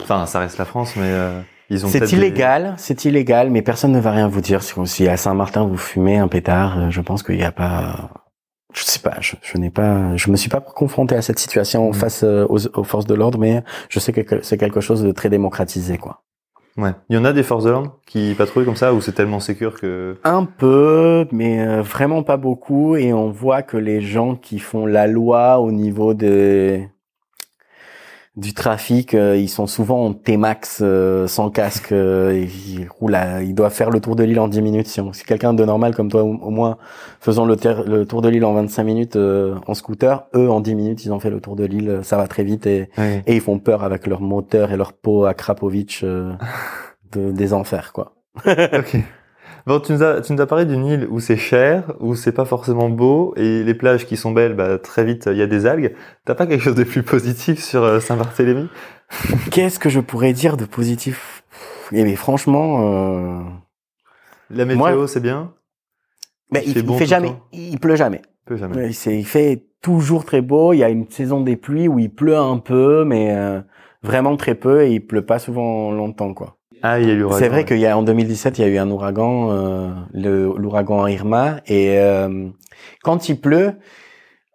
Enfin, 0.01 0.25
ça 0.25 0.39
reste 0.39 0.57
la 0.57 0.65
France, 0.65 0.95
mais 0.95 1.03
euh, 1.05 1.39
ils 1.69 1.85
ont. 1.85 1.89
C'est 1.89 1.99
des- 2.01 2.13
illégal, 2.13 2.73
c'est 2.77 3.05
illégal, 3.05 3.49
mais 3.49 3.61
personne 3.61 3.91
ne 3.91 3.99
va 3.99 4.11
rien 4.11 4.27
vous 4.27 4.41
dire. 4.41 4.61
Si, 4.63 5.07
à 5.07 5.17
Saint-Martin 5.17 5.65
vous 5.65 5.77
fumez 5.77 6.17
un 6.17 6.27
pétard, 6.27 6.77
euh, 6.79 6.89
je 6.89 7.01
pense 7.01 7.23
qu'il 7.23 7.35
n'y 7.37 7.43
a 7.43 7.51
pas. 7.51 8.09
Je 8.73 8.81
sais 8.83 8.99
pas, 8.99 9.17
je, 9.19 9.35
je 9.43 9.57
n'ai 9.59 9.69
pas, 9.69 10.15
je 10.15 10.31
me 10.31 10.35
suis 10.35 10.49
pas 10.49 10.59
confronté 10.59 11.15
à 11.15 11.21
cette 11.21 11.37
situation 11.37 11.89
Mm. 11.89 11.93
face 11.93 12.23
euh, 12.23 12.47
aux, 12.49 12.65
aux 12.75 12.83
forces 12.83 13.05
de 13.05 13.13
l'ordre, 13.13 13.37
mais 13.37 13.63
je 13.89 13.99
sais 13.99 14.11
que 14.13 14.41
c'est 14.41 14.57
quelque 14.57 14.81
chose 14.81 15.03
de 15.03 15.11
très 15.11 15.29
démocratisé 15.29 15.97
quoi. 15.99 16.23
Ouais. 16.75 16.89
Il 17.09 17.15
y 17.15 17.19
en 17.19 17.23
a 17.25 17.33
des 17.33 17.43
forces 17.43 17.65
de 17.65 17.69
l'ordre 17.69 17.99
qui 18.07 18.33
patrouillent 18.35 18.65
comme 18.65 18.75
ça, 18.75 18.95
ou 18.95 18.99
c'est 19.01 19.11
tellement 19.11 19.39
sécure 19.39 19.79
que. 19.79 20.17
Un 20.23 20.45
peu, 20.45 21.27
mais 21.31 21.59
euh, 21.61 21.83
vraiment 21.83 22.23
pas 22.23 22.37
beaucoup. 22.37 22.95
Et 22.95 23.13
on 23.13 23.29
voit 23.29 23.61
que 23.61 23.77
les 23.77 24.01
gens 24.01 24.33
qui 24.35 24.57
font 24.57 24.87
la 24.87 25.05
loi 25.05 25.59
au 25.59 25.71
niveau 25.71 26.15
des 26.15 26.89
du 28.35 28.55
trafic, 28.55 29.13
euh, 29.13 29.37
ils 29.37 29.47
sont 29.47 29.67
souvent 29.67 30.05
en 30.07 30.13
T-Max 30.13 30.79
euh, 30.81 31.27
sans 31.27 31.51
casque. 31.51 31.91
euh, 31.91 32.45
ils 32.67 32.87
roulent 32.89 33.13
à- 33.13 33.43
ils 33.43 33.53
doivent 33.53 33.73
faire 33.73 33.91
le 33.91 33.99
tour 33.99 34.15
de 34.15 34.23
l'île 34.23 34.39
en 34.39 34.47
10 34.47 34.61
minutes. 34.63 34.87
Si, 34.87 34.99
on- 35.01 35.13
si 35.13 35.23
quelqu'un 35.23 35.53
de 35.53 35.63
normal 35.63 35.95
comme 35.95 36.09
toi, 36.09 36.23
au, 36.23 36.49
moins, 36.49 36.77
faisant 37.19 37.45
le, 37.45 37.55
le 37.85 38.05
tour 38.05 38.23
de 38.23 38.29
l'île 38.29 38.43
en 38.45 38.53
25 38.53 38.83
minutes 38.83 39.15
euh, 39.17 39.55
en 39.67 39.75
scooter, 39.75 40.25
eux, 40.35 40.49
en 40.49 40.61
10 40.61 40.73
minutes, 40.73 41.05
ils 41.05 41.13
ont 41.13 41.19
fait 41.19 41.29
le 41.29 41.41
tour 41.41 41.55
de 41.55 41.63
l'île. 41.63 41.99
Ça 42.01 42.17
va 42.17 42.27
très 42.27 42.43
vite 42.43 42.65
et, 42.65 42.89
ils 43.27 43.41
font 43.41 43.59
peur 43.59 43.83
avec 43.83 44.07
leur 44.07 44.21
moteur 44.21 44.71
et 44.71 44.77
leur 44.77 44.93
peau 44.93 45.25
à 45.25 45.35
Krapovic 45.35 45.99
euh, 46.03 46.33
de- 47.11 47.31
des 47.31 47.53
enfers, 47.53 47.93
quoi. 47.93 48.13
ok. 48.47 48.97
Bon, 49.65 49.79
tu 49.79 49.93
nous 49.93 50.03
as, 50.03 50.19
tu 50.21 50.33
nous 50.33 50.41
as 50.41 50.45
parlé 50.45 50.65
d'une 50.65 50.85
île 50.85 51.07
où 51.09 51.19
c'est 51.21 51.37
cher, 51.37 51.93
où 52.01 52.15
c'est 52.15 52.33
pas 52.33 52.43
forcément 52.43 52.89
beau, 52.89 53.33
et 53.37 53.63
les 53.63 53.73
plages 53.73 54.05
qui 54.05 54.17
sont 54.17 54.31
belles, 54.31 54.55
bah, 54.55 54.77
très 54.77 55.05
vite, 55.05 55.29
il 55.31 55.37
y 55.37 55.41
a 55.41 55.47
des 55.47 55.65
algues. 55.65 55.95
T'as 56.25 56.35
pas 56.35 56.47
quelque 56.47 56.61
chose 56.61 56.75
de 56.75 56.83
plus 56.83 57.01
positif 57.03 57.63
sur 57.63 57.81
euh, 57.83 57.99
Saint-Barthélemy? 58.01 58.67
Qu'est-ce 59.51 59.79
que 59.79 59.89
je 59.89 60.01
pourrais 60.01 60.33
dire 60.33 60.57
de 60.57 60.65
positif? 60.65 61.43
Eh 61.93 62.03
mais 62.03 62.15
franchement, 62.15 63.39
euh... 63.39 63.39
La 64.49 64.65
météo, 64.65 65.07
c'est 65.07 65.19
bien? 65.21 65.53
ben, 66.51 66.61
Il 66.65 66.77
il, 66.77 66.93
fait 66.97 67.03
il 67.03 67.07
jamais, 67.07 67.33
il 67.53 67.79
pleut 67.79 67.95
jamais. 67.95 68.21
Peu 68.45 68.57
jamais. 68.57 68.75
Ouais, 68.75 68.91
c'est- 68.91 69.17
il 69.17 69.25
fait 69.25 69.65
toujours 69.81 70.25
très 70.25 70.41
beau. 70.41 70.73
Il 70.73 70.77
y 70.77 70.83
a 70.83 70.89
une 70.89 71.09
saison 71.09 71.41
des 71.41 71.55
pluies 71.55 71.87
où 71.87 71.99
il 71.99 72.13
pleut 72.13 72.37
un 72.37 72.57
peu, 72.57 73.05
mais 73.05 73.33
euh, 73.35 73.61
vraiment 74.01 74.35
très 74.35 74.55
peu 74.55 74.83
et 74.83 74.93
il 74.93 75.05
pleut 75.05 75.25
pas 75.25 75.39
souvent 75.39 75.91
longtemps, 75.91 76.33
quoi. 76.33 76.57
Ah, 76.83 76.99
il 76.99 77.07
y 77.07 77.11
a 77.11 77.15
l'ouragan. 77.15 77.39
C'est 77.39 77.47
vrai 77.47 77.57
ouais. 77.59 77.65
qu'il 77.65 77.79
y 77.79 77.87
a 77.87 77.97
en 77.97 78.03
2017, 78.03 78.57
il 78.59 78.61
y 78.61 78.65
a 78.65 78.67
eu 78.67 78.77
un 78.77 78.91
ouragan, 78.91 79.49
euh, 79.51 79.89
l'ouragan 80.13 81.07
Irma, 81.07 81.61
et 81.65 81.97
euh, 81.97 82.49
quand 83.03 83.29
il 83.29 83.39
pleut, 83.39 83.73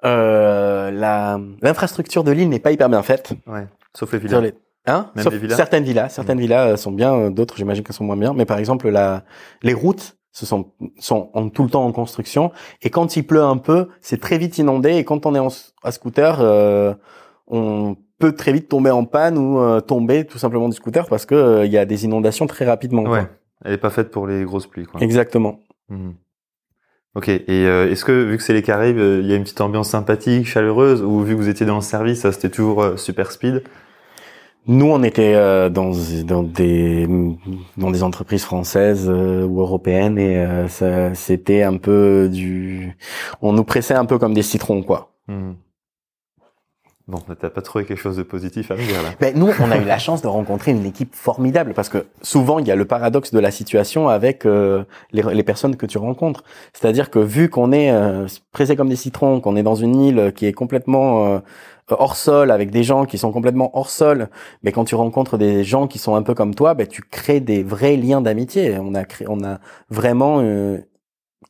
euh, 0.05 0.91
la 0.91 1.41
l'infrastructure 1.63 2.23
de 2.25 2.31
l'île 2.31 2.49
n'est 2.51 2.59
pas 2.61 2.71
hyper 2.71 2.89
bien 2.89 3.03
faite. 3.03 3.33
Ouais. 3.47 3.67
Sauf 3.97 4.13
les 4.13 4.19
villas. 4.19 4.41
les- 4.43 4.55
Hein? 4.87 5.11
Même 5.15 5.25
Sauf 5.25 5.33
les 5.35 5.39
villas 5.39 5.57
Certaines 5.57 5.85
villas, 5.85 6.09
certaines 6.09 6.39
villas 6.41 6.73
euh, 6.73 6.77
sont 6.77 6.93
bien, 6.93 7.15
euh, 7.15 7.31
d'autres 7.31 7.57
j'imagine 7.59 7.85
qu'elles 7.85 7.95
sont 7.97 8.05
moins 8.05 8.17
bien. 8.17 8.33
Mais 8.33 8.47
par 8.47 8.59
exemple, 8.59 8.89
la, 8.89 9.25
les 9.63 9.75
routes 9.75 10.17
ce 10.33 10.47
sont, 10.47 10.73
sont 10.99 11.31
en, 11.35 11.49
tout 11.51 11.65
le 11.65 11.69
temps 11.71 11.85
en 11.85 11.93
construction. 11.93 12.53
Et 12.83 12.89
quand 12.91 13.17
il 13.17 13.27
pleut 13.27 13.43
un 13.43 13.57
peu, 13.59 13.89
c'est 14.01 14.21
très 14.21 14.39
vite 14.39 14.57
inondé. 14.57 14.95
Et 14.95 15.05
quand 15.05 15.27
on 15.27 15.35
est 15.35 15.39
en, 15.41 15.49
à 15.83 15.91
scooter, 15.91 16.39
euh, 16.41 16.95
on 17.49 17.97
peut 18.19 18.33
très 18.33 18.53
vite 18.53 18.69
tomber 18.69 18.91
en 18.91 19.05
panne 19.05 19.39
ou 19.39 19.59
euh, 19.61 19.81
tomber 19.81 20.25
tout 20.25 20.39
simplement 20.39 20.69
du 20.69 20.77
scooter 20.77 21.07
parce 21.09 21.25
que 21.27 21.35
euh, 21.35 21.65
il 21.67 21.73
y 21.73 21.79
a 21.79 21.85
des 21.85 22.05
inondations 22.05 22.47
très 22.47 22.65
rapidement. 22.65 23.05
quoi. 23.05 23.13
Ouais. 23.13 23.27
Elle 23.65 23.73
est 23.75 23.79
pas 23.79 23.91
faite 23.91 24.11
pour 24.11 24.27
les 24.27 24.45
grosses 24.45 24.67
pluies, 24.67 24.87
quoi. 24.87 25.01
Exactement. 25.01 25.61
Mhm. 25.89 26.15
Ok. 27.15 27.29
Et 27.29 27.43
euh, 27.49 27.91
est-ce 27.91 28.05
que, 28.05 28.13
vu 28.25 28.37
que 28.37 28.43
c'est 28.43 28.53
les 28.53 28.63
Caraïbes, 28.63 28.99
euh, 28.99 29.21
il 29.23 29.29
y 29.29 29.33
a 29.33 29.37
une 29.37 29.43
petite 29.43 29.61
ambiance 29.61 29.89
sympathique, 29.89 30.47
chaleureuse, 30.47 31.03
ou 31.03 31.21
vu 31.21 31.35
que 31.35 31.41
vous 31.41 31.49
étiez 31.49 31.67
dans 31.67 31.77
le 31.77 31.81
service, 31.81 32.21
ça 32.21 32.33
c'était 32.33 32.51
toujours 32.51 32.83
euh, 32.83 32.97
super 32.97 33.33
speed? 33.33 33.63
Nous, 34.67 34.87
on 34.87 35.03
était 35.03 35.35
euh, 35.35 35.71
dans, 35.71 35.93
dans 36.27 36.43
des 36.43 37.09
dans 37.79 37.91
des 37.91 38.03
entreprises 38.03 38.45
françaises 38.45 39.09
euh, 39.09 39.45
ou 39.47 39.61
européennes 39.61 40.19
et 40.19 40.37
euh, 40.37 40.69
ça- 40.69 41.15
c'était 41.15 41.63
un 41.63 41.79
peu 41.79 42.29
du, 42.31 42.95
on 43.41 43.55
nous 43.55 43.65
pressait 43.65 43.95
un 43.95 44.05
peu 44.05 44.19
comme 44.19 44.35
des 44.35 44.43
citrons, 44.43 44.83
quoi. 44.83 45.15
Mhm. 45.27 45.57
Bon, 47.09 47.19
t'as 47.41 47.49
pas 47.49 47.63
trouvé 47.63 47.87
quelque 47.87 47.99
chose 47.99 48.19
de 48.19 48.23
positif 48.23 48.71
à 48.71 48.75
me 48.75 48.83
dire 48.83 49.03
là. 49.03 49.09
Ben, 49.19 49.35
nous, 49.35 49.51
on 49.61 49.71
a 49.71 49.79
eu 49.79 49.85
la 49.85 49.97
chance 49.97 50.21
de 50.21 50.27
rencontrer 50.27 50.73
une 50.73 50.85
équipe 50.85 51.15
formidable 51.15 51.73
parce 51.73 51.89
que 51.89 52.05
souvent, 52.21 52.59
il 52.59 52.69
y 52.69 52.71
a 52.71 52.77
le 52.77 52.85
paradoxe 52.85 53.33
de 53.33 53.39
la 53.39 53.51
situation 53.51 54.11
avec 54.11 54.45
euh, 54.45 54.85
les, 55.13 55.23
les 55.23 55.43
personnes 55.43 55.77
que 55.77 55.87
tu 55.87 55.97
rencontres. 55.97 56.45
C'est-à-dire 56.75 57.09
que 57.09 57.19
vu 57.19 57.49
qu'on 57.49 57.73
est 57.73 57.91
euh, 57.91 58.27
pressé 58.53 58.77
comme 58.77 58.91
des 58.91 58.97
citrons, 58.97 59.41
qu'on 59.41 59.57
est 59.57 59.63
dans 59.63 59.75
une 59.75 59.99
île 59.99 60.33
qui 60.37 60.45
est 60.45 60.53
complètement 60.53 61.37
euh, 61.37 61.39
hors 61.89 62.17
sol 62.17 62.51
avec 62.51 62.71
des 62.71 62.83
gens 62.83 63.07
qui 63.07 63.17
sont 63.17 63.33
complètement 63.33 63.71
hors 63.77 63.89
sol, 63.89 64.29
mais 64.63 64.73
quand 64.73 64.85
tu 64.85 64.95
rencontres 64.95 65.39
des 65.39 65.65
gens 65.65 65.87
qui 65.87 65.99
sont 65.99 66.15
un 66.15 66.23
peu 66.23 66.35
comme 66.35 66.55
toi, 66.55 66.75
ben, 66.75 66.87
tu 66.87 67.01
crées 67.01 67.41
des 67.41 67.63
vrais 67.63 67.97
liens 67.97 68.21
d'amitié. 68.21 68.77
On 68.79 68.95
a 68.95 69.05
créé, 69.05 69.27
on 69.31 69.43
a 69.45 69.61
vraiment 69.89 70.41
euh, 70.41 70.79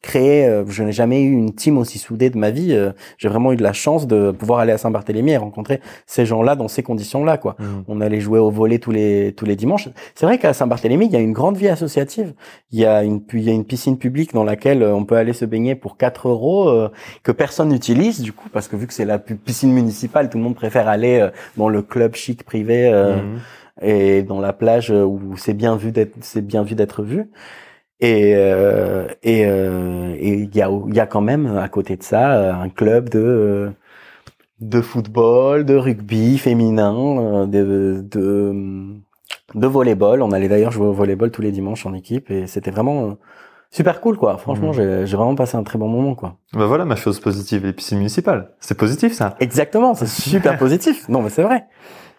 créé, 0.01 0.47
euh, 0.47 0.65
je 0.69 0.83
n'ai 0.85 0.93
jamais 0.93 1.23
eu 1.23 1.33
une 1.33 1.55
team 1.55 1.77
aussi 1.77 1.99
soudée 1.99 2.31
de 2.31 2.39
ma 2.39 2.51
vie. 2.51 2.73
euh, 2.73 2.93
J'ai 3.19 3.29
vraiment 3.29 3.53
eu 3.53 3.57
de 3.57 3.63
la 3.63 3.73
chance 3.73 4.07
de 4.07 4.31
pouvoir 4.31 4.61
aller 4.61 4.73
à 4.73 4.79
Saint-Barthélemy 4.79 5.33
et 5.33 5.37
rencontrer 5.37 5.81
ces 6.07 6.25
gens-là 6.25 6.55
dans 6.55 6.69
ces 6.69 6.83
conditions-là, 6.83 7.37
quoi. 7.37 7.57
Mhm. 7.59 7.85
On 7.89 8.01
allait 8.01 8.21
jouer 8.21 8.39
au 8.39 8.51
volet 8.51 8.79
tous 8.79 8.93
les 8.93 9.33
tous 9.37 9.45
les 9.45 9.57
dimanches. 9.57 9.89
C'est 10.15 10.25
vrai 10.27 10.39
qu'à 10.39 10.53
Saint-Barthélemy, 10.53 11.07
il 11.07 11.13
y 11.13 11.17
a 11.17 11.21
une 11.21 11.33
grande 11.33 11.57
vie 11.57 11.69
associative. 11.69 12.33
Il 12.71 12.79
y 12.79 12.85
a 12.85 13.03
une 13.03 13.21
il 13.33 13.43
y 13.43 13.51
a 13.51 13.53
une 13.53 13.65
piscine 13.65 13.99
publique 13.99 14.33
dans 14.35 14.45
laquelle 14.45 14.83
euh, 14.83 14.95
on 14.95 15.05
peut 15.05 15.17
aller 15.17 15.33
se 15.33 15.45
baigner 15.45 15.75
pour 15.75 15.97
4 15.97 16.29
euros 16.29 16.69
euh, 16.69 16.91
que 17.23 17.33
personne 17.33 17.69
n'utilise 17.71 18.21
du 18.21 18.33
coup 18.33 18.49
parce 18.53 18.69
que 18.69 18.77
vu 18.77 18.87
que 18.87 18.95
c'est 18.95 19.05
la 19.05 19.19
piscine 19.19 19.73
municipale, 19.73 20.31
tout 20.31 20.39
le 20.39 20.45
monde 20.45 20.55
préfère 20.57 20.89
aller 20.89 21.19
euh, 21.21 21.31
dans 21.57 21.69
le 21.69 21.83
club 21.83 22.15
chic 22.15 22.45
privé 22.45 22.89
euh, 22.89 23.17
Mhm. 23.17 23.39
et 23.83 24.23
dans 24.23 24.41
la 24.41 24.53
plage 24.53 24.91
où 24.91 25.21
c'est 25.37 25.55
bien 25.55 25.77
vu 25.77 25.93
d'être 25.93 26.15
c'est 26.21 26.45
bien 26.47 26.63
vu 26.63 26.75
d'être 26.75 27.03
vu. 27.03 27.29
Et 28.01 28.35
euh, 28.37 29.07
et 29.25 29.45
euh, 29.47 30.15
et 30.19 30.35
il 30.35 30.55
y 30.55 30.63
a 30.63 30.71
il 30.89 30.95
y 30.95 31.01
a 31.01 31.07
quand 31.07 31.21
même 31.21 31.57
à 31.59 31.69
côté 31.69 31.97
de 31.97 32.03
ça 32.03 32.33
euh, 32.33 32.53
un 32.53 32.69
club 32.69 33.09
de 33.09 33.19
euh, 33.19 33.71
de 34.61 34.81
football, 34.81 35.65
de 35.65 35.75
rugby 35.75 36.39
féminin, 36.39 37.47
de, 37.47 38.01
de, 38.03 38.55
de 39.55 39.67
volleyball. 39.67 40.23
On 40.23 40.33
allait 40.33 40.49
d'ailleurs 40.49 40.73
jouer 40.73 40.87
au 40.87 40.93
volleyball 40.93 41.31
tous 41.31 41.43
les 41.43 41.53
dimanches 41.53 41.87
en 41.87 41.95
équipe 41.95 42.31
et 42.31 42.47
c'était 42.49 42.71
vraiment 42.73 43.17
super 43.71 44.01
cool, 44.01 44.17
quoi. 44.17 44.37
Franchement, 44.39 44.69
Mhm. 44.69 44.75
j'ai 44.75 45.07
j'ai 45.07 45.17
vraiment 45.17 45.35
passé 45.37 45.57
un 45.57 45.63
très 45.63 45.79
bon 45.79 45.89
moment, 45.89 46.15
quoi. 46.15 46.37
Bah 46.55 46.67
voilà 46.67 46.85
ma 46.85 46.97
chose 46.97 47.21
positive, 47.21 47.67
les 47.67 47.73
piscines 47.73 47.99
municipales. 47.99 48.51
C'est 48.61 48.77
positif 48.77 49.13
ça. 49.13 49.37
Exactement, 49.41 49.95
c'est 49.95 50.07
super 50.09 50.57
positif. 50.59 51.09
Non, 51.09 51.23
mais 51.23 51.31
c'est 51.31 51.43
vrai. 51.43 51.65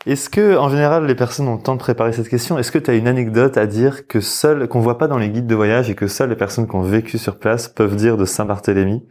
Est-ce 0.09 0.31
que, 0.31 0.57
en 0.57 0.69
général, 0.69 1.05
les 1.05 1.13
personnes 1.13 1.47
ont 1.47 1.57
le 1.57 1.61
temps 1.61 1.75
de 1.75 1.79
préparer 1.79 2.13
cette 2.13 2.29
question? 2.29 2.57
Est-ce 2.57 2.71
que 2.71 2.79
tu 2.79 2.89
as 2.89 2.95
une 2.95 3.07
anecdote 3.07 3.57
à 3.57 3.67
dire 3.67 4.07
que 4.07 4.21
seul, 4.21 4.67
qu'on 4.67 4.79
voit 4.79 4.97
pas 4.97 5.07
dans 5.07 5.19
les 5.19 5.29
guides 5.29 5.45
de 5.45 5.53
voyage 5.53 5.91
et 5.91 5.93
que 5.93 6.07
seules 6.07 6.31
les 6.31 6.35
personnes 6.35 6.67
qui 6.67 6.75
ont 6.75 6.81
vécu 6.81 7.19
sur 7.19 7.37
place 7.37 7.67
peuvent 7.67 7.95
dire 7.95 8.17
de 8.17 8.25
Saint-Barthélemy? 8.25 9.03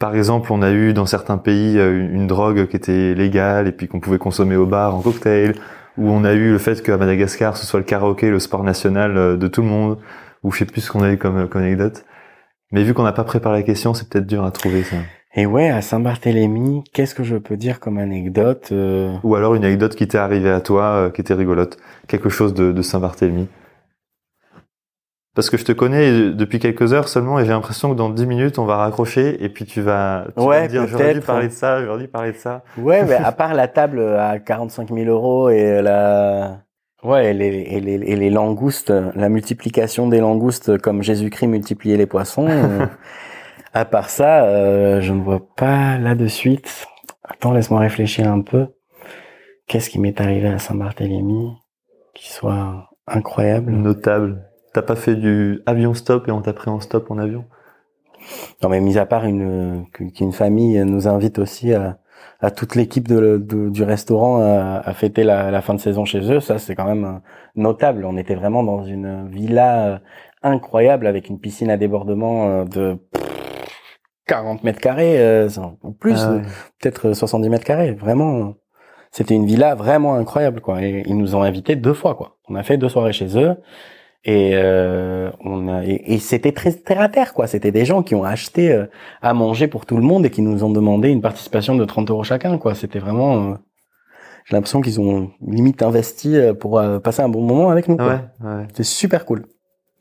Par 0.00 0.16
exemple, 0.16 0.52
on 0.52 0.60
a 0.60 0.72
eu 0.72 0.92
dans 0.92 1.06
certains 1.06 1.38
pays 1.38 1.78
euh, 1.78 1.92
une, 2.12 2.26
drogue 2.26 2.66
qui 2.66 2.74
était 2.74 3.14
légale 3.14 3.68
et 3.68 3.70
puis 3.70 3.86
qu'on 3.86 4.00
pouvait 4.00 4.18
consommer 4.18 4.56
au 4.56 4.66
bar 4.66 4.96
en 4.96 5.02
cocktail, 5.02 5.54
ou 5.96 6.10
on 6.10 6.24
a 6.24 6.32
eu 6.32 6.50
le 6.50 6.58
fait 6.58 6.82
qu'à 6.82 6.96
Madagascar 6.96 7.56
ce 7.56 7.64
soit 7.64 7.78
le 7.78 7.86
karaoké 7.86 8.28
le 8.28 8.40
sport 8.40 8.64
national 8.64 9.16
euh, 9.16 9.36
de 9.36 9.46
tout 9.46 9.62
le 9.62 9.68
monde, 9.68 9.98
ou 10.42 10.50
je 10.50 10.58
sais 10.58 10.64
plus 10.64 10.80
ce 10.80 10.90
qu'on 10.90 11.04
a 11.04 11.12
eu 11.12 11.16
comme, 11.16 11.48
comme 11.48 11.62
anecdote. 11.62 12.04
Mais 12.72 12.82
vu 12.82 12.92
qu'on 12.92 13.04
n'a 13.04 13.12
pas 13.12 13.22
préparé 13.22 13.58
la 13.58 13.62
question, 13.62 13.94
c'est 13.94 14.08
peut-être 14.08 14.26
dur 14.26 14.44
à 14.44 14.50
trouver 14.50 14.82
ça. 14.82 14.96
Et 15.34 15.46
ouais, 15.46 15.70
à 15.70 15.80
Saint-Barthélemy, 15.80 16.84
qu'est-ce 16.92 17.14
que 17.14 17.22
je 17.24 17.36
peux 17.36 17.56
dire 17.56 17.80
comme 17.80 17.96
anecdote 17.98 18.68
euh, 18.72 19.14
Ou 19.22 19.34
alors 19.34 19.54
une 19.54 19.64
anecdote 19.64 19.94
qui 19.94 20.06
t'est 20.06 20.18
arrivée 20.18 20.50
à 20.50 20.60
toi, 20.60 20.84
euh, 20.84 21.10
qui 21.10 21.22
était 21.22 21.32
rigolote. 21.34 21.78
Quelque 22.06 22.28
chose 22.28 22.52
de, 22.52 22.70
de 22.72 22.82
Saint-Barthélemy. 22.82 23.48
Parce 25.34 25.48
que 25.48 25.56
je 25.56 25.64
te 25.64 25.72
connais 25.72 26.30
depuis 26.32 26.58
quelques 26.58 26.92
heures 26.92 27.08
seulement 27.08 27.40
et 27.40 27.46
j'ai 27.46 27.52
l'impression 27.52 27.90
que 27.90 27.96
dans 27.96 28.10
10 28.10 28.26
minutes, 28.26 28.58
on 28.58 28.66
va 28.66 28.76
raccrocher 28.76 29.42
et 29.42 29.48
puis 29.48 29.64
tu 29.64 29.80
vas, 29.80 30.26
tu 30.36 30.40
vas 30.42 30.46
Ouais, 30.46 30.62
me 30.64 30.68
dire 30.68 30.86
j'aurais 30.86 31.14
dû 31.14 31.20
parler 31.20 31.48
de 31.48 31.52
ça, 31.54 31.82
j'aurais 31.82 32.00
dû 32.02 32.08
parler 32.08 32.32
de 32.32 32.36
ça. 32.36 32.62
Ouais, 32.76 33.02
mais 33.06 33.14
à 33.14 33.32
part 33.32 33.54
la 33.54 33.66
table 33.66 34.02
à 34.18 34.38
45 34.38 34.90
000 34.92 35.06
euros 35.08 35.48
et 35.48 35.80
la, 35.80 36.58
ouais, 37.02 37.30
et 37.30 37.32
les, 37.32 37.46
et 37.46 37.80
les, 37.80 37.94
et 37.94 38.16
les 38.16 38.28
langoustes, 38.28 38.90
la 39.14 39.30
multiplication 39.30 40.06
des 40.06 40.20
langoustes 40.20 40.76
comme 40.76 41.02
Jésus-Christ 41.02 41.46
multipliait 41.46 41.96
les 41.96 42.04
poissons. 42.06 42.46
euh, 42.50 42.84
à 43.72 43.84
part 43.84 44.10
ça, 44.10 44.44
euh, 44.44 45.00
je 45.00 45.12
ne 45.12 45.22
vois 45.22 45.40
pas 45.56 45.98
là 45.98 46.14
de 46.14 46.26
suite. 46.26 46.86
Attends, 47.24 47.52
laisse-moi 47.52 47.80
réfléchir 47.80 48.30
un 48.30 48.40
peu. 48.40 48.66
Qu'est-ce 49.66 49.90
qui 49.90 49.98
m'est 49.98 50.20
arrivé 50.20 50.48
à 50.48 50.58
Saint-Barthélemy 50.58 51.52
qui 52.14 52.30
soit 52.30 52.90
incroyable? 53.06 53.72
Notable. 53.72 54.44
T'as 54.74 54.82
pas 54.82 54.96
fait 54.96 55.16
du 55.16 55.60
avion 55.66 55.94
stop 55.94 56.28
et 56.28 56.30
on 56.30 56.42
t'a 56.42 56.52
pris 56.52 56.70
en 56.70 56.80
stop 56.80 57.10
en 57.10 57.18
avion? 57.18 57.44
Non, 58.62 58.68
mais 58.68 58.80
mis 58.80 58.98
à 58.98 59.06
part 59.06 59.24
une 59.24 59.86
qu'une 59.92 60.32
famille 60.32 60.78
nous 60.84 61.08
invite 61.08 61.38
aussi 61.38 61.74
à, 61.74 61.98
à 62.40 62.50
toute 62.50 62.74
l'équipe 62.74 63.08
de, 63.08 63.38
de- 63.38 63.68
du 63.68 63.82
restaurant 63.82 64.40
à, 64.40 64.80
à 64.84 64.92
fêter 64.94 65.24
la, 65.24 65.50
la 65.50 65.60
fin 65.60 65.74
de 65.74 65.80
saison 65.80 66.04
chez 66.04 66.32
eux, 66.32 66.40
ça 66.40 66.58
c'est 66.58 66.74
quand 66.76 66.84
même 66.84 67.04
euh, 67.04 67.18
notable. 67.56 68.04
On 68.04 68.16
était 68.16 68.36
vraiment 68.36 68.62
dans 68.62 68.84
une 68.84 69.28
villa 69.28 69.86
euh, 69.86 69.98
incroyable 70.42 71.06
avec 71.06 71.28
une 71.28 71.40
piscine 71.40 71.70
à 71.70 71.76
débordement 71.76 72.48
euh, 72.48 72.64
de 72.64 72.98
40 74.26 74.62
mètres 74.64 74.80
carrés, 74.80 75.18
euh, 75.20 75.48
ou 75.82 75.92
plus, 75.92 76.14
Ah 76.22 76.32
ouais. 76.32 76.38
euh, 76.38 76.42
peut-être 76.80 77.12
70 77.12 77.48
mètres 77.48 77.64
carrés. 77.64 77.92
Vraiment, 77.92 78.36
euh, 78.38 78.44
c'était 79.10 79.34
une 79.34 79.46
villa 79.46 79.74
vraiment 79.74 80.14
incroyable 80.14 80.60
quoi. 80.60 80.82
Et 80.82 81.02
ils 81.06 81.16
nous 81.16 81.34
ont 81.34 81.42
invités 81.42 81.76
deux 81.76 81.94
fois 81.94 82.14
quoi. 82.14 82.36
On 82.48 82.54
a 82.54 82.62
fait 82.62 82.76
deux 82.78 82.88
soirées 82.88 83.12
chez 83.12 83.36
eux. 83.38 83.56
Et 84.24 84.52
euh, 84.54 85.30
on 85.40 85.66
a 85.66 85.84
et, 85.84 86.14
et 86.14 86.18
c'était 86.20 86.52
très 86.52 86.72
terre 86.72 87.00
à 87.00 87.08
terre 87.08 87.34
quoi. 87.34 87.48
C'était 87.48 87.72
des 87.72 87.84
gens 87.84 88.02
qui 88.04 88.14
ont 88.14 88.22
acheté 88.22 88.70
euh, 88.72 88.86
à 89.20 89.34
manger 89.34 89.66
pour 89.66 89.84
tout 89.84 89.96
le 89.96 90.02
monde 90.04 90.24
et 90.24 90.30
qui 90.30 90.42
nous 90.42 90.62
ont 90.62 90.70
demandé 90.70 91.08
une 91.10 91.20
participation 91.20 91.74
de 91.74 91.84
30 91.84 92.10
euros 92.10 92.22
chacun 92.22 92.56
quoi. 92.58 92.74
C'était 92.76 93.00
vraiment. 93.00 93.50
euh, 93.50 93.54
J'ai 94.44 94.54
l'impression 94.54 94.80
qu'ils 94.80 95.00
ont 95.00 95.32
limite 95.44 95.82
investi 95.82 96.36
euh, 96.36 96.54
pour 96.54 96.78
euh, 96.78 97.00
passer 97.00 97.20
un 97.22 97.28
bon 97.28 97.42
moment 97.42 97.70
avec 97.70 97.88
nous. 97.88 97.96
Ah 97.98 98.04
quoi. 98.40 98.48
ouais, 98.48 98.56
ouais. 98.58 98.64
C'était 98.68 98.84
super 98.84 99.24
cool. 99.26 99.46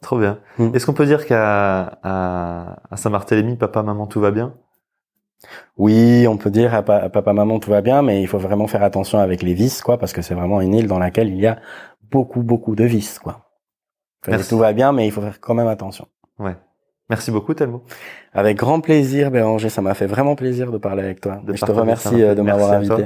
Trop 0.02 0.18
bien. 0.20 0.40
Mm. 0.58 0.74
Est-ce 0.74 0.86
qu'on 0.86 0.94
peut 0.94 1.06
dire 1.06 1.26
qu'à 1.26 1.82
à, 2.04 2.78
à 2.90 2.98
Saint-Barthélemy, 2.98 3.56
papa, 3.58 3.84
maman, 3.84 4.08
tout 4.08 4.20
va 4.20 4.32
bien? 4.32 4.54
Oui, 5.78 6.28
on 6.28 6.38
peut 6.38 6.52
dire 6.52 6.74
à, 6.76 6.84
pa- 6.84 6.98
à 6.98 7.10
papa 7.10 7.34
maman 7.34 7.60
tout 7.60 7.72
va 7.72 7.82
bien, 7.82 8.02
mais 8.04 8.22
il 8.22 8.28
faut 8.28 8.38
vraiment 8.38 8.68
faire 8.68 8.84
attention 8.84 9.18
avec 9.20 9.42
les 9.42 9.54
vis 9.56 9.82
quoi, 9.82 9.98
parce 9.98 10.14
que 10.14 10.22
c'est 10.22 10.36
vraiment 10.36 10.62
une 10.62 10.74
île 10.76 10.86
dans 10.88 11.00
laquelle 11.00 11.30
il 11.30 11.40
y 11.40 11.48
a 11.48 11.58
beaucoup 12.12 12.44
beaucoup 12.44 12.76
de 12.76 12.84
vis 12.84 13.18
quoi. 13.20 13.48
Enfin, 14.24 14.34
Merci. 14.34 14.50
tout 14.50 14.60
va 14.60 14.72
bien, 14.74 14.92
mais 14.92 15.08
il 15.08 15.12
faut 15.12 15.22
faire 15.22 15.40
quand 15.40 15.56
même 15.56 15.68
attention. 15.68 16.08
Ouais. 16.38 16.56
Merci 17.10 17.32
beaucoup, 17.32 17.54
Telmo. 17.56 17.82
Avec 18.34 18.56
grand 18.58 18.80
plaisir, 18.82 19.32
Béranger. 19.32 19.70
Ça 19.70 19.82
m'a 19.82 19.96
fait 19.96 20.06
vraiment 20.06 20.36
plaisir 20.36 20.72
de 20.72 20.78
parler 20.78 21.04
avec 21.04 21.22
toi. 21.22 21.40
De 21.44 21.56
je 21.56 21.66
te 21.66 21.72
remercie 21.72 22.22
euh, 22.22 22.36
de 22.36 22.42
m'avoir 22.42 22.70
toi. 22.70 22.78
invité. 22.78 23.06